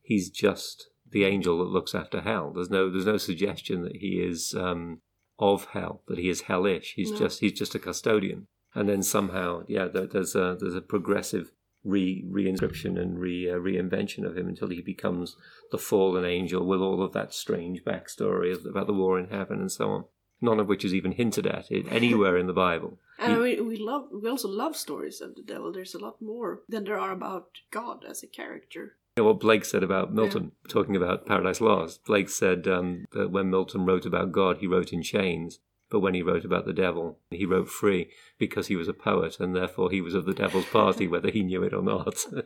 he's 0.03 0.29
just 0.29 0.89
the 1.09 1.25
angel 1.25 1.59
that 1.59 1.71
looks 1.71 1.95
after 1.95 2.21
hell. 2.21 2.53
There's 2.55 2.71
no 2.71 2.91
there's 2.91 3.07
no 3.07 3.17
suggestion 3.19 3.83
that 3.85 3.97
he 3.97 4.21
is 4.21 4.55
um, 4.55 5.01
of 5.39 5.67
hell, 5.73 6.03
that 6.09 6.19
he 6.19 6.29
is 6.29 6.43
hellish. 6.43 6.93
He's 6.97 7.13
no. 7.13 7.19
just 7.19 7.41
he's 7.41 7.53
just 7.53 7.75
a 7.75 7.79
custodian. 7.79 8.49
And 8.75 8.89
then 8.89 9.03
somehow, 9.03 9.65
yeah, 9.67 9.89
there's 9.89 10.35
a 10.35 10.57
there's 10.59 10.75
a 10.75 10.81
progressive 10.81 11.53
re 11.83 12.25
reinscription 12.31 13.01
and 13.01 13.19
re 13.19 13.51
uh, 13.51 13.55
reinvention 13.55 14.25
of 14.25 14.37
him 14.37 14.49
until 14.49 14.69
he 14.69 14.81
becomes 14.81 15.37
the 15.73 15.79
fallen 15.79 16.25
angel 16.25 16.67
with 16.67 16.81
all 16.81 17.03
of 17.03 17.13
that 17.13 17.35
strange 17.35 17.83
backstory 17.85 18.55
about 18.67 18.87
the 18.87 18.93
war 18.93 19.19
in 19.19 19.29
heaven 19.29 19.61
and 19.61 19.73
so 19.73 19.91
on. 19.91 20.05
None 20.41 20.61
of 20.61 20.69
which 20.69 20.85
is 20.85 20.95
even 20.95 21.13
hinted 21.13 21.47
at 21.47 21.67
anywhere 21.71 22.37
in 22.37 22.47
the 22.47 22.53
Bible. 22.53 22.99
And 23.23 23.35
he, 23.35 23.39
we, 23.39 23.61
we 23.61 23.77
love 23.77 24.05
we 24.11 24.31
also 24.31 24.49
love 24.49 24.75
stories 24.75 25.21
of 25.21 25.35
the 25.35 25.43
devil. 25.43 25.71
There's 25.73 25.95
a 25.95 25.99
lot 25.99 26.23
more 26.23 26.63
than 26.67 26.85
there 26.85 26.99
are 26.99 27.13
about 27.13 27.51
God 27.71 28.03
as 28.09 28.23
a 28.23 28.27
character 28.27 28.97
know 29.21 29.27
what 29.27 29.41
Blake 29.41 29.65
said 29.65 29.83
about 29.83 30.13
Milton, 30.13 30.53
yeah. 30.65 30.73
talking 30.73 30.97
about 30.97 31.27
Paradise 31.27 31.61
Lost. 31.61 32.05
Blake 32.05 32.29
said 32.29 32.67
um, 32.67 33.07
that 33.13 33.31
when 33.31 33.51
Milton 33.51 33.85
wrote 33.85 34.07
about 34.07 34.33
God, 34.33 34.59
he 34.59 34.67
wrote 34.67 34.93
in 34.93 35.03
chains, 35.03 35.61
but 35.91 36.01
when 36.01 36.15
he 36.15 36.23
wrote 36.23 36.45
about 36.45 36.67
the 36.67 36.73
devil, 36.73 37.19
he 37.31 37.45
wrote 37.45 37.69
free 37.69 38.11
because 38.39 38.69
he 38.69 38.77
was 38.77 38.89
a 38.89 38.93
poet 38.93 39.41
and 39.41 39.55
therefore 39.55 39.91
he 39.91 40.01
was 40.01 40.15
of 40.15 40.25
the 40.25 40.35
devil's 40.35 40.67
party, 40.67 41.07
whether 41.09 41.31
he 41.31 41.43
knew 41.43 41.63
it 41.63 41.75
or 41.75 41.83
not. 41.83 42.25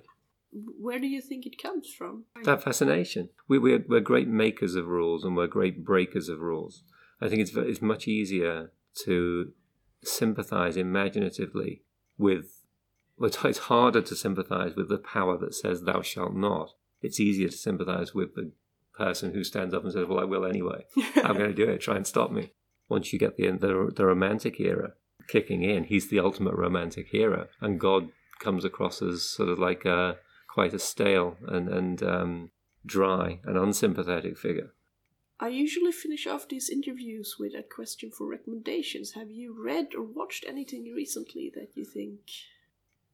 Where 0.53 1.01
do 1.01 1.07
you 1.07 1.21
think 1.21 1.47
it 1.47 1.61
comes 1.61 1.93
from? 1.93 2.25
That 2.45 2.63
fascination. 2.63 3.31
We, 3.49 3.59
we're, 3.59 3.85
we're 3.89 4.01
great 4.01 4.29
makers 4.29 4.77
of 4.77 4.87
rules 4.87 5.25
and 5.25 5.37
we're 5.37 5.49
great 5.49 5.85
breakers 5.85 6.29
of 6.29 6.39
rules. 6.41 6.85
I 7.21 7.29
think 7.29 7.41
it's, 7.41 7.55
it's 7.55 7.83
much 7.83 8.07
easier 8.07 8.73
to 9.05 9.53
sympathize 10.03 10.77
imaginatively 10.77 11.83
with 12.19 12.61
but 13.19 13.45
it's 13.45 13.59
harder 13.59 14.03
to 14.03 14.17
sympathize 14.17 14.75
with 14.75 14.89
the 14.89 14.99
power 14.99 15.39
that 15.39 15.55
says 15.55 15.83
thou 15.83 16.03
shalt 16.03 16.35
not. 16.35 16.73
It's 17.01 17.21
easier 17.21 17.49
to 17.49 17.57
sympathize 17.57 18.15
with 18.15 18.35
the 18.35 18.51
person 18.97 19.35
who 19.35 19.45
stands 19.45 19.75
up 19.75 19.85
and 19.85 19.93
says, 19.93 20.07
"Well, 20.07 20.19
I 20.19 20.25
will 20.25 20.45
anyway. 20.45 20.87
I'm 21.17 21.37
going 21.39 21.51
to 21.51 21.55
do 21.55 21.71
it. 21.71 21.81
Try 21.81 21.97
and 21.97 22.07
stop 22.07 22.33
me." 22.33 22.53
Once 22.89 23.13
you 23.13 23.19
get 23.19 23.37
the 23.37 23.51
the, 23.51 23.93
the 23.95 24.07
romantic 24.07 24.61
era 24.61 24.93
kicking 25.29 25.63
in, 25.63 25.85
he's 25.85 26.09
the 26.09 26.21
ultimate 26.21 26.55
romantic 26.55 27.09
hero, 27.09 27.49
and 27.61 27.81
God 27.81 28.11
comes 28.41 28.65
across 28.65 29.01
as 29.01 29.23
sort 29.23 29.49
of 29.49 29.59
like 29.59 29.85
a 29.85 30.17
quite 30.49 30.75
a 30.75 30.79
stale 30.79 31.37
and 31.47 31.69
and 31.69 32.03
um, 32.03 32.51
dry 32.87 33.41
and 33.45 33.57
unsympathetic 33.57 34.39
figure. 34.39 34.73
I 35.41 35.49
usually 35.49 35.93
finish 35.93 36.27
off 36.27 36.49
these 36.49 36.71
interviews 36.71 37.37
with 37.41 37.55
a 37.55 37.63
question 37.63 38.11
for 38.11 38.27
recommendations. 38.27 39.13
Have 39.13 39.31
you 39.31 39.55
read 39.61 39.89
or 39.97 40.03
watched 40.03 40.45
anything 40.47 40.93
recently 40.95 41.51
that 41.57 41.71
you 41.75 41.85
think 41.85 42.21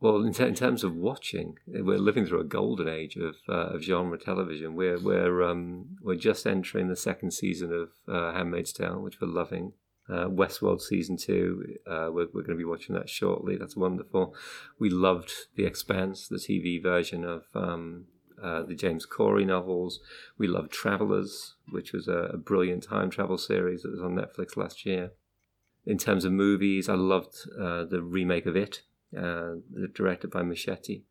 well, 0.00 0.24
in, 0.24 0.32
t- 0.32 0.44
in, 0.44 0.54
terms 0.54 0.82
of 0.82 0.96
watching, 0.96 1.58
we're 1.66 1.98
living 1.98 2.24
through 2.24 2.40
a 2.40 2.44
golden 2.44 2.88
age 2.88 3.16
of, 3.16 3.36
uh, 3.48 3.74
of 3.74 3.82
genre 3.82 4.18
television. 4.18 4.74
We're 4.74 4.98
we're 4.98 5.42
um, 5.42 5.98
we're 6.00 6.16
just 6.16 6.46
entering 6.46 6.88
the 6.88 6.96
second 6.96 7.32
season 7.32 7.70
of 7.72 7.90
uh, 8.08 8.32
*Handmaid's 8.32 8.72
Tale*, 8.72 9.00
which 9.00 9.20
we're 9.20 9.28
loving. 9.28 9.74
Uh, 10.08 10.26
Westworld 10.26 10.80
season 10.80 11.16
two, 11.16 11.76
uh, 11.86 12.08
we're, 12.10 12.26
we're 12.32 12.42
going 12.42 12.56
to 12.56 12.56
be 12.56 12.64
watching 12.64 12.96
that 12.96 13.08
shortly. 13.08 13.56
That's 13.56 13.76
wonderful. 13.76 14.34
We 14.78 14.88
loved 14.88 15.30
*The 15.54 15.66
Expanse*, 15.66 16.26
the 16.26 16.36
TV 16.36 16.82
version 16.82 17.22
of 17.24 17.44
um, 17.54 18.06
uh, 18.42 18.62
the 18.62 18.74
James 18.74 19.04
Corey 19.04 19.44
novels. 19.44 20.00
We 20.38 20.48
loved 20.48 20.72
*Travelers*, 20.72 21.56
which 21.68 21.92
was 21.92 22.08
a, 22.08 22.30
a 22.32 22.38
brilliant 22.38 22.84
time 22.84 23.10
travel 23.10 23.36
series 23.36 23.82
that 23.82 23.92
was 23.92 24.00
on 24.00 24.16
Netflix 24.16 24.56
last 24.56 24.86
year. 24.86 25.12
In 25.84 25.98
terms 25.98 26.24
of 26.24 26.32
movies, 26.32 26.88
I 26.88 26.94
loved 26.94 27.34
uh, 27.56 27.84
the 27.84 28.02
remake 28.02 28.46
of 28.46 28.56
*It*, 28.56 28.82
uh, 29.16 29.55
directed 29.94 30.31
by 30.31 30.42
Machete. 30.42 31.05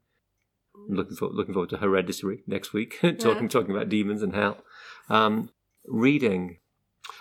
I'm 0.76 0.96
looking 0.96 1.16
forward, 1.16 1.36
looking 1.36 1.54
forward 1.54 1.70
to 1.72 1.78
Hereditary 1.78 2.44
next 2.48 2.74
week, 2.74 3.00
talking 3.02 3.44
yeah. 3.44 3.48
talking 3.48 3.72
about 3.72 3.90
demons 3.90 4.22
and 4.22 4.34
hell. 4.34 4.58
Um, 5.10 5.50
reading, 5.86 6.60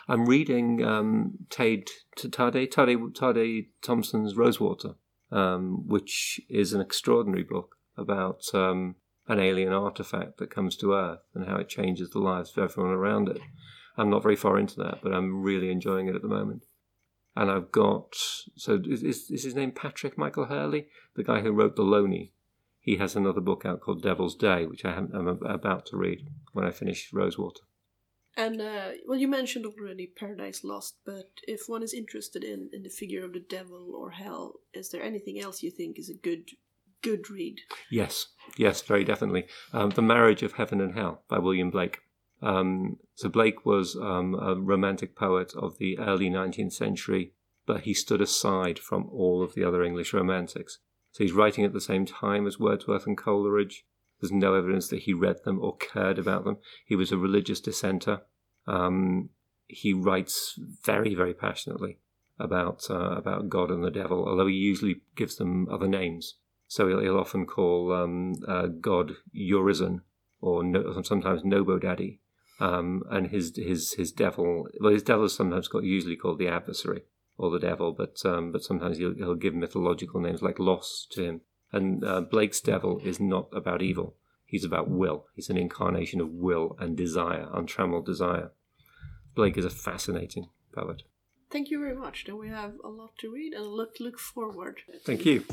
I'm 0.09 0.27
reading 0.27 0.85
um, 0.85 1.38
Tade 1.51 1.88
Tade 2.17 2.71
Tade 2.71 3.12
Tade 3.14 3.67
Thompson's 3.83 4.37
Rosewater, 4.37 4.95
um, 5.33 5.87
which 5.87 6.41
is 6.49 6.73
an 6.73 6.81
extraordinary 6.81 7.45
book 7.45 7.77
about 7.97 8.43
um, 8.55 8.97
an 9.27 9.41
alien 9.41 9.73
artifact 9.73 10.38
that 10.38 10.51
comes 10.51 10.77
to 10.77 10.95
Earth 10.95 11.21
and 11.35 11.47
how 11.47 11.57
it 11.57 11.69
changes 11.69 12.11
the 12.11 12.21
lives 12.21 12.57
of 12.57 12.71
everyone 12.71 12.93
around 12.93 13.29
it. 13.29 13.41
I'm 13.97 14.11
not 14.11 14.23
very 14.23 14.37
far 14.37 14.59
into 14.59 14.77
that, 14.77 15.01
but 15.03 15.12
I'm 15.12 15.43
really 15.43 15.71
enjoying 15.71 16.07
it 16.07 16.14
at 16.14 16.23
the 16.23 16.29
moment 16.29 16.62
and 17.38 17.53
I've 17.53 17.70
got 17.70 18.16
so 18.57 18.83
is, 18.85 19.05
is, 19.05 19.44
his 19.44 19.55
name 19.55 19.70
Patrick 19.70 20.18
Michael 20.18 20.46
Hurley, 20.46 20.88
the 21.14 21.22
guy 21.22 21.40
who 21.40 21.53
wrote 21.53 21.77
The 21.77 21.83
Loney. 21.83 22.33
He 22.81 22.96
has 22.96 23.14
another 23.14 23.40
book 23.40 23.64
out 23.64 23.81
called 23.81 24.03
Devil's 24.03 24.35
Day, 24.35 24.66
which 24.66 24.85
I 24.85 24.96
am 24.96 25.38
about 25.44 25.87
to 25.87 25.96
read 25.96 26.27
when 26.53 26.64
I 26.64 26.72
finish 26.72 27.12
Rosewater. 27.12 27.62
And 28.37 28.61
uh, 28.61 28.90
well, 29.07 29.18
you 29.18 29.29
mentioned 29.29 29.66
already 29.66 30.07
Paradise 30.07 30.64
Lost, 30.64 30.96
but 31.05 31.31
if 31.46 31.68
one 31.68 31.85
is 31.85 31.94
interested 31.94 32.42
in 32.42 32.70
in 32.72 32.83
the 32.83 32.88
figure 32.88 33.24
of 33.24 33.35
the 33.35 33.44
devil 33.57 33.94
or 33.94 34.11
hell, 34.11 34.55
is 34.74 34.90
there 34.90 35.03
anything 35.03 35.38
else 35.40 35.62
you 35.62 35.70
think 35.70 35.98
is 35.98 36.11
a 36.11 36.14
good 36.14 36.51
good 37.03 37.31
read? 37.31 37.61
Yes, 37.88 38.29
yes, 38.57 38.83
very 38.83 39.05
definitely. 39.05 39.46
Um, 39.72 39.90
the 39.90 40.03
Marriage 40.03 40.42
of 40.42 40.55
Heaven 40.55 40.81
and 40.81 40.94
Hell 40.94 41.22
by 41.29 41.38
William 41.38 41.70
Blake. 41.70 42.01
Um, 42.40 42.98
so 43.14 43.29
Blake 43.29 43.66
was 43.66 43.96
um, 43.96 44.35
a 44.35 44.55
romantic 44.55 45.16
poet 45.16 45.53
of 45.57 45.79
the 45.79 45.98
early 45.98 46.31
19th 46.31 46.72
century, 46.72 47.33
but 47.66 47.83
he 47.83 47.94
stood 47.94 48.20
aside 48.20 48.79
from 48.79 49.09
all 49.12 49.42
of 49.42 49.55
the 49.55 49.64
other 49.64 49.83
English 49.83 50.12
romantics. 50.12 50.79
So 51.12 51.24
he's 51.24 51.33
writing 51.33 51.64
at 51.64 51.72
the 51.72 51.81
same 51.81 52.07
time 52.07 52.46
as 52.46 52.59
Wordsworth 52.59 53.07
and 53.07 53.16
Coleridge. 53.16 53.85
There's 54.20 54.33
no 54.33 54.55
evidence 54.55 54.88
that 54.88 55.01
he 55.01 55.14
read 55.14 55.44
them 55.44 55.59
or 55.61 55.77
cared 55.77 56.18
about 56.18 56.44
them. 56.44 56.59
He 56.87 56.96
was 56.96 57.12
a 57.12 57.18
religious 57.18 57.61
dissenter. 57.61 58.22
Um, 58.66 59.31
he 59.66 59.92
writes 59.92 60.59
very, 60.85 61.14
very 61.14 61.35
passionately 61.35 61.98
about 62.39 62.89
uh, 62.89 63.16
about 63.16 63.49
God 63.49 63.70
and 63.70 63.82
the 63.82 63.91
devil, 63.91 64.26
although 64.28 64.47
he 64.47 64.55
usually 64.55 65.03
gives 65.16 65.36
them 65.36 65.68
other 65.70 65.89
names. 65.89 66.34
So 66.68 66.89
he'll, 66.89 67.01
he'll 67.01 67.18
often 67.18 67.47
call 67.47 67.93
um, 67.93 68.34
uh, 68.47 68.66
God 68.66 69.12
Urizen 69.34 70.03
or 70.41 70.62
no, 70.62 71.03
sometimes 71.03 71.45
Nobo 71.45 71.78
Daddy, 71.78 72.20
um, 72.61 73.02
and 73.11 73.28
his 73.28 73.56
his 73.56 73.92
his 73.94 74.12
devil. 74.12 74.68
Well, 74.80 74.92
his 74.92 75.02
devil 75.02 75.24
is 75.24 75.34
sometimes 75.34 75.68
called, 75.68 75.84
usually 75.84 76.16
called 76.16 76.38
the 76.38 76.48
adversary 76.48 77.02
or 77.36 77.50
the 77.50 77.59
devil, 77.59 77.92
but 77.92 78.16
um, 78.24 78.52
but 78.52 78.62
sometimes 78.62 78.98
he'll, 78.98 79.14
he'll 79.14 79.34
give 79.34 79.54
mythological 79.54 80.20
names 80.20 80.42
like 80.42 80.59
Loss 80.59 81.06
to 81.12 81.24
him. 81.24 81.40
And 81.70 82.02
uh, 82.02 82.22
Blake's 82.22 82.61
devil 82.61 82.98
is 83.04 83.20
not 83.20 83.48
about 83.52 83.82
evil; 83.82 84.16
he's 84.44 84.64
about 84.64 84.90
will. 84.90 85.26
He's 85.34 85.50
an 85.50 85.59
incarnation 85.59 86.20
of 86.20 86.30
will 86.30 86.76
and 86.80 86.96
desire, 86.96 87.48
untrammeled 87.52 88.06
desire. 88.06 88.50
Blake 89.34 89.56
is 89.56 89.64
a 89.64 89.70
fascinating 89.70 90.48
poet. 90.72 91.02
Thank 91.50 91.70
you 91.70 91.78
very 91.78 91.94
much. 91.94 92.24
Then 92.26 92.38
we 92.38 92.48
have 92.48 92.74
a 92.84 92.88
lot 92.88 93.12
to 93.20 93.32
read 93.32 93.52
and 93.54 93.66
look 93.66 94.00
look 94.00 94.18
forward. 94.18 94.80
Thank 95.04 95.24
you. 95.24 95.44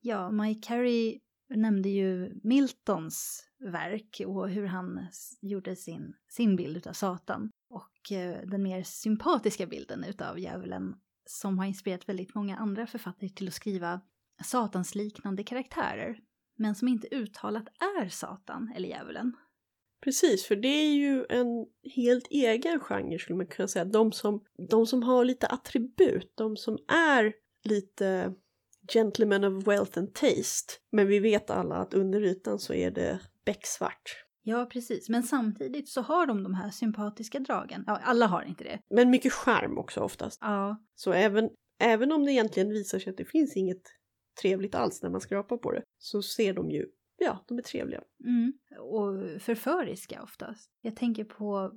Ja, 0.00 0.30
Mike 0.30 0.62
Carey 0.62 1.20
nämnde 1.50 1.88
ju 1.88 2.40
Miltons 2.42 3.44
verk 3.58 4.20
och 4.26 4.50
hur 4.50 4.66
han 4.66 5.06
gjorde 5.40 5.76
sin, 5.76 6.14
sin 6.28 6.56
bild 6.56 6.86
av 6.86 6.92
Satan. 6.92 7.50
Och 7.70 8.12
eh, 8.12 8.38
den 8.46 8.62
mer 8.62 8.82
sympatiska 8.82 9.66
bilden 9.66 10.04
utav 10.04 10.38
djävulen 10.38 10.94
som 11.26 11.58
har 11.58 11.66
inspirerat 11.66 12.08
väldigt 12.08 12.34
många 12.34 12.56
andra 12.56 12.86
författare 12.86 13.28
till 13.28 13.48
att 13.48 13.54
skriva 13.54 14.00
satansliknande 14.44 15.42
karaktärer, 15.42 16.20
men 16.56 16.74
som 16.74 16.88
inte 16.88 17.14
uttalat 17.14 17.68
är 17.98 18.08
Satan 18.08 18.72
eller 18.76 18.88
djävulen. 18.88 19.36
Precis, 20.04 20.46
för 20.46 20.56
det 20.56 20.68
är 20.68 20.92
ju 20.94 21.26
en 21.28 21.66
helt 21.94 22.26
egen 22.30 22.80
genre 22.80 23.18
skulle 23.18 23.36
man 23.36 23.46
kunna 23.46 23.68
säga. 23.68 23.84
De 23.84 24.12
som, 24.12 24.44
de 24.70 24.86
som 24.86 25.02
har 25.02 25.24
lite 25.24 25.46
attribut, 25.46 26.32
de 26.34 26.56
som 26.56 26.78
är 26.88 27.32
lite 27.64 28.34
gentlemen 28.92 29.44
of 29.44 29.66
wealth 29.66 29.98
and 29.98 30.14
taste. 30.14 30.72
Men 30.92 31.06
vi 31.06 31.18
vet 31.18 31.50
alla 31.50 31.76
att 31.76 31.94
under 31.94 32.20
ytan 32.20 32.58
så 32.58 32.74
är 32.74 32.90
det 32.90 33.20
becksvart. 33.44 34.24
Ja, 34.42 34.66
precis. 34.72 35.08
Men 35.08 35.22
samtidigt 35.22 35.88
så 35.88 36.00
har 36.00 36.26
de 36.26 36.42
de 36.42 36.54
här 36.54 36.70
sympatiska 36.70 37.38
dragen. 37.38 37.84
Ja, 37.86 38.00
alla 38.02 38.26
har 38.26 38.42
inte 38.42 38.64
det. 38.64 38.80
Men 38.90 39.10
mycket 39.10 39.32
charm 39.32 39.78
också 39.78 40.00
oftast. 40.00 40.38
Ja. 40.42 40.84
Så 40.94 41.12
även, 41.12 41.50
även 41.80 42.12
om 42.12 42.24
det 42.24 42.32
egentligen 42.32 42.68
visar 42.68 42.98
sig 42.98 43.10
att 43.10 43.16
det 43.16 43.24
finns 43.24 43.56
inget 43.56 43.82
trevligt 44.42 44.74
alls 44.74 45.02
när 45.02 45.10
man 45.10 45.20
skrapar 45.20 45.56
på 45.56 45.72
det, 45.72 45.82
så 45.98 46.22
ser 46.22 46.54
de 46.54 46.70
ju, 46.70 46.86
ja, 47.18 47.44
de 47.48 47.58
är 47.58 47.62
trevliga. 47.62 48.02
Mm. 48.24 48.52
Och 48.80 49.42
förföriska 49.42 50.22
oftast. 50.22 50.70
Jag 50.80 50.96
tänker 50.96 51.24
på, 51.24 51.72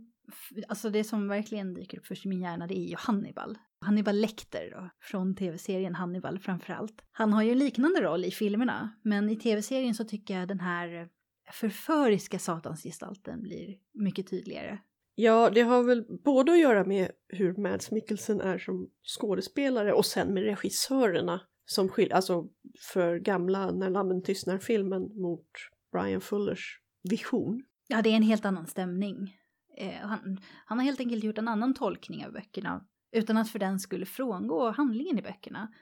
alltså 0.67 0.89
det 0.89 1.03
som 1.03 1.27
verkligen 1.27 1.73
dyker 1.73 1.97
upp 1.97 2.05
först 2.05 2.25
i 2.25 2.29
min 2.29 2.41
hjärna 2.41 2.67
det 2.67 2.77
är 2.77 2.87
ju 2.87 2.95
Hannibal. 2.97 3.57
Hannibal 3.85 4.15
Lecter 4.15 4.71
då, 4.71 4.89
från 5.01 5.35
tv-serien 5.35 5.95
Hannibal 5.95 6.39
framförallt. 6.39 7.01
Han 7.11 7.33
har 7.33 7.43
ju 7.43 7.51
en 7.51 7.57
liknande 7.57 8.01
roll 8.01 8.25
i 8.25 8.31
filmerna, 8.31 8.89
men 9.03 9.29
i 9.29 9.35
tv-serien 9.35 9.95
så 9.95 10.03
tycker 10.03 10.39
jag 10.39 10.47
den 10.47 10.59
här 10.59 11.09
förföriska 11.51 12.39
satansgestalten 12.39 13.41
blir 13.41 13.77
mycket 13.93 14.29
tydligare. 14.29 14.79
Ja, 15.15 15.49
det 15.49 15.61
har 15.61 15.83
väl 15.83 16.05
både 16.23 16.51
att 16.51 16.59
göra 16.59 16.85
med 16.85 17.11
hur 17.27 17.55
Mads 17.57 17.91
Mikkelsen 17.91 18.41
är 18.41 18.57
som 18.57 18.89
skådespelare 19.19 19.93
och 19.93 20.05
sen 20.05 20.33
med 20.33 20.43
regissörerna 20.43 21.41
som 21.65 21.89
skiljer, 21.89 22.15
alltså 22.15 22.47
för 22.93 23.17
gamla 23.17 23.71
När 23.71 23.89
lammen 23.89 24.23
tystnar-filmen 24.23 25.01
mot 25.01 25.47
Brian 25.91 26.21
Fullers 26.21 26.79
vision. 27.09 27.63
Ja, 27.87 28.01
det 28.01 28.09
är 28.09 28.15
en 28.15 28.23
helt 28.23 28.45
annan 28.45 28.67
stämning. 28.67 29.37
Eh, 29.81 30.07
han, 30.07 30.39
han 30.65 30.77
har 30.77 30.85
helt 30.85 30.99
enkelt 30.99 31.23
gjort 31.23 31.37
en 31.37 31.47
annan 31.47 31.73
tolkning 31.73 32.25
av 32.25 32.31
böckerna 32.31 32.85
utan 33.11 33.37
att 33.37 33.49
för 33.49 33.59
den 33.59 33.79
skulle 33.79 34.05
frångå 34.05 34.71
handlingen 34.71 35.19
i 35.19 35.21
böckerna. 35.21 35.73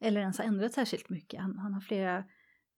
Eller 0.00 0.20
ens 0.20 0.38
ha 0.38 0.44
ändrat 0.44 0.72
särskilt 0.72 1.08
mycket. 1.08 1.40
Han, 1.40 1.58
han 1.58 1.74
har 1.74 1.80
flera 1.80 2.24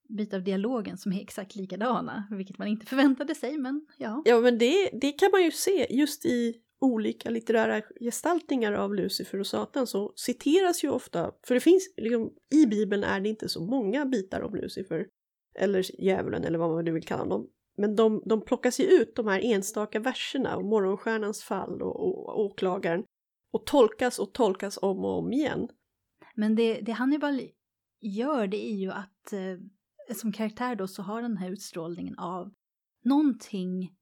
bitar 0.08 0.36
av 0.36 0.44
dialogen 0.44 0.98
som 0.98 1.12
är 1.12 1.20
exakt 1.20 1.56
likadana, 1.56 2.28
vilket 2.30 2.58
man 2.58 2.68
inte 2.68 2.86
förväntade 2.86 3.34
sig, 3.34 3.58
men 3.58 3.86
ja. 3.98 4.22
Ja, 4.24 4.40
men 4.40 4.58
det, 4.58 4.90
det 5.00 5.12
kan 5.12 5.30
man 5.32 5.42
ju 5.42 5.50
se 5.50 5.86
just 5.90 6.26
i 6.26 6.54
olika 6.80 7.30
litterära 7.30 7.82
gestaltningar 8.00 8.72
av 8.72 8.94
Lucifer 8.94 9.40
och 9.40 9.46
Satan 9.46 9.86
så 9.86 10.12
citeras 10.16 10.84
ju 10.84 10.90
ofta, 10.90 11.32
för 11.46 11.54
det 11.54 11.60
finns, 11.60 11.94
liksom, 11.96 12.30
i 12.54 12.66
Bibeln 12.66 13.04
är 13.04 13.20
det 13.20 13.28
inte 13.28 13.48
så 13.48 13.64
många 13.64 14.06
bitar 14.06 14.40
om 14.40 14.54
Lucifer, 14.54 15.06
eller 15.58 16.02
djävulen 16.02 16.44
eller 16.44 16.58
vad 16.58 16.70
man 16.70 16.84
nu 16.84 16.92
vill 16.92 17.06
kalla 17.06 17.24
dem, 17.24 17.46
men 17.76 17.96
de, 17.96 18.22
de 18.26 18.44
plockas 18.44 18.80
ju 18.80 18.84
ut, 18.84 19.16
de 19.16 19.26
här 19.26 19.40
enstaka 19.44 20.00
verserna, 20.00 20.56
och 20.56 20.64
morgonstjärnans 20.64 21.42
fall 21.42 21.82
och, 21.82 22.00
och, 22.00 22.28
och 22.28 22.40
åklagaren, 22.40 23.04
och 23.52 23.66
tolkas 23.66 24.18
och 24.18 24.32
tolkas 24.32 24.78
om 24.82 25.04
och 25.04 25.18
om 25.18 25.32
igen. 25.32 25.68
Men 26.34 26.54
det, 26.54 26.80
det 26.80 26.92
Hannibal 26.92 27.40
gör 28.00 28.46
det 28.46 28.72
är 28.72 28.76
ju 28.76 28.90
att 28.90 29.32
eh, 29.32 30.14
som 30.14 30.32
karaktär 30.32 30.74
då 30.74 30.88
så 30.88 31.02
har 31.02 31.22
den 31.22 31.36
här 31.36 31.50
utstrålningen 31.50 32.18
av 32.18 32.52
någonting 33.04 33.96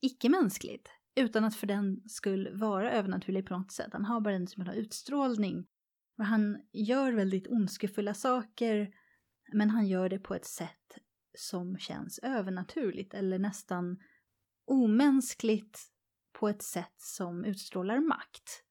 icke-mänskligt 0.00 0.88
utan 1.14 1.44
att 1.44 1.56
för 1.56 1.66
den 1.66 2.02
skull 2.08 2.48
vara 2.54 2.92
övernaturlig 2.92 3.46
på 3.46 3.58
något 3.58 3.72
sätt. 3.72 3.88
Han 3.92 4.04
har 4.04 4.20
bara 4.20 4.34
en 4.34 4.46
typ 4.46 4.68
av 4.68 4.74
utstrålning. 4.74 5.66
Och 6.18 6.24
han 6.24 6.62
gör 6.72 7.12
väldigt 7.12 7.48
ondskefulla 7.48 8.14
saker 8.14 8.94
men 9.52 9.70
han 9.70 9.86
gör 9.86 10.08
det 10.08 10.18
på 10.18 10.34
ett 10.34 10.44
sätt 10.44 10.98
som 11.34 11.78
känns 11.78 12.18
övernaturligt 12.18 13.14
eller 13.14 13.38
nästan 13.38 13.98
omänskligt 14.66 15.80
på 16.32 16.48
ett 16.48 16.62
sätt 16.62 16.94
som 16.96 17.44
utstrålar 17.44 18.00
makt. 18.00 18.62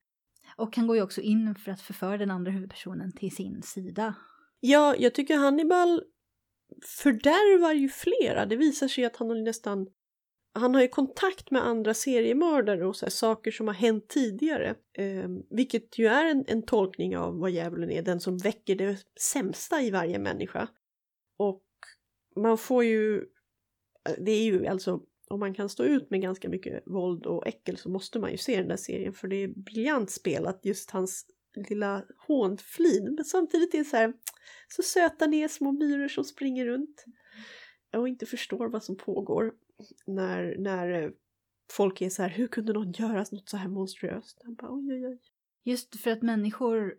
Och 0.56 0.76
han 0.76 0.88
går 0.88 0.96
ju 0.96 1.02
också 1.04 1.22
in 1.22 1.56
för 1.56 1.72
att 1.72 1.82
förföra 1.82 2.18
den 2.18 2.32
andra 2.32 2.52
huvudpersonen 2.52 3.12
till 3.12 3.36
sin 3.36 3.62
sida. 3.62 4.16
Ja, 4.60 4.96
jag 4.98 5.14
tycker 5.14 5.38
Hannibal 5.38 6.04
fördärvar 6.86 7.74
ju 7.74 7.90
flera. 7.90 8.46
Det 8.46 8.56
visar 8.56 8.88
sig 8.88 9.06
att 9.06 9.16
han 9.16 9.30
har 9.30 9.36
nästan 9.36 9.88
han 10.54 10.76
har 10.76 10.82
ju 10.82 10.88
kontakt 10.88 11.52
med 11.52 11.66
andra 11.66 11.94
seriemördare 11.94 12.86
och 12.86 12.96
så 12.96 13.06
här, 13.06 13.12
saker 13.12 13.52
som 13.52 13.68
har 13.68 13.76
hänt 13.76 14.08
tidigare. 14.08 14.76
Eh, 14.94 15.30
vilket 15.50 16.00
ju 16.00 16.08
är 16.08 16.26
en, 16.26 16.46
en 16.48 16.66
tolkning 16.66 17.18
av 17.18 17.40
vad 17.40 17.52
djävulen 17.52 17.92
är, 17.92 18.02
den 18.02 18.20
som 18.20 18.38
väcker 18.38 18.76
det 18.76 18.98
sämsta 19.20 19.82
i 19.82 19.92
varje 19.92 20.20
människa. 20.20 20.68
Och 21.38 21.64
man 22.36 22.58
får 22.58 22.84
ju, 22.84 23.18
eh, 24.10 24.16
det 24.18 24.32
är 24.32 24.44
ju 24.44 24.68
alltså, 24.68 25.02
om 25.30 25.40
man 25.40 25.54
kan 25.54 25.70
stå 25.70 25.84
ut 25.84 26.10
med 26.10 26.22
ganska 26.22 26.50
mycket 26.50 26.84
våld 26.86 27.26
och 27.26 27.48
äckel 27.48 27.78
så 27.78 27.90
måste 27.90 28.20
man 28.20 28.32
ju 28.32 28.38
se 28.38 28.58
den 28.58 28.68
där 28.68 28.78
serien 28.78 29.14
för 29.14 29.28
det 29.28 29.36
är 29.36 29.48
briljant 29.48 30.12
spelat 30.12 30.60
just 30.64 30.92
hans 30.92 31.26
lilla 31.56 32.06
hånflin. 32.28 33.14
Men 33.16 33.26
samtidigt 33.26 33.74
är 33.74 33.78
det 33.78 33.86
så 33.86 33.98
här, 33.98 34.14
så 34.68 34.82
söta 34.84 35.28
ni 35.28 35.42
är 35.42 35.48
små 35.48 35.72
myror 35.72 36.08
som 36.08 36.24
springer 36.24 36.66
runt 36.66 37.06
och 37.98 38.08
inte 38.08 38.26
förstår 38.26 38.70
vad 38.70 38.84
som 38.84 38.98
pågår. 38.98 39.54
När, 40.08 40.56
när 40.58 41.04
eh, 41.04 41.10
folk 41.72 42.02
är 42.02 42.10
så 42.10 42.22
här, 42.22 42.30
hur 42.30 42.48
kunde 42.48 42.74
någon 42.74 42.92
göra 42.92 43.26
något 43.32 43.50
så 43.50 43.58
här 43.58 43.68
monstruöst? 43.68 44.42
Han 44.44 44.56
bara, 44.56 44.72
oj, 44.72 44.94
oj, 44.94 45.08
oj. 45.08 45.20
Just 45.64 46.00
för 46.00 46.12
att 46.12 46.22
människor, 46.22 46.96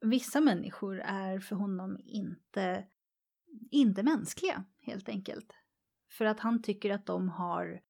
vissa 0.00 0.40
människor 0.40 1.00
är 1.00 1.40
för 1.40 1.56
honom 1.56 1.98
inte, 2.04 2.84
inte 3.70 4.02
mänskliga 4.02 4.64
helt 4.80 5.08
enkelt. 5.08 5.52
För 6.10 6.24
att 6.24 6.40
han 6.40 6.62
tycker 6.62 6.90
att 6.90 7.06
de 7.06 7.28
har, 7.28 7.80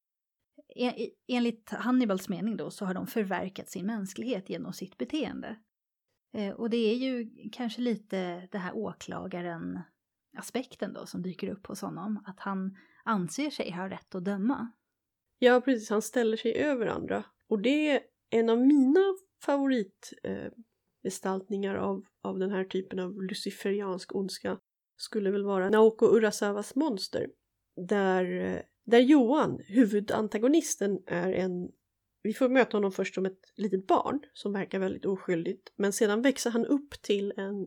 e, 0.77 0.87
e, 0.87 1.11
enligt 1.29 1.71
Hannibals 1.71 2.29
mening 2.29 2.57
då, 2.57 2.71
så 2.71 2.85
har 2.85 2.95
de 2.95 3.07
förverkat 3.07 3.71
sin 3.71 3.87
mänsklighet 3.87 4.51
genom 4.51 4.73
sitt 4.73 4.99
beteende. 4.99 5.57
Eh, 6.35 6.55
och 6.55 6.71
det 6.71 6.77
är 6.77 6.97
ju 6.97 7.31
kanske 7.53 7.81
lite 7.81 8.49
det 8.53 8.59
här 8.59 8.77
åklagaren 8.77 9.81
aspekten 10.37 10.93
då 10.93 11.07
som 11.07 11.23
dyker 11.23 11.49
upp 11.49 11.67
hos 11.67 11.81
honom, 11.81 12.25
att 12.27 12.41
han 12.41 12.77
anser 13.05 13.51
sig 13.51 13.71
ha 13.71 13.91
rätt 13.91 14.15
att 14.15 14.25
döma. 14.25 14.73
Ja, 15.39 15.61
precis, 15.61 15.91
han 15.91 16.03
ställer 16.03 16.37
sig 16.37 16.55
över 16.55 16.87
andra. 16.87 17.25
Och 17.49 17.63
det 17.63 17.91
är 17.91 18.01
en 18.31 18.51
av 18.51 18.59
mina 18.59 19.01
favoritgestaltningar 19.45 21.75
eh, 21.75 21.83
av, 21.83 22.05
av 22.23 22.39
den 22.39 22.51
här 22.51 22.65
typen 22.65 22.99
av 22.99 23.23
luciferiansk 23.23 24.15
ondska 24.15 24.59
skulle 24.97 25.30
väl 25.30 25.45
vara 25.45 25.70
Naoko 25.70 26.07
Urasawas 26.07 26.74
monster. 26.74 27.26
Där, 27.88 28.62
där 28.86 29.01
Johan, 29.01 29.61
huvudantagonisten, 29.66 30.99
är 31.07 31.32
en 31.32 31.70
vi 32.22 32.32
får 32.34 32.49
möta 32.49 32.76
honom 32.76 32.93
först 32.93 33.14
som 33.14 33.26
ett 33.26 33.53
litet 33.57 33.86
barn 33.86 34.20
som 34.32 34.53
verkar 34.53 34.78
väldigt 34.78 35.05
oskyldigt 35.05 35.72
men 35.76 35.93
sedan 35.93 36.22
växer 36.22 36.51
han 36.51 36.66
upp 36.66 37.03
till 37.03 37.32
en 37.36 37.66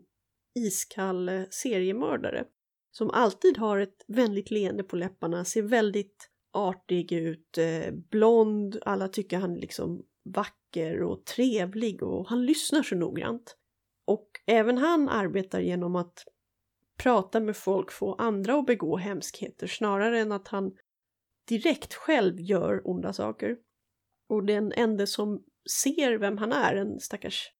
iskall 0.55 1.29
eh, 1.29 1.43
seriemördare 1.49 2.45
som 2.91 3.11
alltid 3.11 3.57
har 3.57 3.79
ett 3.79 4.05
vänligt 4.07 4.51
leende 4.51 4.83
på 4.83 4.95
läpparna, 4.95 5.45
ser 5.45 5.61
väldigt 5.61 6.29
artig 6.53 7.11
ut, 7.11 7.57
eh, 7.57 7.91
blond, 7.91 8.77
alla 8.85 9.07
tycker 9.07 9.37
han 9.37 9.55
är 9.55 9.59
liksom 9.59 10.03
vacker 10.23 11.03
och 11.03 11.25
trevlig 11.25 12.03
och 12.03 12.29
han 12.29 12.45
lyssnar 12.45 12.83
så 12.83 12.95
noggrant. 12.95 13.57
Och 14.07 14.29
även 14.45 14.77
han 14.77 15.09
arbetar 15.09 15.59
genom 15.59 15.95
att 15.95 16.23
prata 16.97 17.39
med 17.39 17.57
folk, 17.57 17.91
få 17.91 18.13
andra 18.13 18.59
att 18.59 18.65
begå 18.65 18.97
hemskheter 18.97 19.67
snarare 19.67 20.19
än 20.19 20.31
att 20.31 20.47
han 20.47 20.71
direkt 21.47 21.93
själv 21.93 22.39
gör 22.39 22.81
onda 22.85 23.13
saker. 23.13 23.57
Och 24.29 24.45
den 24.45 24.71
enda 24.75 25.07
som 25.07 25.43
ser 25.83 26.17
vem 26.17 26.37
han 26.37 26.51
är, 26.51 26.75
en 26.75 26.99
stackars 26.99 27.51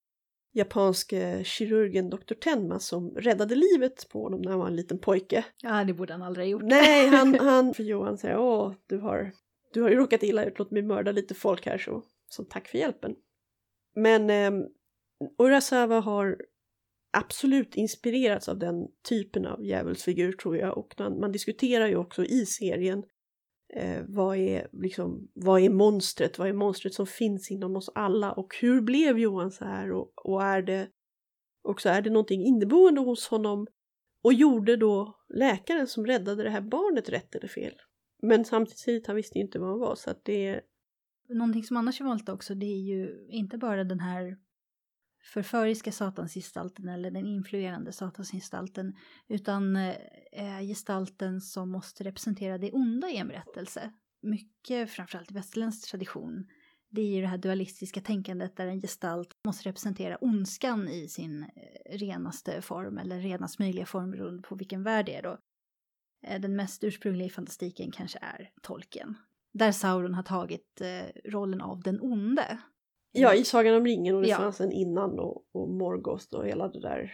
japanske 0.56 1.44
kirurgen 1.44 2.10
Dr. 2.10 2.34
Tenma 2.34 2.80
som 2.80 3.10
räddade 3.16 3.56
livet 3.56 4.10
på 4.10 4.24
honom 4.24 4.42
när 4.42 4.52
han 4.52 4.60
var 4.60 4.68
en 4.68 4.76
liten 4.76 5.00
pojke. 5.00 5.46
Ja, 5.62 5.84
det 5.84 5.94
borde 5.94 6.14
han 6.14 6.22
aldrig 6.22 6.46
ha 6.46 6.50
gjort. 6.50 6.64
Nej, 6.64 7.08
han, 7.08 7.36
han 7.40 7.74
för 7.74 7.84
Johan 7.84 8.18
säger 8.18 8.38
åh, 8.38 8.74
du 8.88 8.98
har, 8.98 9.32
du 9.74 9.82
har 9.82 9.90
ju 9.90 9.96
råkat 9.96 10.24
illa 10.24 10.46
ut, 10.46 10.60
låt 10.60 10.72
mig 10.72 10.82
mörda 10.82 11.12
lite 11.12 11.34
folk 11.34 11.66
här 11.66 11.78
så, 11.78 12.04
som 12.30 12.46
tack 12.46 12.68
för 12.68 12.78
hjälpen. 12.78 13.16
Men 13.96 14.30
eh, 14.30 14.66
Urasawa 15.38 16.00
har 16.00 16.38
absolut 17.18 17.76
inspirerats 17.76 18.49
av 18.49 18.59
den 18.59 18.88
typen 19.09 19.45
av 19.45 19.66
djävulsfigur 19.66 20.32
tror 20.32 20.57
jag 20.57 20.78
och 20.78 20.95
man, 20.99 21.20
man 21.20 21.32
diskuterar 21.32 21.88
ju 21.88 21.95
också 21.95 22.26
i 22.26 22.45
serien 22.45 23.03
Eh, 23.74 24.03
vad, 24.07 24.38
är, 24.38 24.68
liksom, 24.72 25.28
vad 25.34 25.61
är 25.61 25.70
monstret? 25.70 26.39
Vad 26.39 26.47
är 26.47 26.53
monstret 26.53 26.93
som 26.93 27.07
finns 27.07 27.51
inom 27.51 27.76
oss 27.76 27.89
alla? 27.95 28.32
Och 28.32 28.55
hur 28.61 28.82
blev 28.82 29.20
Johan 29.20 29.51
så 29.51 29.66
här? 29.66 29.91
Och, 29.91 30.26
och 30.26 30.43
är 30.43 30.61
det 30.61 30.89
också 31.61 31.89
är 31.89 32.01
det 32.01 32.09
någonting 32.09 32.45
inneboende 32.45 33.01
hos 33.01 33.28
honom? 33.28 33.68
Och 34.22 34.34
gjorde 34.34 34.78
då 34.78 35.20
läkaren 35.30 35.88
som 35.88 36.05
räddade 36.05 36.43
det 36.43 36.49
här 36.49 36.61
barnet 36.61 37.09
rätt 37.09 37.36
eller 37.36 37.47
fel? 37.47 37.74
Men 38.22 38.45
samtidigt, 38.45 39.07
han 39.07 39.16
visste 39.16 39.38
ju 39.38 39.43
inte 39.43 39.59
vad 39.59 39.70
han 39.70 39.80
var 39.80 39.95
så 39.95 40.09
att 40.09 40.26
det... 40.26 40.61
Någonting 41.30 41.63
som 41.63 41.78
annars 41.78 42.01
är 42.01 42.05
vanligt 42.05 42.30
också, 42.30 42.55
det 42.55 42.66
är 42.66 42.82
ju 42.82 43.28
inte 43.30 43.57
bara 43.57 43.84
den 43.84 43.99
här 43.99 44.38
förföriska 45.26 45.91
satansgestalten 45.91 46.89
eller 46.89 47.11
den 47.11 47.26
influerande 47.26 47.91
satansgestalten 47.91 48.95
utan 49.28 49.76
eh, 49.76 50.61
gestalten 50.61 51.41
som 51.41 51.71
måste 51.71 52.03
representera 52.03 52.57
det 52.57 52.71
onda 52.71 53.09
i 53.09 53.17
en 53.17 53.28
berättelse. 53.28 53.91
Mycket, 54.21 54.89
framförallt 54.89 55.32
i 55.32 55.34
västerländsk 55.34 55.89
tradition, 55.89 56.47
det 56.89 57.01
är 57.01 57.15
ju 57.15 57.21
det 57.21 57.28
här 57.28 57.38
dualistiska 57.38 58.01
tänkandet 58.01 58.57
där 58.57 58.67
en 58.67 58.82
gestalt 58.82 59.30
måste 59.45 59.69
representera 59.69 60.17
ondskan 60.17 60.89
i 60.89 61.07
sin 61.07 61.43
eh, 61.43 61.97
renaste 61.97 62.61
form 62.61 62.97
eller 62.97 63.19
renast 63.19 63.59
möjliga 63.59 63.86
form 63.86 64.11
beroende 64.11 64.41
på 64.41 64.55
vilken 64.55 64.84
värld 64.84 65.05
det 65.05 65.15
är 65.15 65.23
då. 65.23 65.38
Eh, 66.28 66.41
den 66.41 66.55
mest 66.55 66.84
ursprungliga 66.84 67.28
i 67.28 67.30
fantastiken 67.30 67.91
kanske 67.91 68.19
är 68.21 68.49
tolken. 68.61 69.17
Där 69.53 69.71
Sauron 69.71 70.13
har 70.13 70.23
tagit 70.23 70.82
eh, 70.82 71.32
rollen 71.32 71.61
av 71.61 71.82
den 71.82 72.01
onde. 72.01 72.59
Ja, 73.22 73.34
i 73.34 73.43
Sagan 73.45 73.76
om 73.76 73.86
ringen 73.86 74.16
och 74.16 74.22
det 74.22 74.28
Ja. 74.28 74.38
fanns 74.38 74.61
en 74.61 74.72
innan 74.72 75.20
och, 75.20 75.45
och 75.53 75.70
Morgoth 75.70 76.36
och 76.36 76.47
hela 76.47 76.68
det 76.68 76.82
där. 76.82 77.11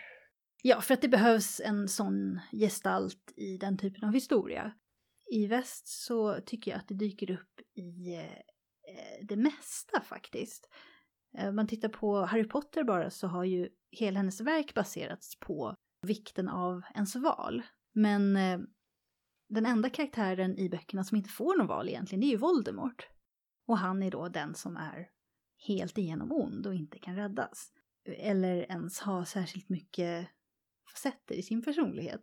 Ja, 0.63 0.81
för 0.81 0.93
att 0.93 1.01
det 1.01 1.07
behövs 1.09 1.61
en 1.65 1.87
sån 1.87 2.39
gestalt 2.51 3.33
i 3.35 3.57
den 3.57 3.77
typen 3.77 4.03
av 4.07 4.13
historia. 4.13 4.73
I 5.31 5.47
väst 5.47 5.87
så 5.87 6.39
tycker 6.45 6.71
jag 6.71 6.77
att 6.79 6.87
det 6.87 6.93
dyker 6.95 7.31
upp 7.31 7.59
i 7.75 8.15
eh, 8.15 9.25
det 9.27 9.35
mesta 9.35 10.01
faktiskt. 10.01 10.69
Eh, 11.37 11.49
Om 11.49 11.55
man 11.55 11.67
tittar 11.67 11.89
på 11.89 12.15
Harry 12.25 12.47
Potter 12.47 12.83
bara 12.83 13.09
så 13.09 13.27
har 13.27 13.43
ju 13.43 13.69
hela 13.91 14.19
hennes 14.19 14.41
verk 14.41 14.73
baserats 14.73 15.39
på 15.39 15.75
vikten 16.07 16.49
av 16.49 16.81
ens 16.95 17.15
val. 17.15 17.61
Men 17.93 18.35
eh, 18.35 18.59
den 19.49 19.65
enda 19.65 19.89
karaktären 19.89 20.57
i 20.57 20.69
böckerna 20.69 21.03
som 21.03 21.17
inte 21.17 21.29
får 21.29 21.57
någon 21.57 21.67
val 21.67 21.89
egentligen, 21.89 22.19
det 22.21 22.27
är 22.27 22.31
ju 22.31 22.37
Voldemort. 22.37 23.07
Och 23.67 23.77
han 23.77 24.03
är 24.03 24.11
då 24.11 24.27
den 24.27 24.55
som 24.55 24.77
är 24.77 25.09
helt 25.67 25.97
igenom 25.97 26.31
ond 26.31 26.67
och 26.67 26.75
inte 26.75 26.99
kan 26.99 27.15
räddas. 27.15 27.73
Eller 28.05 28.71
ens 28.71 28.99
ha 28.99 29.25
särskilt 29.25 29.69
mycket 29.69 30.27
facetter 30.91 31.35
i 31.35 31.43
sin 31.43 31.61
personlighet. 31.61 32.21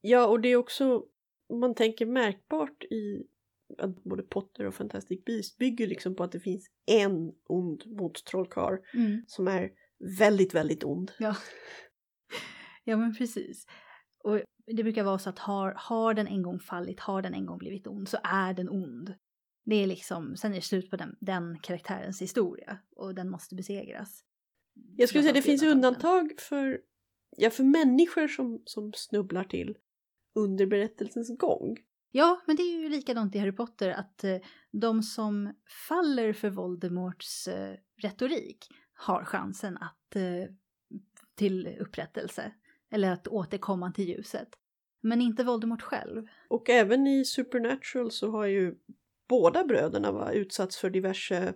Ja, 0.00 0.26
och 0.26 0.40
det 0.40 0.48
är 0.48 0.56
också, 0.56 1.04
man 1.52 1.74
tänker 1.74 2.06
märkbart 2.06 2.84
i 2.84 3.26
att 3.78 4.04
både 4.04 4.22
Potter 4.22 4.64
och 4.64 4.74
Fantastic 4.74 5.24
Beast 5.24 5.58
bygger 5.58 5.86
liksom 5.86 6.14
på 6.14 6.24
att 6.24 6.32
det 6.32 6.40
finns 6.40 6.70
en 6.86 7.32
ond 7.46 7.82
mottrollkarl 7.86 8.76
som 9.26 9.48
är 9.48 9.70
väldigt, 10.18 10.54
väldigt 10.54 10.84
ond. 10.84 11.12
Ja. 11.18 11.36
ja, 12.84 12.96
men 12.96 13.14
precis. 13.14 13.66
Och 14.24 14.40
det 14.66 14.82
brukar 14.82 15.04
vara 15.04 15.18
så 15.18 15.30
att 15.30 15.38
har, 15.38 15.74
har 15.76 16.14
den 16.14 16.26
en 16.26 16.42
gång 16.42 16.60
fallit, 16.60 17.00
har 17.00 17.22
den 17.22 17.34
en 17.34 17.46
gång 17.46 17.58
blivit 17.58 17.86
ond, 17.86 18.08
så 18.08 18.18
är 18.22 18.54
den 18.54 18.68
ond. 18.68 19.14
Det 19.66 19.76
är 19.76 19.86
liksom, 19.86 20.36
sen 20.36 20.52
är 20.52 20.56
det 20.56 20.62
slut 20.62 20.90
på 20.90 20.96
den, 20.96 21.16
den 21.20 21.58
karaktärens 21.58 22.22
historia 22.22 22.78
och 22.96 23.14
den 23.14 23.30
måste 23.30 23.54
besegras. 23.54 24.24
Jag 24.96 25.08
skulle 25.08 25.22
säga 25.22 25.34
det 25.34 25.42
finns 25.42 25.62
undantag 25.62 26.32
för, 26.38 26.80
ja, 27.36 27.50
för 27.50 27.64
människor 27.64 28.28
som, 28.28 28.62
som 28.64 28.92
snubblar 28.92 29.44
till 29.44 29.76
under 30.34 30.66
berättelsens 30.66 31.38
gång. 31.38 31.76
Ja, 32.10 32.42
men 32.46 32.56
det 32.56 32.62
är 32.62 32.80
ju 32.80 32.88
likadant 32.88 33.34
i 33.34 33.38
Harry 33.38 33.52
Potter 33.52 33.90
att 33.90 34.24
eh, 34.24 34.36
de 34.70 35.02
som 35.02 35.54
faller 35.88 36.32
för 36.32 36.50
Voldemorts 36.50 37.48
eh, 37.48 37.76
retorik 38.02 38.68
har 38.94 39.24
chansen 39.24 39.76
att 39.76 40.16
eh, 40.16 40.54
till 41.34 41.76
upprättelse 41.80 42.52
eller 42.90 43.12
att 43.12 43.28
återkomma 43.28 43.92
till 43.92 44.08
ljuset. 44.08 44.48
Men 45.00 45.22
inte 45.22 45.44
Voldemort 45.44 45.82
själv. 45.82 46.26
Och 46.48 46.70
även 46.70 47.06
i 47.06 47.24
Supernatural 47.24 48.10
så 48.10 48.30
har 48.30 48.46
ju 48.46 48.74
båda 49.28 49.64
bröderna 49.64 50.12
va, 50.12 50.32
utsatts 50.32 50.76
för 50.76 50.90
diverse, 50.90 51.54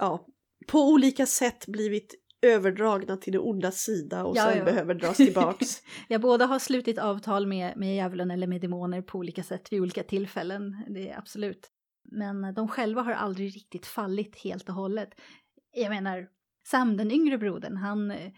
ja, 0.00 0.26
på 0.66 0.88
olika 0.88 1.26
sätt 1.26 1.66
blivit 1.66 2.14
överdragna 2.42 3.16
till 3.16 3.32
det 3.32 3.38
onda 3.38 3.70
sida 3.70 4.24
och 4.24 4.36
Ja, 4.36 4.44
sen 4.44 4.58
ja. 4.58 4.64
behöver 4.64 4.94
dras 4.94 5.16
tillbaks. 5.16 5.82
Ja, 6.08 6.18
båda 6.18 6.46
har 6.46 6.58
slutit 6.58 6.98
avtal 6.98 7.46
med, 7.46 7.76
med 7.76 7.96
djävulen 7.96 8.30
eller 8.30 8.46
med 8.46 8.60
demoner 8.60 9.02
på 9.02 9.18
olika 9.18 9.42
sätt 9.42 9.72
vid 9.72 9.80
olika 9.80 10.02
tillfällen. 10.02 10.84
Det 10.88 11.08
är 11.08 11.18
absolut. 11.18 11.70
Men 12.12 12.54
de 12.54 12.68
själva 12.68 13.02
har 13.02 13.12
aldrig 13.12 13.56
riktigt 13.56 13.86
fallit 13.86 14.36
helt 14.36 14.68
och 14.68 14.74
hållet. 14.74 15.08
Jag 15.72 15.90
menar, 15.90 16.28
Sam, 16.68 16.96
den 16.96 17.10
yngre 17.10 17.38
brodern, 17.38 17.76
han 17.76 18.10
eh, 18.10 18.32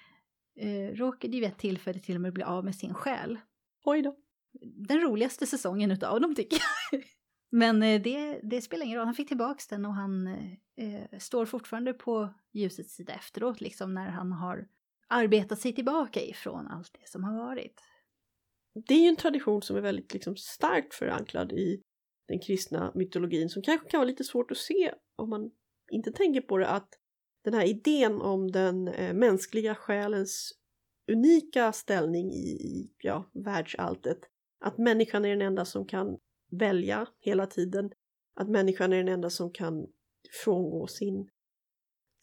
eh, 0.60 0.94
råkade 0.94 1.34
ju 1.36 1.40
vid 1.40 1.48
ett 1.48 1.58
tillfälle 1.58 1.98
till 1.98 2.14
och 2.14 2.20
med 2.20 2.32
bli 2.32 2.44
av 2.44 2.64
med 2.64 2.74
sin 2.74 2.94
själ. 2.94 3.38
Oj 3.84 4.02
då. 4.02 4.16
Den 4.88 5.00
roligaste 5.00 5.46
säsongen 5.46 5.90
utav 5.90 6.20
dem 6.20 6.34
tycker 6.34 6.58
jag. 6.90 7.02
Men 7.54 7.82
eh, 7.82 8.02
det, 8.02 8.40
det 8.42 8.62
spelar 8.62 8.86
ingen 8.86 8.98
roll, 8.98 9.06
han 9.06 9.14
fick 9.14 9.28
tillbaks 9.28 9.66
den 9.66 9.84
och 9.84 9.94
han 9.94 10.26
eh, 10.26 10.94
eh, 10.94 11.18
står 11.18 11.46
fortfarande 11.46 11.92
på 11.92 12.34
ljusets 12.52 12.94
sida 12.94 13.12
efteråt, 13.12 13.60
liksom 13.60 13.94
när 13.94 14.08
han 14.08 14.32
har 14.32 14.68
arbetat 15.08 15.58
sig 15.58 15.72
tillbaka 15.74 16.22
ifrån 16.22 16.66
allt 16.66 16.92
det 17.00 17.08
som 17.08 17.24
har 17.24 17.36
varit. 17.36 17.80
Det 18.88 18.94
är 18.94 19.02
ju 19.02 19.08
en 19.08 19.16
tradition 19.16 19.62
som 19.62 19.76
är 19.76 19.80
väldigt 19.80 20.14
liksom, 20.14 20.36
starkt 20.36 20.94
förankrad 20.94 21.52
i 21.52 21.82
den 22.28 22.40
kristna 22.40 22.92
mytologin 22.94 23.48
som 23.48 23.62
kanske 23.62 23.88
kan 23.88 23.98
vara 23.98 24.08
lite 24.08 24.24
svårt 24.24 24.50
att 24.50 24.58
se 24.58 24.94
om 25.16 25.30
man 25.30 25.50
inte 25.90 26.12
tänker 26.12 26.40
på 26.40 26.58
det 26.58 26.68
att 26.68 26.88
den 27.44 27.54
här 27.54 27.64
idén 27.64 28.20
om 28.20 28.50
den 28.50 28.88
eh, 28.88 29.14
mänskliga 29.14 29.74
själens 29.74 30.52
unika 31.12 31.72
ställning 31.72 32.32
i, 32.32 32.50
i 32.50 32.92
ja, 32.98 33.30
världsalltet. 33.32 34.18
Att 34.64 34.78
människan 34.78 35.24
är 35.24 35.30
den 35.30 35.42
enda 35.42 35.64
som 35.64 35.86
kan 35.86 36.18
välja 36.52 37.06
hela 37.20 37.46
tiden. 37.46 37.90
Att 38.34 38.48
människan 38.48 38.92
är 38.92 38.96
den 38.96 39.08
enda 39.08 39.30
som 39.30 39.52
kan 39.52 39.86
frångå 40.44 40.86
sin, 40.86 41.28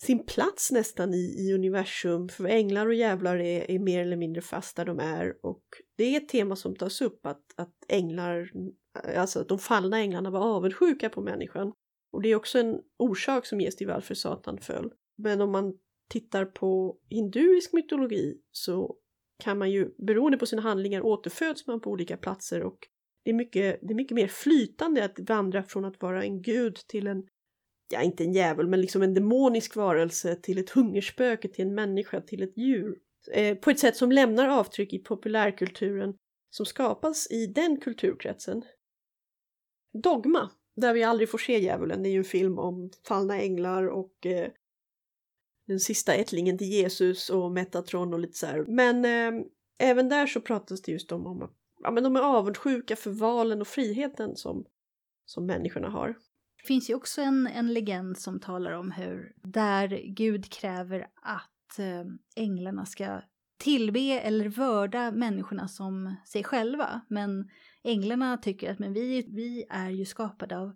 sin 0.01 0.25
plats 0.25 0.71
nästan 0.71 1.13
i, 1.13 1.17
i 1.17 1.53
universum. 1.53 2.29
För 2.29 2.45
änglar 2.45 2.87
och 2.87 2.93
djävlar 2.93 3.37
är, 3.37 3.71
är 3.71 3.79
mer 3.79 4.01
eller 4.01 4.17
mindre 4.17 4.41
fast 4.41 4.75
där 4.75 4.85
de 4.85 4.99
är. 4.99 5.45
Och 5.45 5.63
det 5.97 6.03
är 6.03 6.17
ett 6.17 6.29
tema 6.29 6.55
som 6.55 6.75
tas 6.75 7.01
upp 7.01 7.25
att, 7.25 7.43
att 7.55 7.75
änglar, 7.87 8.51
alltså 9.15 9.39
att 9.39 9.49
de 9.49 9.59
fallna 9.59 9.99
änglarna 9.99 10.29
var 10.29 10.39
avundsjuka 10.39 11.09
på 11.09 11.21
människan. 11.21 11.73
Och 12.11 12.21
det 12.21 12.29
är 12.29 12.35
också 12.35 12.59
en 12.59 12.79
orsak 12.97 13.45
som 13.45 13.61
ges 13.61 13.75
till 13.75 13.87
varför 13.87 14.15
Satan 14.15 14.57
föll. 14.57 14.91
Men 15.17 15.41
om 15.41 15.51
man 15.51 15.73
tittar 16.09 16.45
på 16.45 16.97
hinduisk 17.09 17.73
mytologi 17.73 18.41
så 18.51 18.95
kan 19.43 19.57
man 19.57 19.71
ju, 19.71 19.93
beroende 19.97 20.37
på 20.37 20.45
sina 20.45 20.61
handlingar, 20.61 21.01
återföds 21.01 21.67
man 21.67 21.81
på 21.81 21.89
olika 21.89 22.17
platser 22.17 22.63
och 22.63 22.87
det 23.29 23.33
är 23.33 23.37
mycket, 23.37 23.79
det 23.81 23.93
är 23.93 23.95
mycket 23.95 24.15
mer 24.15 24.27
flytande 24.27 25.05
att 25.05 25.19
vandra 25.19 25.63
från 25.63 25.85
att 25.85 26.01
vara 26.01 26.23
en 26.23 26.41
gud 26.41 26.75
till 26.75 27.07
en, 27.07 27.27
ja 27.89 28.01
inte 28.01 28.23
en 28.23 28.33
djävul, 28.33 28.67
men 28.67 28.81
liksom 28.81 29.01
en 29.01 29.13
demonisk 29.13 29.75
varelse 29.75 30.35
till 30.35 30.57
ett 30.57 30.69
hungerspöke, 30.69 31.47
till 31.47 31.65
en 31.65 31.75
människa, 31.75 32.21
till 32.21 32.43
ett 32.43 32.57
djur. 32.57 32.97
Eh, 33.31 33.57
på 33.57 33.69
ett 33.69 33.79
sätt 33.79 33.95
som 33.95 34.11
lämnar 34.11 34.47
avtryck 34.47 34.93
i 34.93 34.99
populärkulturen 34.99 36.13
som 36.49 36.65
skapas 36.65 37.31
i 37.31 37.47
den 37.47 37.79
kulturkretsen. 37.79 38.63
Dogma, 40.03 40.49
där 40.75 40.93
vi 40.93 41.03
aldrig 41.03 41.29
får 41.29 41.37
se 41.37 41.59
djävulen, 41.59 42.03
det 42.03 42.09
är 42.09 42.11
ju 42.11 42.17
en 42.17 42.23
film 42.23 42.59
om 42.59 42.91
fallna 43.07 43.41
änglar 43.41 43.87
och 43.87 44.25
eh, 44.25 44.51
den 45.67 45.79
sista 45.79 46.13
ättlingen 46.13 46.57
till 46.57 46.67
Jesus 46.67 47.29
och 47.29 47.51
Metatron 47.51 48.13
och 48.13 48.19
lite 48.19 48.37
så 48.37 48.45
här. 48.45 48.65
Men 48.67 49.05
eh, 49.05 49.45
även 49.79 50.09
där 50.09 50.27
så 50.27 50.41
pratas 50.41 50.81
det 50.81 50.91
just 50.91 51.11
om, 51.11 51.27
om 51.27 51.41
att 51.41 51.58
ja, 51.79 51.91
men 51.91 52.03
de 52.03 52.15
är 52.15 52.21
avundsjuka 52.21 52.95
för 52.95 53.11
valen 53.11 53.61
och 53.61 53.67
friheten 53.67 54.35
som, 54.35 54.65
som 55.25 55.45
människorna 55.45 55.89
har. 55.89 56.07
Det 56.61 56.67
finns 56.67 56.89
ju 56.89 56.95
också 56.95 57.21
en, 57.21 57.47
en 57.47 57.73
legend 57.73 58.17
som 58.17 58.39
talar 58.39 58.71
om 58.71 58.91
hur 58.91 59.33
där 59.35 60.01
Gud 60.05 60.51
kräver 60.51 61.07
att 61.21 61.79
eh, 61.79 62.43
änglarna 62.43 62.85
ska 62.85 63.21
tillbe 63.57 64.19
eller 64.19 64.49
vörda 64.49 65.11
människorna 65.11 65.67
som 65.67 66.15
sig 66.25 66.43
själva. 66.43 67.01
Men 67.07 67.49
änglarna 67.83 68.37
tycker 68.37 68.71
att 68.71 68.79
men 68.79 68.93
vi, 68.93 69.29
vi 69.29 69.65
är 69.69 69.89
ju 69.89 70.05
skapade 70.05 70.57
av 70.57 70.75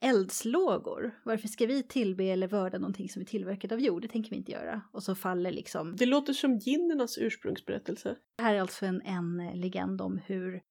eldslågor. 0.00 1.20
Varför 1.24 1.48
ska 1.48 1.66
vi 1.66 1.82
tillbe 1.82 2.24
eller 2.24 2.48
vörda 2.48 2.78
någonting 2.78 3.08
som 3.08 3.22
är 3.22 3.26
tillverkat 3.26 3.72
av 3.72 3.80
jord? 3.80 4.02
Det 4.02 4.08
tänker 4.08 4.30
vi 4.30 4.36
inte 4.36 4.52
göra. 4.52 4.82
Och 4.92 5.02
så 5.02 5.14
faller 5.14 5.52
liksom... 5.52 5.96
Det 5.96 6.06
låter 6.06 6.32
som 6.32 6.58
ginnernas 6.58 7.18
ursprungsberättelse. 7.18 8.16
Det 8.36 8.42
här 8.42 8.54
är 8.54 8.60
alltså 8.60 8.86
en, 8.86 9.02
en 9.02 9.60
legend 9.60 10.00
om 10.00 10.20
hur, 10.26 10.62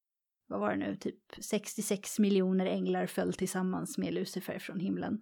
vad 0.47 0.59
var 0.59 0.71
det 0.71 0.77
nu, 0.77 0.95
typ 0.95 1.19
66 1.39 2.19
miljoner 2.19 2.65
änglar 2.65 3.05
föll 3.05 3.33
tillsammans 3.33 3.97
med 3.97 4.13
Lucifer 4.13 4.59
från 4.59 4.79
himlen. 4.79 5.19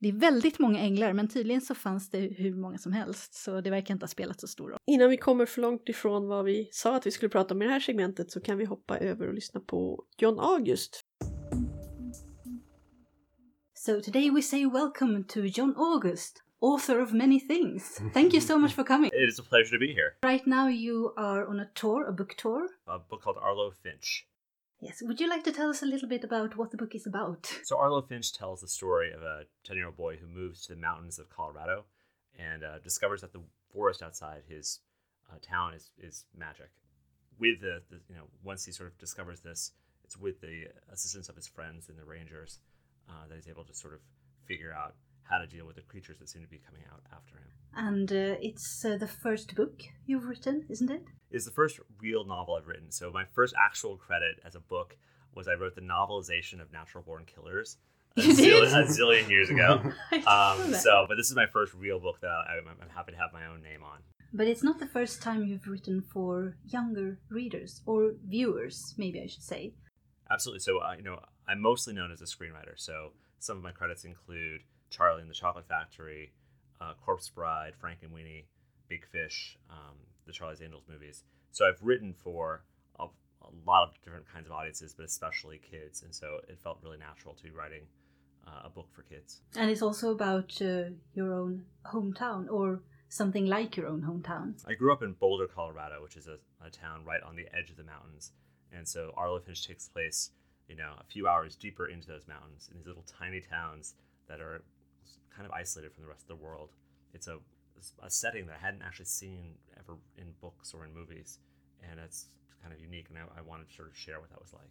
Det 0.00 0.08
är 0.08 0.12
väldigt 0.12 0.58
många 0.58 0.80
änglar, 0.80 1.12
men 1.12 1.28
tydligen 1.28 1.60
så 1.60 1.74
fanns 1.74 2.10
det 2.10 2.18
hur 2.18 2.54
många 2.54 2.78
som 2.78 2.92
helst, 2.92 3.34
så 3.34 3.60
det 3.60 3.70
verkar 3.70 3.94
inte 3.94 4.04
ha 4.04 4.08
spelat 4.08 4.40
så 4.40 4.46
stor 4.46 4.68
roll. 4.68 4.78
Innan 4.86 5.10
vi 5.10 5.16
kommer 5.16 5.46
för 5.46 5.60
långt 5.60 5.88
ifrån 5.88 6.26
vad 6.26 6.44
vi 6.44 6.68
sa 6.72 6.96
att 6.96 7.06
vi 7.06 7.10
skulle 7.10 7.30
prata 7.30 7.54
om 7.54 7.62
i 7.62 7.64
det 7.64 7.70
här 7.70 7.80
segmentet 7.80 8.30
så 8.30 8.40
kan 8.40 8.58
vi 8.58 8.64
hoppa 8.64 8.98
över 8.98 9.28
och 9.28 9.34
lyssna 9.34 9.60
på 9.60 10.04
John 10.18 10.38
August. 10.40 11.02
So 13.86 14.00
today 14.00 14.30
we 14.30 14.42
say 14.42 14.66
welcome 14.66 15.22
to 15.28 15.48
John 15.48 15.72
August, 15.76 16.42
author 16.60 16.98
of 16.98 17.12
many 17.12 17.38
things. 17.38 18.00
Thank 18.12 18.32
you 18.32 18.40
so 18.40 18.58
much 18.58 18.72
for 18.72 18.82
coming. 18.82 19.12
It 19.14 19.28
is 19.28 19.38
a 19.38 19.44
pleasure 19.44 19.70
to 19.76 19.78
be 19.78 19.94
here. 19.94 20.16
Right 20.24 20.44
now 20.44 20.66
you 20.66 21.12
are 21.16 21.46
on 21.46 21.60
a 21.60 21.70
tour, 21.72 22.04
a 22.04 22.12
book 22.12 22.34
tour. 22.36 22.66
A 22.88 22.98
book 22.98 23.22
called 23.22 23.36
Arlo 23.40 23.70
Finch. 23.70 24.26
Yes, 24.80 25.02
would 25.02 25.20
you 25.20 25.28
like 25.30 25.44
to 25.44 25.52
tell 25.52 25.70
us 25.70 25.84
a 25.84 25.86
little 25.86 26.08
bit 26.08 26.24
about 26.24 26.56
what 26.56 26.72
the 26.72 26.76
book 26.76 26.96
is 26.96 27.06
about? 27.06 27.60
So 27.62 27.78
Arlo 27.78 28.02
Finch 28.02 28.32
tells 28.32 28.60
the 28.60 28.66
story 28.66 29.12
of 29.12 29.22
a 29.22 29.44
10-year-old 29.64 29.96
boy 29.96 30.16
who 30.16 30.26
moves 30.26 30.62
to 30.62 30.74
the 30.74 30.80
mountains 30.80 31.20
of 31.20 31.30
Colorado 31.30 31.84
and 32.36 32.64
uh, 32.64 32.80
discovers 32.82 33.20
that 33.20 33.32
the 33.32 33.44
forest 33.72 34.02
outside 34.02 34.42
his 34.48 34.80
uh, 35.30 35.38
town 35.40 35.74
is 35.74 35.92
is 36.02 36.24
magic. 36.36 36.70
With 37.38 37.60
the, 37.60 37.82
the 37.88 38.00
you 38.08 38.16
know 38.16 38.26
once 38.42 38.64
he 38.64 38.72
sort 38.72 38.88
of 38.90 38.98
discovers 38.98 39.42
this, 39.42 39.70
it's 40.02 40.16
with 40.16 40.40
the 40.40 40.64
assistance 40.92 41.28
of 41.28 41.36
his 41.36 41.46
friends 41.46 41.88
and 41.88 41.96
the 41.96 42.04
rangers 42.04 42.58
uh, 43.08 43.26
that 43.28 43.34
he's 43.34 43.48
able 43.48 43.64
to 43.64 43.74
sort 43.74 43.94
of 43.94 44.00
figure 44.46 44.72
out 44.72 44.94
how 45.22 45.38
to 45.38 45.46
deal 45.46 45.66
with 45.66 45.76
the 45.76 45.82
creatures 45.82 46.18
that 46.18 46.28
seem 46.28 46.42
to 46.42 46.48
be 46.48 46.60
coming 46.66 46.82
out 46.92 47.02
after 47.12 47.34
him. 47.34 47.48
And 47.74 48.10
uh, 48.12 48.36
it's 48.40 48.84
uh, 48.84 48.96
the 48.96 49.08
first 49.08 49.54
book 49.54 49.82
you've 50.06 50.24
written, 50.24 50.64
isn't 50.70 50.90
it? 50.90 51.02
It's 51.30 51.44
the 51.44 51.50
first 51.50 51.80
real 52.00 52.24
novel 52.24 52.54
I've 52.54 52.66
written. 52.68 52.90
So 52.90 53.10
my 53.10 53.24
first 53.34 53.54
actual 53.60 53.96
credit 53.96 54.40
as 54.44 54.54
a 54.54 54.60
book 54.60 54.96
was 55.34 55.48
I 55.48 55.54
wrote 55.54 55.74
the 55.74 55.80
novelization 55.82 56.60
of 56.62 56.72
Natural 56.72 57.02
Born 57.04 57.24
Killers 57.26 57.76
a, 58.16 58.20
You 58.22 58.32
zill- 58.32 58.64
did? 58.64 58.72
a 58.72 58.84
zillion 58.86 59.28
years 59.28 59.50
ago. 59.50 59.80
I 60.12 60.16
didn't 60.16 60.24
know 60.24 60.74
Um, 60.74 60.74
so, 60.74 61.04
but 61.08 61.16
this 61.16 61.28
is 61.28 61.36
my 61.36 61.46
first 61.46 61.74
real 61.74 61.98
book 62.00 62.20
that 62.22 62.28
I, 62.30 62.56
I'm, 62.58 62.68
I'm 62.80 62.88
happy 62.88 63.12
to 63.12 63.18
have 63.18 63.32
my 63.32 63.46
own 63.46 63.62
name 63.62 63.82
on. 63.82 63.98
But 64.32 64.46
it's 64.46 64.62
not 64.62 64.78
the 64.78 64.86
first 64.86 65.20
time 65.22 65.44
you've 65.44 65.66
written 65.66 66.02
for 66.12 66.56
younger 66.64 67.18
readers 67.30 67.82
or 67.84 68.12
viewers, 68.26 68.94
maybe 68.96 69.20
I 69.20 69.26
should 69.26 69.42
say. 69.42 69.74
Absolutely. 70.30 70.60
So, 70.60 70.78
uh, 70.78 70.94
you 70.96 71.02
know, 71.02 71.20
I'm 71.48 71.60
mostly 71.60 71.94
known 71.94 72.10
as 72.12 72.20
a 72.20 72.24
screenwriter. 72.24 72.74
So, 72.76 73.12
some 73.38 73.56
of 73.56 73.62
my 73.62 73.70
credits 73.70 74.04
include 74.04 74.62
Charlie 74.90 75.20
and 75.20 75.30
the 75.30 75.34
Chocolate 75.34 75.66
Factory, 75.68 76.32
uh, 76.80 76.94
Corpse 77.04 77.28
Bride, 77.28 77.74
Frank 77.78 78.00
and 78.02 78.12
Weenie, 78.12 78.44
Big 78.88 79.06
Fish, 79.06 79.58
um, 79.70 79.96
the 80.26 80.32
Charlie's 80.32 80.62
Angels 80.62 80.84
movies. 80.88 81.24
So, 81.52 81.66
I've 81.66 81.80
written 81.82 82.12
for 82.12 82.64
a, 82.98 83.04
a 83.04 83.50
lot 83.66 83.88
of 83.88 84.02
different 84.02 84.26
kinds 84.32 84.46
of 84.46 84.52
audiences, 84.52 84.94
but 84.94 85.04
especially 85.04 85.58
kids. 85.58 86.02
And 86.02 86.14
so, 86.14 86.40
it 86.48 86.58
felt 86.62 86.78
really 86.82 86.98
natural 86.98 87.34
to 87.34 87.42
be 87.42 87.50
writing 87.50 87.82
uh, 88.46 88.62
a 88.64 88.68
book 88.70 88.88
for 88.92 89.02
kids. 89.02 89.40
And 89.56 89.70
it's 89.70 89.82
also 89.82 90.10
about 90.10 90.60
uh, 90.60 90.90
your 91.14 91.32
own 91.32 91.64
hometown 91.84 92.50
or 92.50 92.80
something 93.08 93.46
like 93.46 93.76
your 93.76 93.86
own 93.86 94.02
hometown. 94.02 94.54
I 94.66 94.74
grew 94.74 94.92
up 94.92 95.02
in 95.02 95.12
Boulder, 95.12 95.46
Colorado, 95.46 96.02
which 96.02 96.16
is 96.16 96.26
a, 96.26 96.38
a 96.64 96.70
town 96.70 97.04
right 97.04 97.22
on 97.22 97.36
the 97.36 97.46
edge 97.56 97.70
of 97.70 97.76
the 97.76 97.84
mountains. 97.84 98.32
And 98.72 98.86
so 98.86 99.12
Arlo 99.16 99.40
Finch 99.40 99.66
takes 99.66 99.88
place, 99.88 100.30
you 100.68 100.76
know, 100.76 100.92
a 100.98 101.04
few 101.04 101.28
hours 101.28 101.56
deeper 101.56 101.86
into 101.88 102.08
those 102.08 102.26
mountains 102.26 102.68
in 102.70 102.78
these 102.78 102.86
little 102.86 103.04
tiny 103.04 103.40
towns 103.40 103.94
that 104.28 104.40
are 104.40 104.62
kind 105.34 105.46
of 105.46 105.52
isolated 105.52 105.92
from 105.92 106.02
the 106.02 106.08
rest 106.08 106.22
of 106.22 106.28
the 106.28 106.44
world. 106.44 106.70
It's 107.14 107.28
a, 107.28 107.38
a 108.02 108.10
setting 108.10 108.46
that 108.46 108.56
I 108.60 108.64
hadn't 108.64 108.82
actually 108.82 109.06
seen 109.06 109.54
ever 109.78 109.98
in 110.16 110.32
books 110.40 110.74
or 110.74 110.84
in 110.84 110.94
movies. 110.94 111.38
And 111.88 112.00
it's 112.00 112.26
kind 112.62 112.74
of 112.74 112.80
unique. 112.80 113.06
And 113.10 113.18
I, 113.18 113.38
I 113.38 113.42
wanted 113.42 113.68
to 113.68 113.74
sort 113.74 113.88
of 113.88 113.96
share 113.96 114.20
what 114.20 114.30
that 114.30 114.40
was 114.40 114.52
like. 114.52 114.68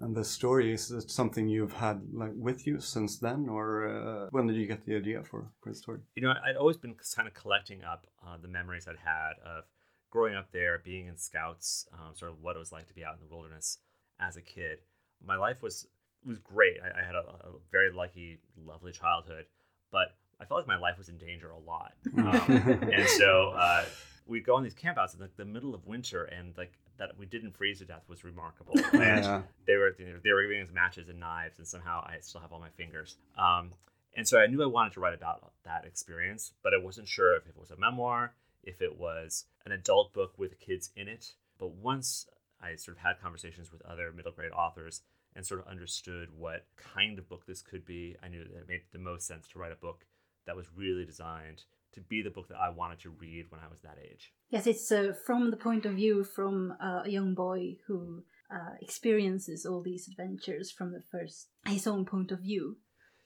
And 0.00 0.14
the 0.14 0.24
story 0.24 0.72
is 0.72 0.90
it 0.92 1.10
something 1.10 1.48
you've 1.48 1.72
had 1.72 2.00
like 2.12 2.30
with 2.36 2.66
you 2.66 2.80
since 2.80 3.18
then, 3.18 3.48
or 3.48 3.88
uh, 3.88 4.28
when 4.30 4.46
did 4.46 4.56
you 4.56 4.66
get 4.66 4.84
the 4.86 4.94
idea 4.94 5.24
for 5.24 5.50
for 5.60 5.70
the 5.70 5.74
story? 5.74 5.98
you 6.14 6.22
know, 6.22 6.30
I'd 6.30 6.56
always 6.56 6.76
been 6.76 6.94
kind 7.16 7.26
of 7.26 7.34
collecting 7.34 7.82
up 7.82 8.06
uh, 8.24 8.36
the 8.40 8.48
memories 8.48 8.86
I'd 8.86 8.96
had 9.04 9.32
of 9.44 9.64
growing 10.10 10.34
up 10.34 10.50
there, 10.52 10.78
being 10.84 11.06
in 11.06 11.16
scouts, 11.16 11.86
um, 11.92 12.14
sort 12.14 12.30
of 12.30 12.42
what 12.42 12.56
it 12.56 12.58
was 12.58 12.72
like 12.72 12.86
to 12.88 12.94
be 12.94 13.04
out 13.04 13.14
in 13.14 13.20
the 13.20 13.32
wilderness 13.34 13.78
as 14.20 14.36
a 14.36 14.42
kid. 14.42 14.78
My 15.24 15.36
life 15.36 15.62
was 15.62 15.86
was 16.24 16.38
great. 16.38 16.76
I, 16.82 17.00
I 17.00 17.04
had 17.04 17.14
a, 17.14 17.20
a 17.20 17.50
very 17.70 17.92
lucky, 17.92 18.38
lovely 18.66 18.92
childhood, 18.92 19.46
but 19.92 20.14
I 20.40 20.44
felt 20.44 20.58
like 20.60 20.66
my 20.68 20.76
life 20.78 20.98
was 20.98 21.08
in 21.08 21.16
danger 21.18 21.50
a 21.50 21.58
lot. 21.58 21.92
Um, 22.18 22.90
and 22.92 23.08
so 23.08 23.50
uh, 23.50 23.84
we'd 24.26 24.44
go 24.44 24.56
on 24.56 24.62
these 24.64 24.74
campouts 24.74 25.14
in 25.14 25.20
like 25.20 25.36
the 25.36 25.44
middle 25.44 25.74
of 25.74 25.86
winter, 25.86 26.24
and 26.24 26.54
like 26.56 26.72
that 26.98 27.16
we 27.16 27.26
didn't 27.26 27.56
freeze 27.56 27.78
to 27.78 27.84
death 27.84 28.02
was 28.08 28.24
remarkable. 28.24 28.74
And 28.94 29.24
Yeah. 29.24 29.42
they 29.66 29.76
were 29.76 29.94
you 29.98 30.06
know, 30.06 30.18
they 30.24 30.32
were 30.32 30.42
giving 30.42 30.62
us 30.62 30.68
matches 30.72 31.08
and 31.08 31.20
knives, 31.20 31.58
and 31.58 31.66
somehow 31.68 32.00
I 32.04 32.18
still 32.20 32.40
have 32.40 32.52
all 32.52 32.60
my 32.60 32.70
fingers. 32.70 33.16
Um, 33.36 33.72
and 34.16 34.26
so 34.26 34.38
I 34.40 34.46
knew 34.48 34.60
I 34.62 34.66
wanted 34.66 34.94
to 34.94 35.00
write 35.00 35.14
about 35.14 35.52
that 35.64 35.84
experience, 35.84 36.52
but 36.64 36.74
I 36.74 36.78
wasn't 36.78 37.06
sure 37.06 37.36
if 37.36 37.46
it 37.46 37.54
was 37.56 37.70
a 37.70 37.76
memoir, 37.76 38.32
if 38.68 38.82
it 38.82 38.98
was 38.98 39.46
an 39.64 39.72
adult 39.72 40.12
book 40.12 40.34
with 40.36 40.60
kids 40.60 40.90
in 40.94 41.08
it. 41.08 41.32
But 41.58 41.72
once 41.72 42.26
I 42.60 42.76
sort 42.76 42.96
of 42.96 43.02
had 43.02 43.20
conversations 43.20 43.72
with 43.72 43.82
other 43.82 44.12
middle 44.12 44.32
grade 44.32 44.52
authors 44.52 45.02
and 45.34 45.46
sort 45.46 45.60
of 45.60 45.66
understood 45.66 46.28
what 46.36 46.66
kind 46.76 47.18
of 47.18 47.28
book 47.28 47.46
this 47.46 47.62
could 47.62 47.84
be, 47.84 48.16
I 48.22 48.28
knew 48.28 48.44
that 48.44 48.56
it 48.56 48.68
made 48.68 48.82
the 48.92 48.98
most 48.98 49.26
sense 49.26 49.48
to 49.48 49.58
write 49.58 49.72
a 49.72 49.76
book 49.76 50.04
that 50.46 50.56
was 50.56 50.66
really 50.74 51.04
designed 51.04 51.64
to 51.92 52.00
be 52.00 52.22
the 52.22 52.30
book 52.30 52.48
that 52.48 52.58
I 52.58 52.70
wanted 52.70 53.00
to 53.00 53.10
read 53.10 53.46
when 53.48 53.60
I 53.60 53.68
was 53.68 53.80
that 53.80 53.98
age. 54.02 54.32
Yes, 54.50 54.66
it's 54.66 54.92
uh, 54.92 55.14
from 55.24 55.50
the 55.50 55.56
point 55.56 55.86
of 55.86 55.94
view 55.94 56.24
from 56.24 56.74
uh, 56.82 57.02
a 57.04 57.10
young 57.10 57.34
boy 57.34 57.76
who 57.86 58.24
uh, 58.50 58.74
experiences 58.80 59.64
all 59.66 59.82
these 59.82 60.08
adventures 60.08 60.70
from 60.70 60.92
the 60.92 61.02
first 61.10 61.48
his 61.66 61.86
own 61.86 62.04
point 62.04 62.30
of 62.30 62.40
view. 62.40 62.76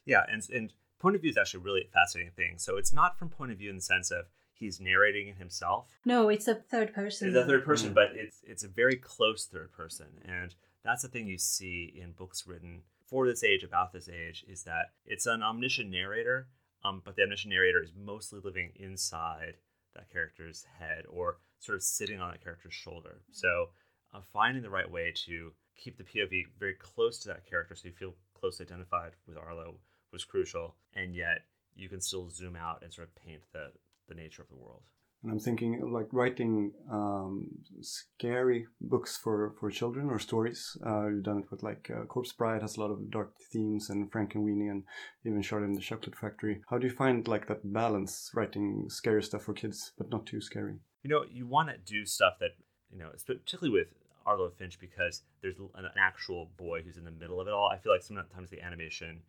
Yeah, 0.05 0.25
and 0.31 0.43
and 0.51 0.73
point 0.99 1.17
of 1.17 1.23
view 1.23 1.31
is 1.31 1.37
actually 1.37 1.61
a 1.61 1.65
really 1.65 1.89
fascinating 1.93 2.33
thing. 2.35 2.59
So 2.59 2.77
it's 2.77 2.93
not 2.93 3.19
from 3.19 3.29
point 3.29 3.53
of 3.53 3.59
view 3.59 3.71
in 3.71 3.77
the 3.77 3.83
sense 3.83 4.11
of 4.11 4.27
he's 4.63 4.81
narrating 4.81 5.29
it 5.29 5.37
himself. 5.37 5.89
No, 6.05 6.29
it's 6.29 6.49
a 6.49 6.55
third 6.55 6.95
person. 6.95 7.29
It's 7.29 7.37
a 7.37 7.45
third 7.47 7.65
person, 7.65 7.91
Mm. 7.91 7.95
but 7.95 8.11
it's 8.15 8.41
it's 8.45 8.65
a 8.65 8.69
very 8.69 8.97
close 8.97 9.47
third 9.47 9.73
person, 9.73 10.07
and 10.25 10.55
that's 10.85 11.03
the 11.03 11.09
thing 11.09 11.27
you 11.27 11.39
see 11.39 11.93
in 12.01 12.13
books 12.13 12.47
written 12.47 12.83
for 13.07 13.27
this 13.27 13.45
age 13.45 13.63
about 13.63 13.93
this 13.93 14.09
age 14.09 14.45
is 14.49 14.63
that 14.65 14.87
it's 15.05 15.27
an 15.27 15.43
omniscient 15.43 15.91
narrator, 15.91 16.49
um, 16.85 17.03
but 17.05 17.15
the 17.17 17.23
omniscient 17.23 17.53
narrator 17.53 17.83
is 17.83 17.93
mostly 17.95 18.41
living 18.43 18.73
inside 18.77 19.55
that 19.95 20.11
character's 20.11 20.65
head 20.79 21.05
or 21.09 21.39
sort 21.61 21.77
of 21.77 21.83
sitting 21.83 22.21
on 22.21 22.31
that 22.31 22.43
character's 22.43 22.73
shoulder. 22.75 23.21
So 23.31 23.69
uh, 24.15 24.21
finding 24.33 24.63
the 24.63 24.71
right 24.71 24.91
way 24.91 25.13
to 25.27 25.53
keep 25.77 25.99
the 25.99 26.05
POV 26.05 26.47
very 26.59 26.75
close 26.75 27.19
to 27.21 27.29
that 27.29 27.45
character, 27.49 27.75
so 27.75 27.89
you 27.89 27.93
feel 27.95 28.15
closely 28.35 28.65
identified 28.67 29.13
with 29.27 29.37
Arlo, 29.37 29.75
was 30.13 30.25
crucial, 30.25 30.77
and 30.95 31.15
yet 31.15 31.45
you 31.75 31.89
can 31.89 32.01
still 32.01 32.29
zoom 32.31 32.57
out 32.57 32.83
and 32.83 32.93
sort 32.93 33.09
of 33.09 33.15
paint 33.15 33.43
the 33.53 33.73
the 34.09 34.15
nature 34.15 34.43
of 34.43 34.49
the 34.49 34.57
world. 34.57 34.83
And 35.23 35.31
I'm 35.31 35.39
thinking 35.39 35.81
like 35.93 36.09
writing 36.13 36.73
um, 36.91 37.47
scary 37.81 38.67
books 38.81 39.17
for, 39.17 39.55
for 39.61 39.71
children 39.71 40.11
or 40.11 40.19
stories. 40.19 40.77
Uh, 40.85 41.07
you've 41.07 41.23
done 41.23 41.39
it 41.39 41.51
with 41.51 41.63
like 41.63 41.89
uh, 41.95 42.05
Corpse 42.07 42.33
Bride 42.33 42.63
has 42.63 42.77
a 42.77 42.81
lot 42.81 42.91
of 42.91 43.09
dark 43.09 43.33
themes, 43.53 43.89
and 43.89 44.11
Frank 44.11 44.35
and 44.35 44.45
Weenie, 44.45 44.69
and 44.69 44.83
even 45.25 45.41
Charlie 45.41 45.67
and 45.67 45.77
the 45.77 45.81
Chocolate 45.81 46.17
Factory. 46.17 46.63
How 46.69 46.79
do 46.79 46.89
you 46.89 46.93
find 46.93 47.29
like 47.29 47.47
that 47.47 47.73
balance, 47.73 48.33
writing 48.35 48.87
scary 48.89 49.23
stuff 49.23 49.45
for 49.45 49.55
kids 49.55 49.93
but 49.97 50.11
not 50.11 50.27
too 50.27 50.41
scary? 50.41 50.81
you 51.03 51.11
know, 51.11 51.25
you 51.31 51.47
want 51.47 51.69
to 51.69 51.77
do 51.79 52.07
stuff 52.07 52.35
that, 52.41 52.51
you 52.91 52.99
know, 52.99 53.11
particularly 53.27 53.71
with 53.71 53.89
Arlo 54.25 54.51
Finch 54.51 54.79
because 54.79 55.23
there's 55.43 55.59
an 55.59 55.87
actual 55.99 56.51
boy 56.57 56.83
who's 56.83 56.97
in 56.97 57.05
the 57.05 57.11
middle 57.11 57.41
of 57.41 57.49
it 57.49 57.53
all. 57.53 57.69
I 57.69 57.77
feel 57.77 57.93
like 57.93 58.03
sometimes 58.03 58.51
the 58.51 58.61
animation, 58.61 59.21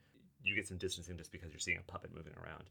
you 0.44 0.56
get 0.56 0.68
some 0.68 0.78
distancing 0.78 1.18
just 1.18 1.32
because 1.32 1.52
you're 1.52 1.60
seeing 1.60 1.80
a 1.80 1.92
puppet 1.92 2.12
moving 2.16 2.34
around. 2.34 2.66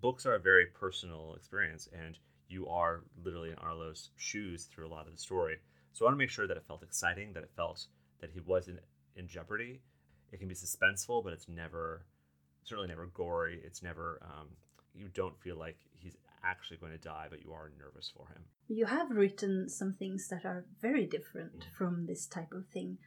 Books 0.00 0.24
are 0.26 0.34
a 0.34 0.40
very 0.40 0.66
personal 0.66 1.34
experience, 1.36 1.88
and 1.92 2.18
you 2.48 2.68
are 2.68 3.02
literally 3.22 3.50
in 3.50 3.56
Arlo's 3.56 4.10
shoes 4.16 4.64
through 4.64 4.86
a 4.86 4.92
lot 4.92 5.06
of 5.06 5.12
the 5.12 5.18
story. 5.18 5.56
So 5.92 6.04
I 6.04 6.08
want 6.08 6.14
to 6.14 6.18
make 6.18 6.30
sure 6.30 6.46
that 6.46 6.56
it 6.56 6.64
felt 6.66 6.82
exciting, 6.82 7.32
that 7.34 7.42
it 7.42 7.50
felt 7.56 7.86
that 8.20 8.30
he 8.30 8.40
wasn't 8.40 8.80
in 9.16 9.28
jeopardy. 9.28 9.80
It 10.32 10.38
can 10.38 10.48
be 10.48 10.54
suspenseful, 10.54 11.22
but 11.22 11.32
it's 11.32 11.48
never, 11.48 12.06
certainly 12.64 12.88
never 12.88 13.06
gory. 13.06 13.60
It's 13.64 13.82
never, 13.82 14.20
um, 14.22 14.48
you 14.94 15.08
don't 15.12 15.38
feel 15.40 15.56
like 15.56 15.76
he's 15.92 16.16
actually 16.42 16.78
going 16.78 16.92
to 16.92 16.98
die, 16.98 17.26
but 17.28 17.42
you 17.42 17.52
are 17.52 17.70
nervous 17.78 18.12
for 18.16 18.26
him. 18.28 18.42
You 18.68 18.86
have 18.86 19.10
written 19.10 19.68
some 19.68 19.92
things 19.92 20.28
that 20.28 20.44
are 20.44 20.64
very 20.80 21.06
different 21.06 21.66
from 21.76 22.06
this 22.06 22.26
type 22.26 22.52
of 22.52 22.66
thing. 22.68 22.98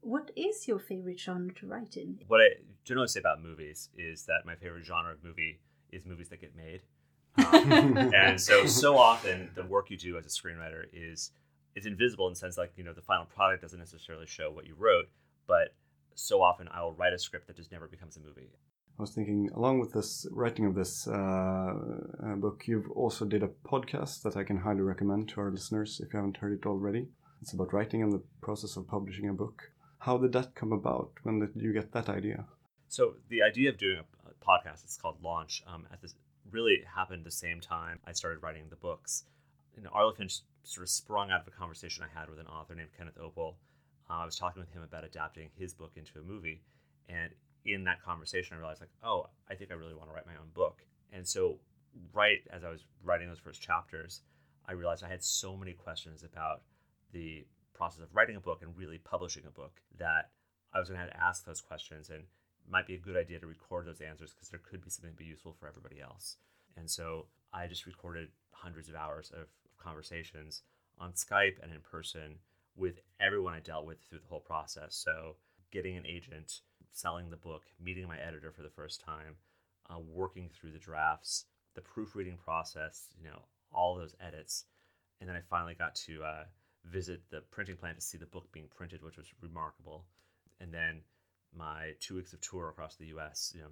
What 0.00 0.30
is 0.36 0.68
your 0.68 0.78
favorite 0.78 1.20
genre 1.20 1.52
to 1.54 1.66
write 1.66 1.96
in? 1.96 2.20
What 2.28 2.40
I 2.40 2.62
generally 2.84 3.08
say 3.08 3.20
about 3.20 3.42
movies 3.42 3.90
is 3.98 4.24
that 4.26 4.46
my 4.46 4.54
favorite 4.54 4.84
genre 4.84 5.12
of 5.12 5.24
movie 5.24 5.60
is 5.92 6.04
movies 6.04 6.28
that 6.28 6.40
get 6.40 6.54
made. 6.56 6.82
Um, 7.38 7.96
and 8.14 8.40
so, 8.40 8.66
so 8.82 8.96
often 8.98 9.50
the 9.54 9.62
work 9.62 9.90
you 9.90 9.96
do 9.96 10.18
as 10.18 10.26
a 10.26 10.28
screenwriter 10.28 10.86
is 10.92 11.30
is 11.76 11.86
invisible 11.86 12.26
in 12.26 12.32
the 12.32 12.38
sense 12.38 12.58
like 12.58 12.72
you 12.76 12.82
know 12.82 12.92
the 12.92 13.02
final 13.02 13.26
product 13.26 13.62
doesn't 13.62 13.78
necessarily 13.78 14.26
show 14.26 14.50
what 14.50 14.66
you 14.66 14.74
wrote, 14.76 15.08
but 15.46 15.74
so 16.14 16.42
often 16.42 16.68
I 16.68 16.82
will 16.82 16.94
write 16.94 17.12
a 17.12 17.18
script 17.18 17.46
that 17.46 17.56
just 17.56 17.70
never 17.70 17.86
becomes 17.86 18.16
a 18.16 18.20
movie. 18.20 18.50
I 18.98 19.02
was 19.02 19.14
thinking, 19.14 19.48
along 19.54 19.78
with 19.78 19.92
this 19.92 20.26
writing 20.32 20.66
of 20.66 20.74
this 20.74 21.06
uh, 21.06 21.12
uh, 21.12 22.34
book, 22.34 22.64
you've 22.66 22.90
also 22.90 23.24
did 23.24 23.44
a 23.44 23.50
podcast 23.64 24.22
that 24.22 24.36
I 24.36 24.42
can 24.42 24.56
highly 24.56 24.80
recommend 24.80 25.28
to 25.28 25.40
our 25.40 25.52
listeners 25.52 26.00
if 26.04 26.12
you 26.12 26.16
haven't 26.16 26.38
heard 26.38 26.58
it 26.58 26.66
already. 26.66 27.06
It's 27.40 27.52
about 27.52 27.72
writing 27.72 28.02
and 28.02 28.12
the 28.12 28.24
process 28.40 28.76
of 28.76 28.88
publishing 28.88 29.28
a 29.28 29.32
book. 29.32 29.70
How 30.00 30.18
did 30.18 30.32
that 30.32 30.56
come 30.56 30.72
about? 30.72 31.12
When 31.22 31.38
did 31.38 31.50
you 31.54 31.72
get 31.72 31.92
that 31.92 32.08
idea? 32.08 32.46
So 32.88 33.14
the 33.28 33.42
idea 33.42 33.68
of 33.68 33.78
doing 33.78 33.98
a, 33.98 34.02
a 34.02 34.17
podcast, 34.46 34.84
it's 34.84 34.96
called 34.96 35.22
Launch, 35.22 35.62
um, 35.66 35.86
at 35.92 36.00
this 36.00 36.14
really 36.50 36.82
happened 36.94 37.24
the 37.24 37.30
same 37.30 37.60
time 37.60 37.98
I 38.06 38.12
started 38.12 38.42
writing 38.42 38.64
the 38.70 38.76
books. 38.76 39.24
Know, 39.80 39.90
Arlo 39.92 40.12
Finch 40.12 40.40
sort 40.64 40.84
of 40.84 40.90
sprung 40.90 41.30
out 41.30 41.42
of 41.42 41.46
a 41.46 41.52
conversation 41.52 42.02
I 42.04 42.18
had 42.18 42.28
with 42.28 42.40
an 42.40 42.46
author 42.46 42.74
named 42.74 42.90
Kenneth 42.96 43.18
Opel. 43.18 43.54
Uh, 44.10 44.14
I 44.14 44.24
was 44.24 44.36
talking 44.36 44.60
with 44.60 44.72
him 44.72 44.82
about 44.82 45.04
adapting 45.04 45.50
his 45.56 45.72
book 45.72 45.92
into 45.94 46.18
a 46.18 46.22
movie, 46.22 46.62
and 47.08 47.30
in 47.64 47.84
that 47.84 48.02
conversation, 48.02 48.56
I 48.56 48.58
realized 48.58 48.80
like, 48.80 48.90
oh, 49.04 49.28
I 49.48 49.54
think 49.54 49.70
I 49.70 49.74
really 49.74 49.94
want 49.94 50.08
to 50.08 50.14
write 50.14 50.26
my 50.26 50.32
own 50.32 50.48
book. 50.54 50.82
And 51.12 51.26
so, 51.26 51.58
right 52.12 52.40
as 52.50 52.64
I 52.64 52.70
was 52.70 52.80
writing 53.04 53.28
those 53.28 53.38
first 53.38 53.62
chapters, 53.62 54.22
I 54.68 54.72
realized 54.72 55.04
I 55.04 55.08
had 55.08 55.22
so 55.22 55.56
many 55.56 55.74
questions 55.74 56.24
about 56.24 56.62
the 57.12 57.46
process 57.72 58.02
of 58.02 58.08
writing 58.12 58.34
a 58.34 58.40
book 58.40 58.62
and 58.62 58.76
really 58.76 58.98
publishing 58.98 59.44
a 59.46 59.50
book 59.50 59.80
that 59.98 60.30
I 60.74 60.80
was 60.80 60.88
going 60.88 60.98
to 60.98 61.04
have 61.04 61.12
to 61.12 61.22
ask 61.22 61.44
those 61.44 61.60
questions 61.60 62.10
and 62.10 62.24
might 62.70 62.86
be 62.86 62.94
a 62.94 62.98
good 62.98 63.16
idea 63.16 63.38
to 63.38 63.46
record 63.46 63.86
those 63.86 64.00
answers 64.00 64.32
because 64.32 64.48
there 64.48 64.60
could 64.60 64.82
be 64.82 64.90
something 64.90 65.12
to 65.12 65.16
be 65.16 65.24
useful 65.24 65.54
for 65.58 65.68
everybody 65.68 66.00
else. 66.00 66.36
And 66.76 66.90
so 66.90 67.26
I 67.52 67.66
just 67.66 67.86
recorded 67.86 68.28
hundreds 68.52 68.88
of 68.88 68.94
hours 68.94 69.30
of 69.34 69.46
conversations 69.78 70.62
on 70.98 71.12
Skype 71.12 71.62
and 71.62 71.72
in 71.72 71.80
person 71.80 72.36
with 72.76 73.00
everyone 73.20 73.54
I 73.54 73.60
dealt 73.60 73.86
with 73.86 73.98
through 74.02 74.20
the 74.20 74.28
whole 74.28 74.40
process. 74.40 74.94
So, 74.94 75.36
getting 75.70 75.96
an 75.96 76.06
agent, 76.06 76.60
selling 76.92 77.30
the 77.30 77.36
book, 77.36 77.62
meeting 77.82 78.06
my 78.08 78.18
editor 78.18 78.52
for 78.52 78.62
the 78.62 78.70
first 78.70 79.02
time, 79.04 79.36
uh, 79.90 79.98
working 79.98 80.48
through 80.48 80.72
the 80.72 80.78
drafts, 80.78 81.44
the 81.74 81.80
proofreading 81.80 82.38
process, 82.42 83.06
you 83.18 83.28
know, 83.28 83.42
all 83.72 83.96
those 83.96 84.14
edits. 84.20 84.64
And 85.20 85.28
then 85.28 85.36
I 85.36 85.40
finally 85.50 85.74
got 85.74 85.94
to 86.06 86.22
uh, 86.22 86.44
visit 86.84 87.22
the 87.30 87.42
printing 87.50 87.76
plant 87.76 87.96
to 87.96 88.04
see 88.04 88.18
the 88.18 88.26
book 88.26 88.50
being 88.52 88.68
printed, 88.74 89.02
which 89.02 89.16
was 89.16 89.26
remarkable. 89.42 90.04
And 90.60 90.72
then 90.72 91.02
my 91.56 91.92
two 92.00 92.14
weeks 92.16 92.32
of 92.32 92.40
tour 92.40 92.68
across 92.68 92.96
the 92.96 93.06
US, 93.06 93.52
you 93.54 93.62
know, 93.62 93.68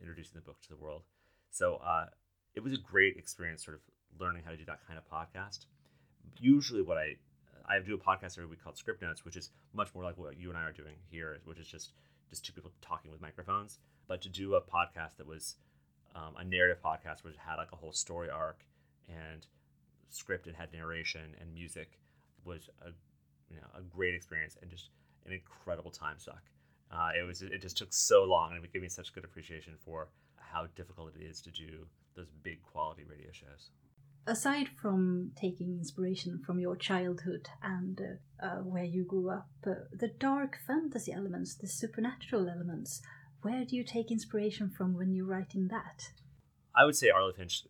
introducing 0.00 0.34
the 0.34 0.40
book 0.40 0.60
to 0.62 0.68
the 0.68 0.76
world. 0.76 1.02
So 1.50 1.76
uh, 1.76 2.06
it 2.54 2.60
was 2.60 2.72
a 2.72 2.78
great 2.78 3.16
experience 3.16 3.64
sort 3.64 3.76
of 3.76 3.82
learning 4.18 4.42
how 4.44 4.50
to 4.50 4.56
do 4.56 4.64
that 4.66 4.86
kind 4.86 4.98
of 4.98 5.08
podcast. 5.08 5.66
Usually, 6.38 6.82
what 6.82 6.98
I 6.98 7.16
I 7.68 7.78
do 7.78 7.94
a 7.94 7.98
podcast 7.98 8.36
every 8.36 8.46
week 8.46 8.62
called 8.62 8.76
Script 8.76 9.02
Notes, 9.02 9.24
which 9.24 9.36
is 9.36 9.50
much 9.72 9.94
more 9.94 10.02
like 10.02 10.18
what 10.18 10.38
you 10.38 10.48
and 10.48 10.58
I 10.58 10.62
are 10.62 10.72
doing 10.72 10.96
here, 11.10 11.38
which 11.44 11.58
is 11.58 11.66
just 11.66 11.92
just 12.28 12.44
two 12.44 12.52
people 12.52 12.72
talking 12.80 13.10
with 13.10 13.20
microphones. 13.20 13.78
But 14.08 14.22
to 14.22 14.28
do 14.28 14.54
a 14.54 14.60
podcast 14.60 15.16
that 15.18 15.26
was 15.26 15.56
um, 16.14 16.34
a 16.36 16.44
narrative 16.44 16.82
podcast, 16.84 17.22
which 17.22 17.36
had 17.36 17.56
like 17.56 17.72
a 17.72 17.76
whole 17.76 17.92
story 17.92 18.30
arc 18.30 18.64
and 19.08 19.46
script 20.08 20.46
and 20.46 20.56
had 20.56 20.72
narration 20.72 21.34
and 21.40 21.52
music, 21.54 21.98
was 22.44 22.68
a 22.82 22.90
you 23.50 23.56
know 23.56 23.66
a 23.76 23.82
great 23.82 24.14
experience 24.14 24.56
and 24.60 24.70
just 24.70 24.90
an 25.26 25.32
incredible 25.32 25.90
time 25.90 26.18
suck. 26.18 26.42
Uh, 26.92 27.10
it 27.18 27.24
was 27.24 27.42
it 27.42 27.60
just 27.60 27.76
took 27.76 27.92
so 27.92 28.24
long 28.24 28.52
and 28.54 28.64
it 28.64 28.72
gave 28.72 28.82
me 28.82 28.88
such 28.88 29.14
good 29.14 29.24
appreciation 29.24 29.74
for 29.84 30.08
how 30.36 30.66
difficult 30.74 31.12
it 31.14 31.22
is 31.22 31.40
to 31.40 31.50
do 31.50 31.86
those 32.16 32.26
big 32.42 32.60
quality 32.62 33.04
radio 33.08 33.30
shows. 33.32 33.70
Aside 34.26 34.68
from 34.80 35.32
taking 35.40 35.78
inspiration 35.78 36.42
from 36.44 36.58
your 36.58 36.76
childhood 36.76 37.48
and 37.62 38.00
uh, 38.00 38.46
uh, 38.46 38.56
where 38.56 38.84
you 38.84 39.04
grew 39.04 39.30
up, 39.30 39.48
uh, 39.66 39.86
the 39.92 40.08
dark 40.08 40.58
fantasy 40.66 41.12
elements, 41.12 41.56
the 41.56 41.66
supernatural 41.66 42.48
elements, 42.48 43.00
where 43.42 43.64
do 43.64 43.76
you 43.76 43.84
take 43.84 44.10
inspiration 44.10 44.68
from 44.68 44.94
when 44.94 45.14
you're 45.14 45.26
writing 45.26 45.68
that? 45.68 46.02
I 46.74 46.84
would 46.84 46.96
say 46.96 47.08
Arlo 47.08 47.32
Finch 47.32 47.64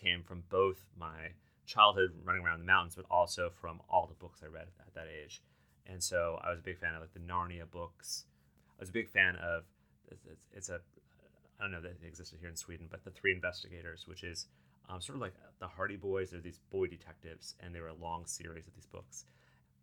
came 0.00 0.22
from 0.22 0.44
both 0.50 0.84
my 0.96 1.30
childhood 1.66 2.10
running 2.24 2.44
around 2.44 2.60
the 2.60 2.66
mountains, 2.66 2.94
but 2.94 3.06
also 3.10 3.50
from 3.60 3.80
all 3.88 4.06
the 4.06 4.14
books 4.14 4.40
I 4.42 4.46
read 4.46 4.68
at 4.80 4.94
that 4.94 5.06
age. 5.08 5.42
And 5.86 6.02
so 6.02 6.38
I 6.42 6.50
was 6.50 6.58
a 6.58 6.62
big 6.62 6.78
fan 6.78 6.94
of 6.94 7.00
like 7.00 7.14
the 7.14 7.20
Narnia 7.20 7.70
books. 7.70 8.24
I 8.78 8.82
was 8.82 8.90
a 8.90 8.92
big 8.92 9.08
fan 9.08 9.36
of 9.36 9.64
it's, 10.10 10.24
it's 10.52 10.68
a 10.68 10.80
I 11.58 11.64
don't 11.64 11.72
know 11.72 11.80
that 11.80 11.96
it 12.02 12.06
existed 12.06 12.38
here 12.40 12.48
in 12.48 12.56
Sweden, 12.56 12.86
but 12.90 13.04
the 13.04 13.10
Three 13.10 13.32
Investigators, 13.32 14.06
which 14.06 14.22
is 14.22 14.46
um, 14.88 15.00
sort 15.00 15.16
of 15.16 15.22
like 15.22 15.34
the 15.58 15.66
Hardy 15.66 15.96
Boys. 15.96 16.30
They're 16.30 16.40
these 16.40 16.60
boy 16.70 16.86
detectives, 16.86 17.56
and 17.60 17.74
they 17.74 17.80
were 17.80 17.88
a 17.88 17.94
long 17.94 18.26
series 18.26 18.66
of 18.68 18.74
these 18.74 18.86
books. 18.86 19.24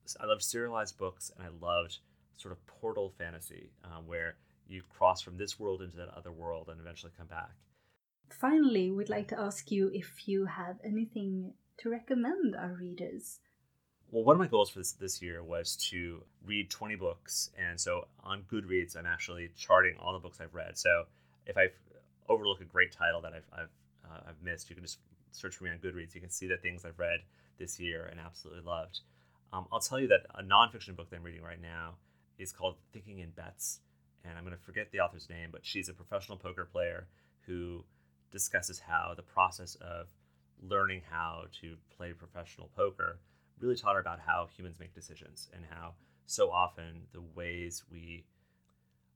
So 0.05 0.19
I 0.21 0.25
loved 0.25 0.41
serialized 0.41 0.97
books, 0.97 1.31
and 1.35 1.45
I 1.45 1.49
loved 1.65 1.99
sort 2.37 2.53
of 2.53 2.65
portal 2.65 3.13
fantasy, 3.17 3.71
um, 3.83 4.07
where 4.07 4.35
you 4.67 4.81
cross 4.89 5.21
from 5.21 5.37
this 5.37 5.59
world 5.59 5.81
into 5.81 5.97
that 5.97 6.09
other 6.15 6.31
world 6.31 6.69
and 6.69 6.79
eventually 6.79 7.11
come 7.17 7.27
back. 7.27 7.51
Finally, 8.29 8.91
we'd 8.91 9.09
like 9.09 9.27
to 9.27 9.39
ask 9.39 9.69
you 9.71 9.91
if 9.93 10.27
you 10.27 10.45
have 10.45 10.77
anything 10.83 11.53
to 11.77 11.89
recommend 11.89 12.55
our 12.55 12.73
readers. 12.73 13.39
Well, 14.15 14.23
one 14.23 14.37
of 14.37 14.39
my 14.39 14.47
goals 14.47 14.69
for 14.69 14.79
this 14.79 14.93
this 14.93 15.21
year 15.21 15.43
was 15.43 15.75
to 15.89 16.23
read 16.45 16.69
20 16.69 16.95
books, 16.95 17.49
and 17.59 17.77
so 17.77 18.07
on 18.23 18.43
Goodreads, 18.43 18.95
I'm 18.95 19.05
actually 19.05 19.49
charting 19.57 19.97
all 19.99 20.13
the 20.13 20.19
books 20.19 20.39
I've 20.39 20.53
read. 20.53 20.77
So 20.77 21.03
if 21.45 21.57
I 21.57 21.67
overlook 22.29 22.61
a 22.61 22.63
great 22.63 22.93
title 22.93 23.19
that 23.23 23.33
I've, 23.33 23.43
I've 23.51 23.69
uh, 24.09 24.29
I've 24.29 24.41
missed, 24.41 24.69
you 24.69 24.75
can 24.77 24.85
just 24.85 24.99
search 25.33 25.57
for 25.57 25.65
me 25.65 25.71
on 25.71 25.79
Goodreads. 25.79 26.15
You 26.15 26.21
can 26.21 26.29
see 26.29 26.47
the 26.47 26.55
things 26.55 26.85
I've 26.85 26.97
read 26.97 27.23
this 27.59 27.77
year 27.77 28.05
and 28.09 28.17
absolutely 28.17 28.63
loved. 28.63 29.01
Um, 29.51 29.65
I'll 29.69 29.81
tell 29.81 29.99
you 29.99 30.07
that 30.07 30.21
a 30.33 30.43
nonfiction 30.43 30.95
book 30.95 31.09
that 31.09 31.17
I'm 31.17 31.23
reading 31.23 31.43
right 31.43 31.61
now 31.61 31.95
is 32.39 32.53
called 32.53 32.77
Thinking 32.93 33.19
in 33.19 33.31
Bets, 33.31 33.79
and 34.23 34.37
I'm 34.37 34.45
going 34.45 34.55
to 34.55 34.63
forget 34.63 34.91
the 34.93 35.01
author's 35.01 35.29
name, 35.29 35.49
but 35.51 35.65
she's 35.65 35.89
a 35.89 35.93
professional 35.93 36.37
poker 36.37 36.63
player 36.63 37.07
who 37.47 37.83
discusses 38.31 38.79
how 38.79 39.11
the 39.13 39.23
process 39.23 39.75
of 39.81 40.07
learning 40.63 41.01
how 41.11 41.47
to 41.59 41.75
play 41.97 42.13
professional 42.13 42.69
poker 42.77 43.19
really 43.59 43.75
taught 43.75 43.95
her 43.95 44.01
about 44.01 44.19
how 44.19 44.47
humans 44.55 44.79
make 44.79 44.93
decisions 44.93 45.49
and 45.53 45.63
how 45.69 45.93
so 46.25 46.51
often 46.51 47.03
the 47.13 47.21
ways 47.35 47.83
we 47.91 48.25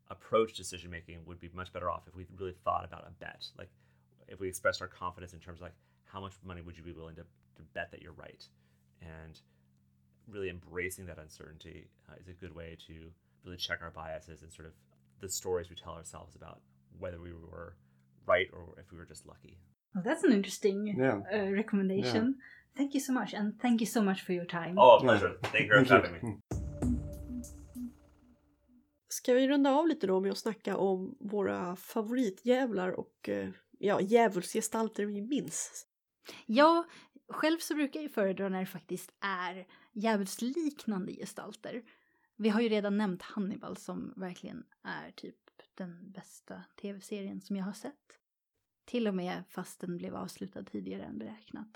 approach 0.10 0.54
decision 0.54 0.90
making 0.90 1.20
would 1.26 1.40
be 1.40 1.50
much 1.54 1.72
better 1.72 1.90
off 1.90 2.04
if 2.08 2.16
we 2.16 2.26
really 2.38 2.56
thought 2.64 2.86
about 2.86 3.06
a 3.08 3.12
bet. 3.20 3.46
Like 3.58 3.70
if 4.28 4.40
we 4.40 4.48
expressed 4.48 4.82
our 4.82 4.88
confidence 4.88 5.34
in 5.34 5.40
terms 5.40 5.60
of 5.60 5.64
like 5.64 5.74
how 6.06 6.20
much 6.20 6.34
money 6.44 6.62
would 6.62 6.78
you 6.78 6.84
be 6.84 6.92
willing 6.92 7.16
to, 7.16 7.24
to 7.24 7.62
bet 7.74 7.92
that 7.92 8.02
you're 8.02 8.14
right 8.14 8.44
and 9.02 9.40
really 10.28 10.50
embracing 10.50 11.06
that 11.08 11.18
uncertainty 11.18 11.88
uh, 12.10 12.14
is 12.20 12.28
a 12.28 12.34
good 12.34 12.56
way 12.56 12.78
to 12.88 13.12
really 13.44 13.58
check 13.58 13.80
our 13.82 13.92
biases 13.92 14.42
and 14.42 14.52
sort 14.52 14.68
of 14.68 14.74
the 15.22 15.30
stories 15.30 15.70
we 15.70 15.76
tell 15.76 15.94
ourselves 15.94 16.36
about 16.36 16.62
whether 17.00 17.20
we 17.20 17.32
were 17.34 17.76
right 18.26 18.48
or 18.54 18.76
if 18.78 18.92
we 18.92 18.98
were 18.98 19.06
just 19.06 19.26
lucky 19.26 19.58
well, 19.94 20.04
that's 20.04 20.24
an 20.28 20.34
interesting 20.34 20.88
Yeah. 21.00 21.18
uh, 21.34 21.52
recommendation 21.56 22.34
thank 22.78 22.94
you 22.96 23.02
so 23.02 23.14
much 23.14 23.34
and 23.34 23.60
thank 23.62 23.82
you 23.82 23.88
so 23.88 24.02
much 24.02 24.26
for 24.26 24.34
your 24.36 24.46
time 24.46 24.74
oh 24.78 25.00
pleasure 25.02 25.32
thank 25.42 25.66
you 25.72 25.86
for 25.86 25.94
having 25.96 26.14
me 26.24 26.38
Ska 29.12 29.34
vi 29.34 29.48
runda 29.48 29.72
av 29.72 29.88
lite 29.88 30.08
då 30.08 30.20
med 30.20 30.32
att 30.32 30.38
snacka 30.38 30.78
om 30.78 31.18
våra 31.20 31.76
favoritdjävlar 31.76 32.92
och 33.00 33.30
eh, 33.30 33.50
ja, 33.80 34.02
djävulsgestalter 34.02 35.06
vi 35.06 35.22
minns? 35.22 35.86
Ja, 36.46 36.86
själv 37.30 37.58
så 37.60 37.76
brukar 37.76 38.00
jag 38.00 38.04
ju 38.04 38.10
föredra 38.10 38.50
när 38.50 38.60
det 38.60 38.66
faktiskt 38.66 39.12
är 39.22 39.68
djävulsliknande 39.94 41.14
gestalter. 41.14 41.82
Vi 42.36 42.50
har 42.50 42.62
ju 42.62 42.70
redan 42.70 42.98
nämnt 42.98 43.22
Hannibal 43.22 43.78
som 43.78 44.14
verkligen 44.18 44.64
är 44.84 45.12
typ 45.12 45.36
den 45.76 46.12
bästa 46.12 46.64
tv-serien 46.82 47.42
som 47.42 47.56
jag 47.56 47.66
har 47.66 47.74
sett. 47.74 48.19
Till 48.90 49.08
och 49.08 49.16
med 49.16 49.44
fast 49.50 49.80
den 49.80 49.98
blev 49.98 50.16
avslutad 50.16 50.64
tidigare 50.64 51.04
än 51.04 51.18
beräknat. 51.20 51.68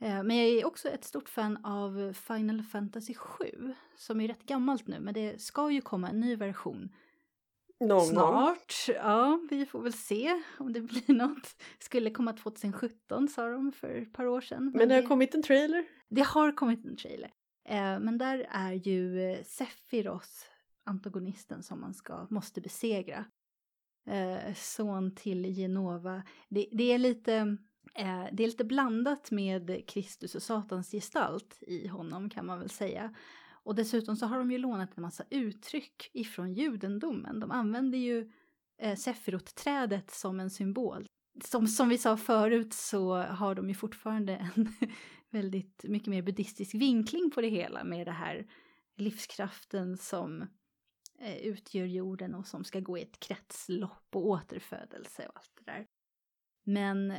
Eh, 0.00 0.22
Men 0.22 0.36
jag 0.36 0.46
är 0.48 0.66
också 0.66 0.88
ett 0.88 1.04
stort 1.04 1.28
fan 1.28 1.64
av 1.64 2.12
Final 2.12 2.62
Fantasy 2.62 3.14
7 3.14 3.74
som 3.96 4.20
är 4.20 4.28
rätt 4.28 4.46
gammalt 4.46 4.86
nu 4.86 5.00
men 5.00 5.14
det 5.14 5.40
ska 5.42 5.70
ju 5.70 5.80
komma 5.80 6.08
en 6.08 6.20
ny 6.20 6.36
version 6.36 6.88
Någon. 7.80 8.06
Snart. 8.06 8.74
Ja, 8.88 9.40
vi 9.50 9.66
får 9.66 9.82
väl 9.82 9.92
se 9.92 10.42
om 10.58 10.72
det 10.72 10.80
blir 10.92 11.14
något. 11.14 11.62
Skulle 11.78 12.10
komma 12.10 12.32
2017 12.32 13.28
sa 13.28 13.48
de 13.48 13.72
för 13.72 13.94
ett 13.94 14.12
par 14.12 14.26
år 14.26 14.40
sedan. 14.40 14.72
Men 14.74 14.88
det 14.88 14.94
har 14.94 15.02
kommit 15.02 15.34
en 15.34 15.42
trailer. 15.42 15.84
det 16.08 16.22
har 16.22 16.52
kommit 16.52 16.84
en 16.84 16.96
trailer. 16.96 17.30
Eh, 17.68 17.98
men 18.00 18.18
där 18.18 18.46
är 18.50 18.72
ju 18.72 19.36
Sephiroth 19.44 20.30
antagonisten 20.84 21.62
som 21.62 21.80
man 21.80 21.94
ska, 21.94 22.26
måste 22.30 22.60
besegra. 22.60 23.24
Eh, 24.06 24.54
son 24.54 25.14
till 25.14 25.44
Genova. 25.44 26.22
Det, 26.48 26.68
det 26.72 26.92
är 26.92 26.98
lite... 26.98 27.56
Eh, 27.94 28.24
det 28.32 28.42
är 28.42 28.46
lite 28.46 28.64
blandat 28.64 29.30
med 29.30 29.88
Kristus 29.88 30.34
och 30.34 30.42
Satans 30.42 30.90
gestalt 30.90 31.58
i 31.60 31.88
honom 31.88 32.30
kan 32.30 32.46
man 32.46 32.58
väl 32.58 32.70
säga. 32.70 33.14
Och 33.64 33.74
dessutom 33.74 34.16
så 34.16 34.26
har 34.26 34.38
de 34.38 34.50
ju 34.50 34.58
lånat 34.58 34.96
en 34.96 35.02
massa 35.02 35.24
uttryck 35.30 36.10
ifrån 36.12 36.54
judendomen. 36.54 37.40
De 37.40 37.50
använder 37.50 37.98
ju 37.98 38.30
eh, 38.78 38.96
Sefirot-trädet 38.96 40.10
som 40.10 40.40
en 40.40 40.50
symbol. 40.50 41.06
Som, 41.44 41.66
som 41.66 41.88
vi 41.88 41.98
sa 41.98 42.16
förut 42.16 42.72
så 42.72 43.16
har 43.16 43.54
de 43.54 43.68
ju 43.68 43.74
fortfarande 43.74 44.36
en 44.36 44.68
väldigt 45.30 45.84
mycket 45.84 46.08
mer 46.08 46.22
buddhistisk 46.22 46.74
vinkling 46.74 47.30
på 47.30 47.40
det 47.40 47.48
hela 47.48 47.84
med 47.84 48.06
det 48.06 48.12
här 48.12 48.46
livskraften 48.96 49.96
som 49.96 50.46
utgör 51.42 51.86
jorden 51.86 52.34
och 52.34 52.46
som 52.46 52.64
ska 52.64 52.80
gå 52.80 52.98
i 52.98 53.02
ett 53.02 53.20
kretslopp 53.20 54.06
och 54.14 54.26
återfödelse 54.26 55.26
och 55.26 55.36
allt 55.36 55.52
det 55.64 55.72
där. 55.72 55.86
Men 56.64 57.14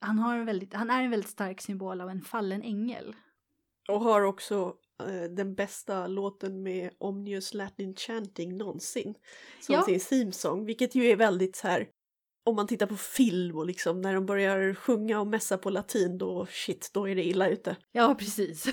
han, 0.00 0.18
har 0.18 0.36
en 0.36 0.46
väldigt, 0.46 0.74
han 0.74 0.90
är 0.90 1.02
en 1.02 1.10
väldigt 1.10 1.30
stark 1.30 1.60
symbol 1.60 2.00
av 2.00 2.10
en 2.10 2.22
fallen 2.22 2.62
ängel. 2.62 3.16
Och 3.88 4.00
har 4.00 4.22
också 4.22 4.74
eh, 5.06 5.22
den 5.22 5.54
bästa 5.54 6.06
låten 6.06 6.62
med 6.62 6.90
Omnius 6.98 7.54
Latin 7.54 7.94
Chanting 7.96 8.56
någonsin. 8.56 9.14
Som 9.60 9.74
Ja. 9.74 9.82
sin 9.82 10.00
themesång, 10.00 10.64
vilket 10.64 10.94
ju 10.94 11.04
är 11.06 11.16
väldigt 11.16 11.56
så 11.56 11.68
här 11.68 11.88
om 12.48 12.56
man 12.56 12.66
tittar 12.66 12.86
på 12.86 12.96
film 12.96 13.56
och 13.56 13.66
liksom 13.66 14.00
när 14.00 14.14
de 14.14 14.26
börjar 14.26 14.74
sjunga 14.74 15.20
och 15.20 15.26
mässa 15.26 15.58
på 15.58 15.70
latin 15.70 16.18
då 16.18 16.46
shit, 16.46 16.90
då 16.94 17.08
är 17.08 17.14
det 17.14 17.26
illa 17.26 17.48
ute. 17.48 17.76
Ja, 17.92 18.14
precis. 18.18 18.66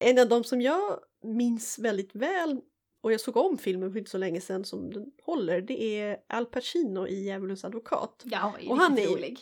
En 0.00 0.18
av 0.18 0.28
de 0.28 0.44
som 0.44 0.60
jag 0.60 1.00
minns 1.24 1.78
väldigt 1.78 2.14
väl 2.14 2.60
och 3.00 3.12
jag 3.12 3.20
såg 3.20 3.36
om 3.36 3.58
filmen 3.58 3.92
för 3.92 3.98
inte 3.98 4.10
så 4.10 4.18
länge 4.18 4.40
sedan 4.40 4.64
som 4.64 4.90
den 4.90 5.12
håller, 5.22 5.60
det 5.60 5.82
är 6.00 6.18
Al 6.28 6.46
Pacino 6.46 7.06
i 7.06 7.24
Djävulens 7.24 7.64
advokat. 7.64 8.22
ja, 8.24 8.54
Och 8.68 8.76
han 8.78 8.98
är- 8.98 9.06
rolig. 9.06 9.38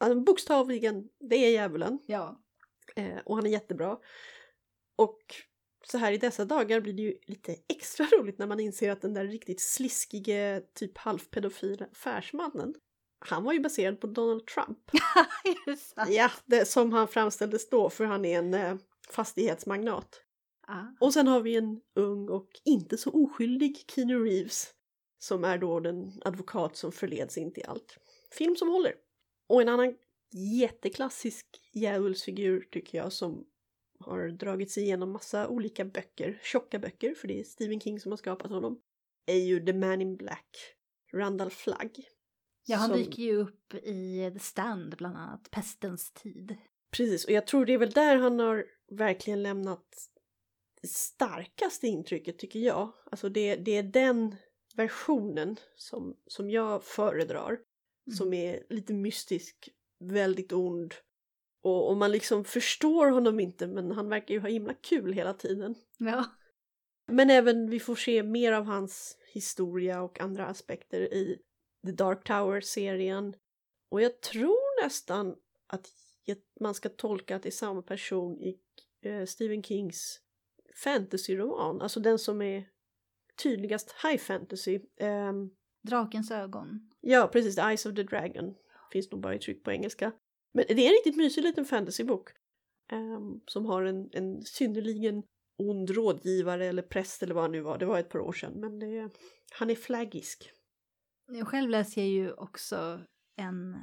Alltså, 0.00 0.20
bokstavligen, 0.20 1.08
det 1.30 1.36
är 1.36 1.50
djävulen. 1.50 1.98
Ja. 2.06 2.40
Eh, 2.96 3.18
och 3.24 3.36
han 3.36 3.46
är 3.46 3.50
jättebra. 3.50 3.98
Och 4.96 5.18
så 5.86 5.98
här 5.98 6.12
i 6.12 6.18
dessa 6.18 6.44
dagar 6.44 6.80
blir 6.80 6.92
det 6.92 7.02
ju 7.02 7.18
lite 7.26 7.56
extra 7.68 8.06
roligt 8.18 8.38
när 8.38 8.46
man 8.46 8.60
inser 8.60 8.90
att 8.90 9.00
den 9.00 9.14
där 9.14 9.24
riktigt 9.26 9.60
sliskige, 9.60 10.62
typ 10.74 10.98
halvpedofila 10.98 11.86
affärsmannen 11.92 12.74
han 13.24 13.44
var 13.44 13.52
ju 13.52 13.60
baserad 13.60 14.00
på 14.00 14.06
Donald 14.06 14.46
Trump. 14.46 14.78
Ja, 16.08 16.30
det, 16.44 16.68
som 16.68 16.92
han 16.92 17.08
framställdes 17.08 17.68
då 17.70 17.90
för 17.90 18.04
han 18.04 18.24
är 18.24 18.38
en 18.38 18.54
eh, 18.54 18.76
fastighetsmagnat. 19.10 20.20
Ja. 20.66 20.96
Och 21.00 21.12
sen 21.12 21.26
har 21.26 21.40
vi 21.40 21.56
en 21.56 21.80
ung 21.94 22.28
och 22.28 22.48
inte 22.64 22.96
så 22.98 23.10
oskyldig 23.10 23.84
Keanu 23.88 24.24
Reeves 24.24 24.74
som 25.18 25.44
är 25.44 25.58
då 25.58 25.80
den 25.80 26.12
advokat 26.24 26.76
som 26.76 26.92
förleds 26.92 27.38
in 27.38 27.52
till 27.52 27.64
allt. 27.66 27.98
Film 28.38 28.56
som 28.56 28.68
håller. 28.68 28.94
Och 29.48 29.62
en 29.62 29.68
annan 29.68 29.94
jätteklassisk 30.60 31.46
djävulsfigur 31.72 32.68
tycker 32.70 32.98
jag 32.98 33.12
som 33.12 33.46
har 34.00 34.28
dragit 34.28 34.70
sig 34.70 34.82
igenom 34.82 35.12
massa 35.12 35.48
olika 35.48 35.84
böcker, 35.84 36.40
tjocka 36.42 36.78
böcker, 36.78 37.14
för 37.14 37.28
det 37.28 37.40
är 37.40 37.44
Stephen 37.44 37.80
King 37.80 38.00
som 38.00 38.12
har 38.12 38.16
skapat 38.16 38.50
honom, 38.50 38.80
är 39.26 39.36
ju 39.36 39.66
The 39.66 39.72
Man 39.72 40.00
in 40.02 40.16
Black, 40.16 40.56
Randall 41.12 41.50
Flagg. 41.50 42.08
Ja, 42.66 42.76
han 42.76 42.88
som- 42.88 42.98
dyker 42.98 43.22
ju 43.22 43.36
upp 43.36 43.74
i 43.74 44.30
The 44.32 44.38
Stand 44.38 44.96
bland 44.96 45.16
annat, 45.16 45.50
Pestens 45.50 46.12
tid. 46.12 46.56
Precis, 46.90 47.24
och 47.24 47.30
jag 47.30 47.46
tror 47.46 47.66
det 47.66 47.72
är 47.72 47.78
väl 47.78 47.90
där 47.90 48.16
han 48.16 48.38
har 48.38 48.66
verkligen 48.90 49.42
lämnat 49.42 50.08
starkaste 50.86 51.86
intrycket 51.86 52.38
tycker 52.38 52.60
jag. 52.60 52.92
Alltså 53.10 53.28
det, 53.28 53.56
det 53.56 53.76
är 53.76 53.82
den 53.82 54.36
versionen 54.76 55.56
som, 55.76 56.16
som 56.26 56.50
jag 56.50 56.84
föredrar. 56.84 57.58
Som 58.18 58.32
är 58.32 58.66
lite 58.68 58.94
mystisk, 58.94 59.68
väldigt 59.98 60.52
ond. 60.52 60.94
Och, 61.62 61.90
och 61.90 61.96
man 61.96 62.12
liksom 62.12 62.44
förstår 62.44 63.06
honom 63.06 63.40
inte 63.40 63.66
men 63.66 63.90
han 63.90 64.08
verkar 64.08 64.34
ju 64.34 64.40
ha 64.40 64.48
himla 64.48 64.74
kul 64.74 65.12
hela 65.12 65.34
tiden. 65.34 65.74
Ja. 65.98 66.24
Men 67.06 67.30
även 67.30 67.70
vi 67.70 67.80
får 67.80 67.96
se 67.96 68.22
mer 68.22 68.52
av 68.52 68.64
hans 68.64 69.18
historia 69.32 70.02
och 70.02 70.20
andra 70.20 70.46
aspekter 70.46 71.00
i 71.00 71.38
The 71.86 71.92
Dark 71.92 72.24
Tower-serien. 72.24 73.34
Och 73.90 74.02
jag 74.02 74.20
tror 74.20 74.84
nästan 74.84 75.36
att 75.66 75.88
man 76.60 76.74
ska 76.74 76.88
tolka 76.88 77.36
att 77.36 77.42
det 77.42 77.48
är 77.48 77.50
samma 77.50 77.82
person 77.82 78.40
i 78.40 78.58
eh, 79.02 79.24
Stephen 79.24 79.62
Kings 79.62 80.20
fantasyroman, 80.76 81.82
alltså 81.82 82.00
den 82.00 82.18
som 82.18 82.42
är 82.42 82.68
tydligast 83.42 83.94
high 84.04 84.18
fantasy. 84.18 84.80
Ehm, 85.00 85.50
Drakens 85.82 86.30
ögon. 86.30 86.90
ja, 87.00 87.28
precis, 87.32 87.54
The 87.54 87.60
Eyes 87.62 87.86
of 87.86 87.94
the 87.94 88.02
Dragon. 88.02 88.54
Finns 88.92 89.10
nog 89.10 89.20
bara 89.20 89.34
i 89.34 89.38
tryck 89.38 89.64
på 89.64 89.72
engelska. 89.72 90.12
Men 90.54 90.64
det 90.68 90.72
är 90.86 90.86
en 90.88 90.92
riktigt 90.92 91.16
mysig 91.16 91.42
liten 91.42 91.64
fantasybok. 91.64 92.30
ehm, 92.92 93.40
som 93.46 93.66
har 93.66 93.82
en, 93.84 94.10
en 94.12 94.42
synnerligen 94.42 95.22
ond 95.58 95.90
rådgivare 95.90 96.66
eller 96.66 96.82
präst 96.82 97.22
eller 97.22 97.34
vad 97.34 97.44
han 97.44 97.52
nu 97.52 97.60
var. 97.60 97.78
Det 97.78 97.86
var 97.86 97.98
ett 97.98 98.08
par 98.08 98.18
år 98.18 98.32
sedan. 98.32 98.60
Men 98.60 98.78
det, 98.78 99.10
han 99.52 99.70
är 99.70 99.74
flaggisk. 99.74 100.50
Jag 101.26 101.48
själv 101.48 101.70
läser 101.70 102.00
jag 102.00 102.10
ju 102.10 102.32
också 102.32 103.00
en 103.36 103.76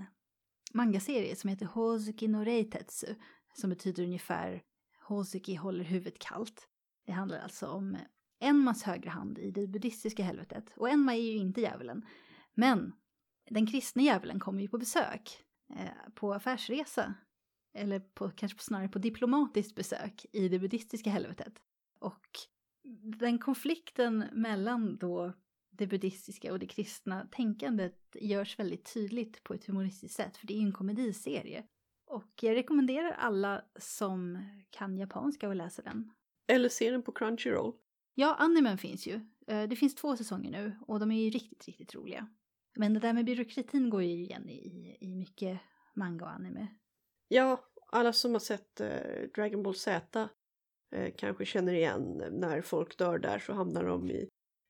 mangaserie 0.73 1.35
som 1.35 1.49
heter 1.49 1.65
Hozuki 1.65 2.27
no 2.27 2.37
Reitetsu. 2.43 3.07
Som 3.53 3.69
betyder 3.69 4.03
ungefär 4.03 4.63
Hozuki 5.07 5.55
håller 5.55 5.83
huvudet 5.83 6.19
kallt. 6.19 6.67
Det 7.09 7.13
handlar 7.13 7.39
alltså 7.39 7.67
om 7.67 7.97
Enmas 8.39 8.83
högra 8.83 9.09
hand 9.09 9.39
i 9.39 9.51
det 9.51 9.67
buddhistiska 9.67 10.23
helvetet. 10.23 10.73
Och 10.75 10.89
Enma 10.89 11.15
är 11.15 11.21
ju 11.21 11.37
inte 11.37 11.61
djävulen. 11.61 12.05
Men 12.53 12.93
den 13.49 13.67
kristne 13.67 14.03
djävulen 14.03 14.39
kommer 14.39 14.61
ju 14.61 14.67
på 14.67 14.77
besök. 14.77 15.45
Eh, 15.69 16.11
på 16.15 16.33
affärsresa. 16.33 17.13
Eller 17.73 17.99
på, 17.99 18.29
kanske 18.29 18.59
snarare 18.59 18.87
på 18.87 18.99
diplomatiskt 18.99 19.75
besök 19.75 20.25
i 20.31 20.49
det 20.49 20.59
buddhistiska 20.59 21.09
helvetet. 21.09 21.53
Och 21.99 22.27
den 23.19 23.39
konflikten 23.39 24.25
mellan 24.31 24.97
då 24.97 25.33
det 25.69 25.87
buddhistiska 25.87 26.51
och 26.51 26.59
det 26.59 26.67
kristna 26.67 27.27
tänkandet 27.31 28.15
görs 28.21 28.59
väldigt 28.59 28.93
tydligt 28.93 29.43
på 29.43 29.53
ett 29.53 29.65
humoristiskt 29.65 30.15
sätt, 30.15 30.37
för 30.37 30.47
det 30.47 30.53
är 30.53 30.59
ju 30.59 30.65
en 30.65 30.73
komediserie. 30.73 31.63
Och 32.05 32.31
jag 32.41 32.55
rekommenderar 32.55 33.11
alla 33.11 33.65
som 33.79 34.45
kan 34.69 34.97
japanska 34.97 35.49
att 35.49 35.57
läsa 35.57 35.81
den. 35.81 36.11
Eller 36.49 36.69
ser 36.69 36.91
den 36.91 37.03
på 37.03 37.11
Crunchyroll. 37.11 37.73
Ja, 38.15 38.35
animen 38.35 38.77
finns 38.77 39.07
ju. 39.07 39.19
Eh, 39.47 39.63
Det 39.69 39.75
finns 39.75 39.95
två 39.95 40.17
säsonger 40.17 40.51
nu 40.51 40.75
och 40.87 40.99
de 40.99 41.11
är 41.11 41.23
ju 41.23 41.29
riktigt, 41.29 41.65
riktigt 41.65 41.95
roliga. 41.95 42.27
Men 42.75 42.93
det 42.93 42.99
där 42.99 43.13
med 43.13 43.25
byråkratin 43.25 43.89
går 43.89 44.03
ju 44.03 44.09
igen 44.09 44.49
i, 44.49 44.97
i 45.01 45.15
mycket 45.15 45.59
manga 45.95 46.25
och 46.25 46.31
anime. 46.31 46.67
Ja, 47.27 47.63
alla 47.91 48.13
som 48.13 48.31
har 48.31 48.39
sett 48.39 48.81
eh, 48.81 48.89
Dragon 49.35 49.63
Ball 49.63 49.75
Z 49.75 50.29
eh, 50.95 51.13
kanske 51.17 51.45
känner 51.45 51.73
igen 51.73 52.23
när 52.31 52.61
folk 52.61 52.97
dör 52.97 53.19
där 53.19 53.39
så 53.39 53.53
hamnar 53.53 53.83
de 53.83 54.09
i 54.11 54.29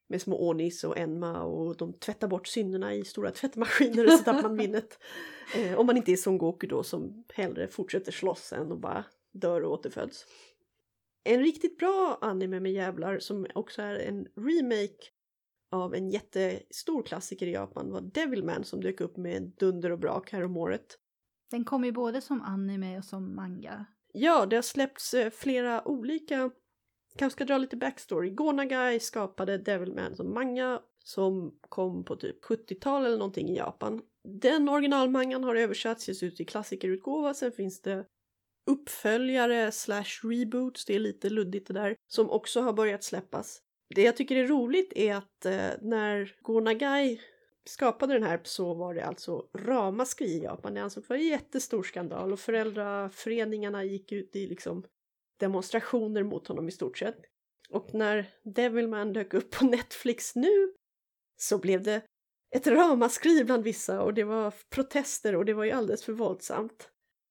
med 0.09 0.21
små 0.21 0.49
Onis 0.49 0.84
och 0.84 0.97
Enma 0.97 1.43
och 1.43 1.77
de 1.77 1.93
tvättar 1.93 2.27
bort 2.27 2.47
synderna 2.47 2.93
i 2.93 3.05
stora 3.05 3.32
tvättmaskiner 3.41 4.05
och 4.05 4.11
så 4.11 4.23
tappar 4.23 4.41
man 4.41 4.55
minnet. 4.55 4.99
Eh, 5.57 5.80
om 5.80 5.86
man 5.86 5.97
inte 5.97 6.11
är 6.11 6.15
Son 6.15 6.38
Goku 6.38 6.67
då 6.67 6.84
som 6.84 7.23
hellre 7.34 7.67
fortsätter 7.67 8.11
slåss 8.11 8.53
än 8.53 8.71
och 8.71 8.80
bara 8.80 9.05
dör 9.32 9.61
och 9.61 9.71
återföds. 9.71 10.25
En 11.24 11.39
riktigt 11.39 11.78
bra 11.78 12.17
anime 12.22 12.59
med 12.59 12.72
jävlar 12.72 13.20
som 13.20 13.47
också 13.55 13.82
är 13.82 13.95
en 13.95 14.28
remake 14.36 15.09
av 15.72 15.95
en 15.95 16.09
jättestor 16.09 17.03
klassiker 17.03 17.47
i 17.47 17.51
Japan 17.51 17.91
var 17.91 18.01
Devilman 18.01 18.63
som 18.63 18.82
dök 18.82 19.01
upp 19.01 19.17
med 19.17 19.53
dunder 19.59 19.91
och 19.91 19.99
brak 19.99 20.32
häromåret. 20.32 20.97
Den 21.51 21.65
kommer 21.65 21.88
ju 21.88 21.91
både 21.91 22.22
som 22.22 22.41
anime 22.41 22.97
och 22.97 23.05
som 23.05 23.36
manga. 23.36 23.86
Ja, 24.13 24.45
det 24.45 24.55
har 24.55 24.63
släppts 24.63 25.13
eh, 25.13 25.30
flera 25.30 25.88
olika, 25.88 26.51
kanske 27.15 27.38
ska 27.38 27.45
dra 27.45 27.57
lite 27.57 27.78
backstory. 27.78 28.30
Gonagai 28.30 28.99
skapade 28.99 29.57
Devilman 29.57 30.15
som 30.15 30.34
manga 30.34 30.82
som 31.03 31.59
kom 31.70 32.05
på 32.05 32.15
typ 32.15 32.45
70-tal 32.45 33.05
eller 33.05 33.17
någonting 33.17 33.49
i 33.49 33.57
Japan. 33.57 34.01
Den 34.24 34.70
originalmangan 34.70 35.43
har 35.43 35.55
översatts, 35.55 36.07
ges 36.07 36.24
ut 36.24 36.39
i 36.39 36.45
klassikerutgåva, 36.45 37.34
sen 37.34 37.51
finns 37.51 37.82
det 37.82 38.05
uppföljare 38.70 39.72
slash 39.72 40.20
reboots, 40.24 40.86
det 40.86 40.95
är 40.95 40.99
lite 40.99 41.30
luddigt 41.30 41.67
det 41.67 41.74
där, 41.74 41.95
som 42.07 42.30
också 42.30 42.61
har 42.61 42.74
börjat 42.74 43.03
släppas. 43.03 43.61
Det 43.95 44.01
jag 44.01 44.17
tycker 44.17 44.36
är 44.36 44.47
roligt 44.47 44.93
är 44.95 45.15
att 45.15 45.45
eh, 45.45 45.70
när 45.82 46.36
Gonagai 46.41 47.22
skapade 47.65 48.13
den 48.13 48.24
här 48.24 48.39
så 48.43 48.74
var 48.74 48.93
det 48.93 49.05
alltså 49.05 49.45
ramaskri 49.57 50.28
i 50.28 50.43
Japan. 50.43 50.74
Det 50.74 50.82
ansågs 50.82 51.09
vara 51.09 51.20
en 51.20 51.28
jättestor 51.28 51.84
skandal 51.84 52.34
och 52.34 52.39
föräldraföreningarna 52.39 53.84
gick 53.84 54.11
ut 54.11 54.36
i 54.36 54.47
liksom 54.47 54.84
demonstrationer 55.39 56.24
mot 56.24 56.47
honom 56.47 56.67
i 56.67 56.72
stort 56.72 56.97
sett. 56.97 57.17
Och 57.70 57.93
när 57.93 58.30
Devilman 58.43 59.13
dök 59.13 59.34
upp 59.34 59.51
på 59.51 59.65
Netflix 59.65 60.36
nu 60.36 60.74
så 61.38 61.57
blev 61.57 61.84
det 61.84 62.01
ett 62.55 62.67
ramaskri 62.67 63.43
bland 63.43 63.63
vissa 63.63 64.01
och 64.01 64.13
det 64.13 64.24
var 64.24 64.53
protester 64.70 65.36
och 65.36 65.45
det 65.45 65.53
var 65.53 65.63
ju 65.63 65.72
alldeles 65.72 66.03
för 66.03 66.13
våldsamt. 66.13 66.89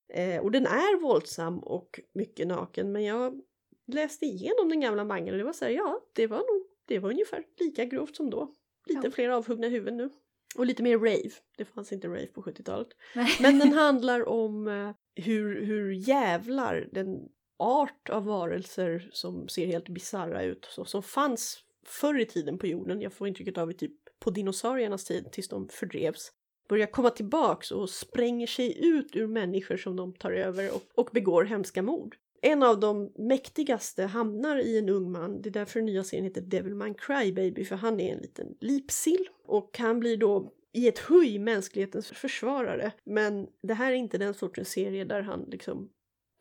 Eh, 0.09 0.40
och 0.42 0.50
den 0.50 0.66
är 0.66 1.00
våldsam 1.00 1.59
och 1.59 2.00
mycket 2.14 2.46
naken 2.46 2.92
men 2.92 3.04
jag 3.04 3.40
läste 3.86 4.24
igenom 4.26 4.68
den 4.68 4.80
gamla 4.80 5.04
mangeln 5.04 5.30
och 5.34 5.38
det 5.38 5.44
var 5.44 5.52
så 5.52 5.64
här, 5.64 5.72
ja, 5.72 6.00
det 6.12 6.26
var 6.26 6.38
nog, 6.38 6.66
det 6.86 6.98
var 6.98 7.11
ungefär 7.11 7.44
lika 7.61 7.84
grovt 7.84 8.16
som 8.16 8.30
då. 8.30 8.54
Lite 8.86 9.00
Ja. 9.06 9.11
fler 9.11 9.28
avhuggna 9.28 9.68
huvuden 9.68 9.96
nu. 9.96 10.11
Och 10.56 10.66
lite 10.66 10.82
mer 10.82 10.98
rave. 10.98 11.30
Det 11.56 11.64
fanns 11.64 11.92
inte 11.92 12.09
rave 12.09 12.26
på 12.26 12.42
70-talet. 12.42 12.88
Nej. 13.14 13.28
Men 13.40 13.59
den 13.59 13.72
handlar 13.84 14.28
om 14.28 14.68
eh, 14.68 14.90
hur, 15.24 15.64
hur 15.64 15.92
jävlar 15.92 16.88
den 16.92 17.28
art 17.59 18.11
av 18.11 18.24
varelser 18.24 19.09
som 19.12 19.48
ser 19.48 19.66
helt 19.66 19.88
bizarra 19.88 20.42
ut 20.42 20.64
så, 20.70 20.84
som 20.84 21.02
fanns 21.02 21.59
förr 21.86 22.18
i 22.20 22.26
tiden 22.26 22.59
på 22.59 22.66
jorden, 22.66 23.00
jag 23.00 23.12
får 23.12 23.28
intrycket 23.28 23.59
av 23.59 23.70
i 23.70 23.74
typ 23.74 23.92
på 24.20 24.30
dinosauriernas 24.30 25.04
tid 25.04 25.32
tills 25.32 25.48
de 25.48 25.68
fördrevs, 25.68 26.32
börjar 26.69 26.87
komma 26.87 27.11
tillbaks 27.11 27.71
och 27.71 27.91
spränger 27.91 28.47
sig 28.47 28.87
ut 28.87 29.16
ur 29.16 29.27
människor 29.27 29.77
som 29.77 29.97
de 29.97 30.12
tar 30.12 30.33
över 30.33 30.75
och, 30.75 30.83
och 30.95 31.09
begår 31.12 31.45
hemska 31.45 31.83
mord. 31.83 32.16
En 32.43 32.62
av 32.62 32.81
de 32.81 33.12
mäktigaste 33.16 34.03
hamnar 34.03 34.59
i 34.59 34.79
en 34.79 34.89
ung 34.89 35.11
man, 35.12 35.43
det 35.43 35.49
är 35.49 35.53
därför 35.53 35.79
den 35.79 35.87
nya 35.87 36.05
serien 36.05 36.25
heter 36.25 36.41
Devilman 36.41 36.95
Crybaby, 36.95 37.64
för 37.64 37.77
han 37.77 38.01
är 38.01 38.12
en 38.12 38.23
liten 38.23 38.57
lipsill 38.61 39.29
och 39.45 39.79
han 39.79 40.01
blir 40.01 40.16
då 40.16 40.53
i 40.73 40.89
ett 40.89 40.99
huj 40.99 41.39
mänsklighetens 41.39 42.09
försvarare. 42.09 42.93
Men 43.05 43.47
det 43.62 43.75
här 43.75 43.93
är 43.93 43.97
inte 43.97 44.19
den 44.19 44.35
sortens 44.35 44.69
serie 44.69 45.05
där 45.05 45.23
han 45.23 45.45
liksom 45.51 45.89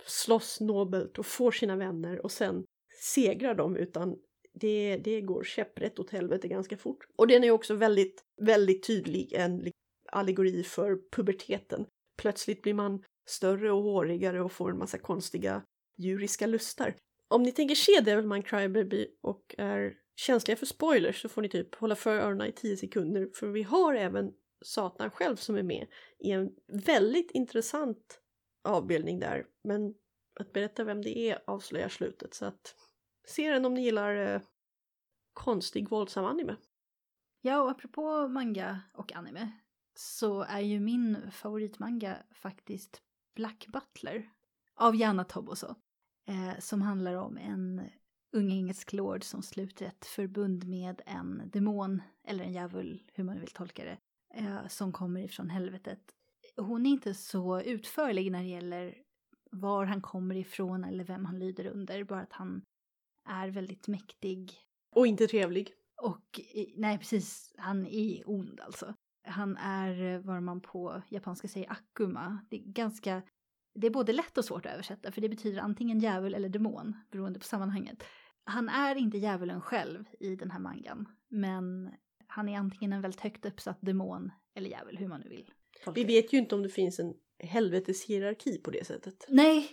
slåss 0.06 0.60
nobelt 0.60 1.20
och 1.20 1.26
får 1.26 1.52
sina 1.52 1.76
vänner 1.76 2.26
och 2.26 2.32
sen 2.32 2.64
segrar 3.04 3.56
dem 3.56 3.76
utan 3.76 4.16
det, 4.54 4.98
det 5.04 5.22
går 5.22 5.44
käpprätt 5.44 6.00
åt 6.00 6.10
helvete 6.10 6.48
ganska 6.48 6.78
fort. 6.78 7.08
Och 7.16 7.28
den 7.28 7.44
är 7.44 7.52
också 7.52 7.74
väldigt, 7.74 8.24
väldigt 8.42 8.88
tydlig 8.88 9.34
en 9.34 9.72
allegori 10.12 10.64
för 10.64 10.99
puberteten. 11.12 11.86
Plötsligt 12.18 12.62
blir 12.62 12.74
man 12.74 13.03
större 13.30 13.72
och 13.72 13.84
hårigare 13.84 14.41
och 14.41 14.51
får 14.51 14.72
en 14.72 14.78
massa 14.78 14.97
konstiga 14.97 15.64
djuriska 15.97 16.47
lustar. 16.47 16.95
Om 17.28 17.43
ni 17.43 17.51
tänker 17.51 17.76
se 17.76 18.01
Devilman 18.01 18.43
Crybaby 18.43 19.08
och 19.22 19.55
är 19.58 19.93
känsliga 20.16 20.58
för 20.58 20.66
spoilers 20.66 21.22
så 21.22 21.30
får 21.30 21.41
ni 21.41 21.49
typ 21.49 21.76
hålla 21.76 21.95
för 21.95 22.16
öronen 22.16 22.47
i 22.47 22.51
10 22.51 22.78
sekunder 22.78 23.30
för 23.34 23.47
vi 23.47 23.64
har 23.64 23.95
även 23.95 24.34
Satan 24.62 25.12
själv 25.12 25.36
som 25.36 25.55
är 25.55 25.64
med 25.64 25.88
i 26.20 26.32
en 26.32 26.49
väldigt 26.68 27.32
intressant 27.32 28.22
avbildning 28.64 29.20
där. 29.20 29.45
Men 29.64 29.93
att 30.39 30.53
berätta 30.53 30.84
vem 30.84 31.01
det 31.01 31.18
är 31.18 31.43
avslöjar 31.47 31.89
slutet 31.89 32.34
så 32.34 32.45
att 32.45 32.76
se 33.28 33.49
den 33.49 33.66
om 33.66 33.74
ni 33.74 33.84
gillar 33.84 34.16
eh, 34.16 34.41
konstig 35.34 35.89
våldsam 35.89 36.26
anime. 36.26 36.55
Ja, 37.41 37.62
och 37.62 37.72
apropå 37.72 38.28
manga 38.28 38.82
och 38.93 39.12
anime 39.12 39.51
så 40.00 40.41
är 40.41 40.60
ju 40.60 40.80
min 40.80 41.32
favoritmanga 41.32 42.18
faktiskt 42.32 43.02
Black 43.36 43.68
Butler 43.68 44.30
av 44.76 44.95
Jana 44.95 45.24
Toboso. 45.24 45.76
Eh, 46.28 46.60
som 46.60 46.82
handlar 46.82 47.16
om 47.16 47.38
en 47.38 47.89
ung 48.32 48.52
engelsk 48.52 48.93
lord 48.93 49.24
som 49.24 49.43
sluter 49.43 49.86
ett 49.86 50.06
förbund 50.06 50.68
med 50.68 51.02
en 51.06 51.50
demon, 51.54 52.02
eller 52.24 52.43
en 52.43 52.54
djävul, 52.54 53.04
hur 53.14 53.24
man 53.24 53.39
vill 53.39 53.52
tolka 53.52 53.86
det, 53.86 53.98
eh, 54.34 54.68
som 54.68 54.91
kommer 54.91 55.22
ifrån 55.22 55.50
helvetet. 55.50 56.00
Hon 56.56 56.86
är 56.86 56.89
inte 56.89 57.14
så 57.14 57.62
utförlig 57.62 58.32
när 58.32 58.43
det 58.43 58.50
gäller 58.50 58.95
var 59.52 59.86
han 59.86 60.02
kommer 60.02 60.36
ifrån 60.36 60.84
eller 60.84 61.04
vem 61.04 61.26
han 61.26 61.39
lyder 61.39 61.66
under, 61.66 62.04
bara 62.04 62.22
att 62.22 62.34
han 62.34 62.62
är 63.26 63.48
väldigt 63.48 63.88
mäktig. 63.88 64.54
Och 64.95 65.08
inte 65.08 65.28
trevlig. 65.28 65.74
Och 66.02 66.39
nej, 66.76 66.98
precis, 66.98 67.54
han 67.58 67.86
är 67.86 68.30
ond 68.30 68.60
alltså. 68.60 68.93
Han 69.28 69.58
är 69.58 70.18
vad 70.18 70.44
man 70.44 70.62
på 70.62 71.02
japanska 71.10 71.48
säger 71.48 71.72
akuma. 71.72 72.40
Det 72.50 72.56
är 72.56 72.64
ganska, 72.64 73.22
det 73.76 73.88
är 73.88 73.92
både 73.92 74.14
lätt 74.14 74.38
och 74.38 74.46
svårt 74.46 74.66
att 74.66 74.74
översätta 74.74 75.12
för 75.12 75.22
det 75.22 75.30
betyder 75.30 75.62
antingen 75.62 76.00
djävul 76.00 76.36
eller 76.36 76.50
demon 76.50 76.96
beroende 77.12 77.40
på 77.40 77.46
sammanhanget. 77.46 78.04
Han 78.44 78.70
är 78.70 78.96
inte 78.96 79.18
djävulen 79.18 79.62
själv 79.62 80.06
i 80.20 80.36
den 80.36 80.52
här 80.52 80.60
mangan, 80.60 81.06
men 81.28 81.92
han 82.28 82.50
är 82.50 82.58
antingen 82.58 82.94
en 82.94 83.02
väldigt 83.02 83.22
högt 83.22 83.46
uppsatt 83.46 83.78
demon 83.82 84.32
eller 84.56 84.70
djävul, 84.70 84.98
hur 84.98 85.08
man 85.08 85.22
nu 85.22 85.30
vill. 85.30 85.52
Vi 85.96 86.04
vet 86.04 86.34
ju 86.34 86.38
inte 86.38 86.56
om 86.56 86.64
det 86.64 86.70
finns 86.70 87.00
en 87.00 87.14
helveteshierarki 87.40 88.58
på 88.58 88.72
det 88.72 88.88
sättet. 88.88 89.26
Nej, 89.30 89.70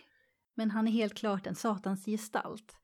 men 0.54 0.70
han 0.70 0.88
är 0.88 0.92
helt 0.92 1.14
klart 1.14 1.46
en 1.46 1.54
satans 1.54 2.04
gestalt 2.04 2.76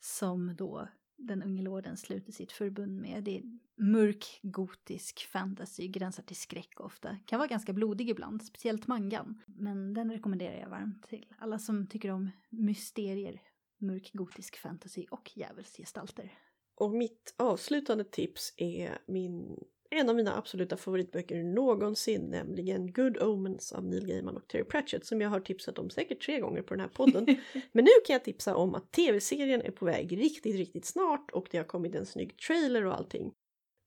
som 0.00 0.56
då 0.56 0.88
den 1.16 1.42
unge 1.42 1.62
lorden 1.62 1.96
sluter 1.96 2.32
sitt 2.32 2.52
förbund 2.52 3.00
med. 3.00 3.24
Det 3.24 3.38
är 3.38 3.42
mörk 3.76 4.40
gotisk 4.42 5.28
fantasy, 5.32 5.88
gränsar 5.88 6.22
till 6.22 6.36
skräck 6.36 6.80
ofta. 6.80 7.16
Kan 7.26 7.38
vara 7.38 7.48
ganska 7.48 7.72
blodig 7.72 8.10
ibland, 8.10 8.42
speciellt 8.42 8.86
mangan. 8.86 9.42
Men 9.46 9.94
den 9.94 10.10
rekommenderar 10.10 10.60
jag 10.60 10.68
varmt 10.68 11.08
till 11.08 11.26
alla 11.38 11.58
som 11.58 11.86
tycker 11.86 12.10
om 12.10 12.30
mysterier, 12.48 13.40
mörk 13.78 14.10
gotisk 14.12 14.56
fantasy 14.56 15.06
och 15.10 15.32
djävulsgestalter. 15.34 16.32
Och 16.74 16.90
mitt 16.90 17.34
avslutande 17.36 18.04
tips 18.04 18.54
är 18.56 18.98
min 19.06 19.64
en 19.90 20.08
av 20.08 20.16
mina 20.16 20.36
absoluta 20.36 20.76
favoritböcker 20.76 21.42
någonsin, 21.42 22.30
nämligen 22.30 22.92
Good 22.92 23.22
Omens 23.22 23.72
av 23.72 23.84
Neil 23.84 24.06
Gaiman 24.06 24.36
och 24.36 24.48
Terry 24.48 24.64
Pratchett 24.64 25.06
som 25.06 25.20
jag 25.20 25.28
har 25.28 25.40
tipsat 25.40 25.78
om 25.78 25.90
säkert 25.90 26.22
tre 26.26 26.40
gånger 26.40 26.62
på 26.62 26.74
den 26.74 26.80
här 26.80 26.88
podden. 26.88 27.26
Men 27.72 27.84
nu 27.84 27.90
kan 28.06 28.14
jag 28.14 28.24
tipsa 28.24 28.56
om 28.56 28.74
att 28.74 28.92
tv-serien 28.92 29.62
är 29.62 29.70
på 29.70 29.84
väg 29.84 30.18
riktigt, 30.18 30.56
riktigt 30.56 30.84
snart 30.84 31.30
och 31.30 31.48
det 31.50 31.58
har 31.58 31.64
kommit 31.64 31.94
en 31.94 32.06
snygg 32.06 32.38
trailer 32.38 32.86
och 32.86 32.94
allting. 32.94 33.32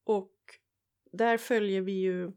Och 0.06 0.34
där 1.12 1.38
följer 1.38 1.82
vi 1.82 1.91
ju 1.91 2.32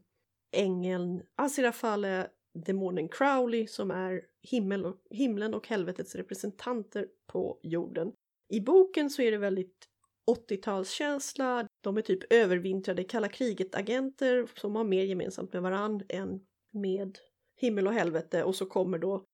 ängeln 0.55 1.21
Asirafale, 1.35 2.29
demonen 2.53 3.09
Crowley 3.09 3.67
som 3.67 3.91
är 3.91 4.21
himmel 4.41 4.85
och, 4.85 4.97
himlen 5.09 5.53
och 5.53 5.67
helvetets 5.67 6.15
representanter 6.15 7.07
på 7.31 7.59
jorden. 7.63 8.13
I 8.49 8.61
boken 8.61 9.09
så 9.09 9.21
är 9.21 9.31
det 9.31 9.37
väldigt 9.37 9.87
80-talskänsla. 10.31 11.67
De 11.83 11.97
är 11.97 12.01
typ 12.01 12.33
övervintrade 12.33 13.03
kalla 13.03 13.27
kriget-agenter 13.27 14.47
som 14.55 14.75
har 14.75 14.83
mer 14.83 15.03
gemensamt 15.03 15.53
med 15.53 15.61
varann 15.61 16.01
än 16.09 16.39
med 16.71 17.17
himmel 17.61 17.87
och 17.87 17.93
helvete 17.93 18.43
och 18.43 18.55
så 18.55 18.65
kommer 18.65 18.97
då 18.97 19.25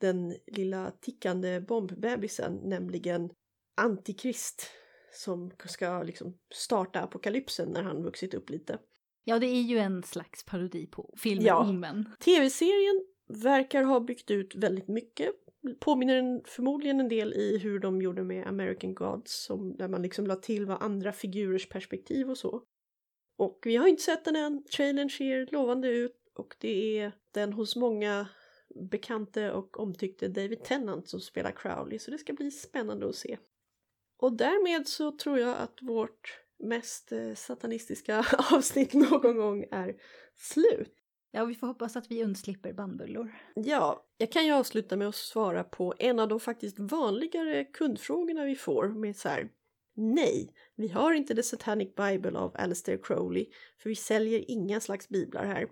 den 0.00 0.36
lilla 0.46 0.90
tickande 1.00 1.60
bombbebisen, 1.60 2.60
nämligen 2.64 3.30
Antikrist 3.76 4.70
som 5.12 5.50
ska 5.64 6.02
liksom 6.02 6.38
starta 6.54 7.00
apokalypsen 7.00 7.68
när 7.68 7.82
han 7.82 8.02
vuxit 8.02 8.34
upp 8.34 8.50
lite. 8.50 8.78
Ja, 9.24 9.38
det 9.38 9.46
är 9.46 9.62
ju 9.62 9.78
en 9.78 10.02
slags 10.02 10.44
parodi 10.44 10.86
på 10.86 11.14
filmen 11.16 11.46
Ja. 11.46 11.68
Omen. 11.68 12.10
Tv-serien 12.20 13.04
verkar 13.28 13.82
ha 13.82 14.00
byggt 14.00 14.30
ut 14.30 14.54
väldigt 14.54 14.88
mycket. 14.88 15.30
Påminner 15.80 16.42
förmodligen 16.44 17.00
en 17.00 17.08
del 17.08 17.34
i 17.34 17.58
hur 17.58 17.78
de 17.78 18.02
gjorde 18.02 18.24
med 18.24 18.46
American 18.46 18.94
Gods, 18.94 19.44
som, 19.44 19.76
där 19.76 19.88
man 19.88 20.02
liksom 20.02 20.26
la 20.26 20.36
till 20.36 20.66
vad 20.66 20.82
andra 20.82 21.12
figurers 21.12 21.68
perspektiv 21.68 22.30
och 22.30 22.38
så. 22.38 22.62
Och 23.36 23.58
vi 23.64 23.76
har 23.76 23.88
inte 23.88 24.02
sett 24.02 24.24
den 24.24 24.36
än. 24.36 24.64
Trailern 24.64 25.10
ser 25.10 25.48
lovande 25.52 25.88
ut 25.88 26.16
och 26.34 26.56
det 26.58 26.98
är 26.98 27.12
den 27.30 27.52
hos 27.52 27.76
många 27.76 28.28
bekante 28.90 29.52
och 29.52 29.80
omtyckte 29.80 30.28
David 30.28 30.64
Tennant 30.64 31.08
som 31.08 31.20
spelar 31.20 31.50
Crowley, 31.50 31.98
så 31.98 32.10
det 32.10 32.18
ska 32.18 32.32
bli 32.32 32.50
spännande 32.50 33.08
att 33.08 33.16
se. 33.16 33.38
Och 34.16 34.32
därmed 34.32 34.88
så 34.88 35.12
tror 35.12 35.38
jag 35.38 35.56
att 35.56 35.78
vårt 35.82 36.40
mest 36.58 37.12
eh, 37.12 37.34
satanistiska 37.34 38.26
avsnitt 38.52 38.94
någon 38.94 39.36
gång 39.36 39.66
är 39.70 39.96
slut. 40.34 40.97
Ja, 41.30 41.44
vi 41.44 41.54
får 41.54 41.66
hoppas 41.66 41.96
att 41.96 42.10
vi 42.10 42.24
undslipper 42.24 42.72
bandbullor. 42.72 43.34
Ja, 43.54 44.06
jag 44.18 44.32
kan 44.32 44.46
ju 44.46 44.52
avsluta 44.52 44.96
med 44.96 45.08
att 45.08 45.14
svara 45.14 45.64
på 45.64 45.94
en 45.98 46.18
av 46.18 46.28
de 46.28 46.40
faktiskt 46.40 46.78
vanligare 46.78 47.64
kundfrågorna 47.64 48.44
vi 48.44 48.54
får 48.56 48.88
med 48.88 49.16
så 49.16 49.28
här 49.28 49.48
Nej, 50.00 50.54
vi 50.76 50.88
har 50.88 51.12
inte 51.12 51.34
The 51.34 51.42
Satanic 51.42 51.94
Bible 51.94 52.38
av 52.38 52.56
Aleister 52.58 52.98
Crowley 53.02 53.46
för 53.82 53.88
vi 53.88 53.96
säljer 53.96 54.50
inga 54.50 54.80
slags 54.80 55.08
biblar 55.08 55.44
här. 55.44 55.66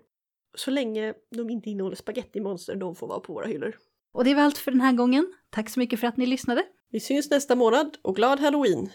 Så 0.55 0.71
länge 0.71 1.13
de 1.35 1.49
inte 1.49 1.69
innehåller 1.69 1.95
spagettimonster, 1.95 2.75
de 2.75 2.95
får 2.95 3.07
vara 3.07 3.19
på 3.19 3.33
våra 3.33 3.47
hyllor. 3.47 3.75
Och 4.13 4.23
det 4.23 4.33
var 4.33 4.41
allt 4.41 4.57
för 4.57 4.71
den 4.71 4.81
här 4.81 4.93
gången. 4.93 5.33
Tack 5.49 5.69
så 5.69 5.79
mycket 5.79 5.99
för 5.99 6.07
att 6.07 6.17
ni 6.17 6.25
lyssnade. 6.25 6.63
Vi 6.91 6.99
syns 6.99 7.29
nästa 7.29 7.55
månad 7.55 7.97
och 8.01 8.15
glad 8.15 8.39
halloween! 8.39 8.89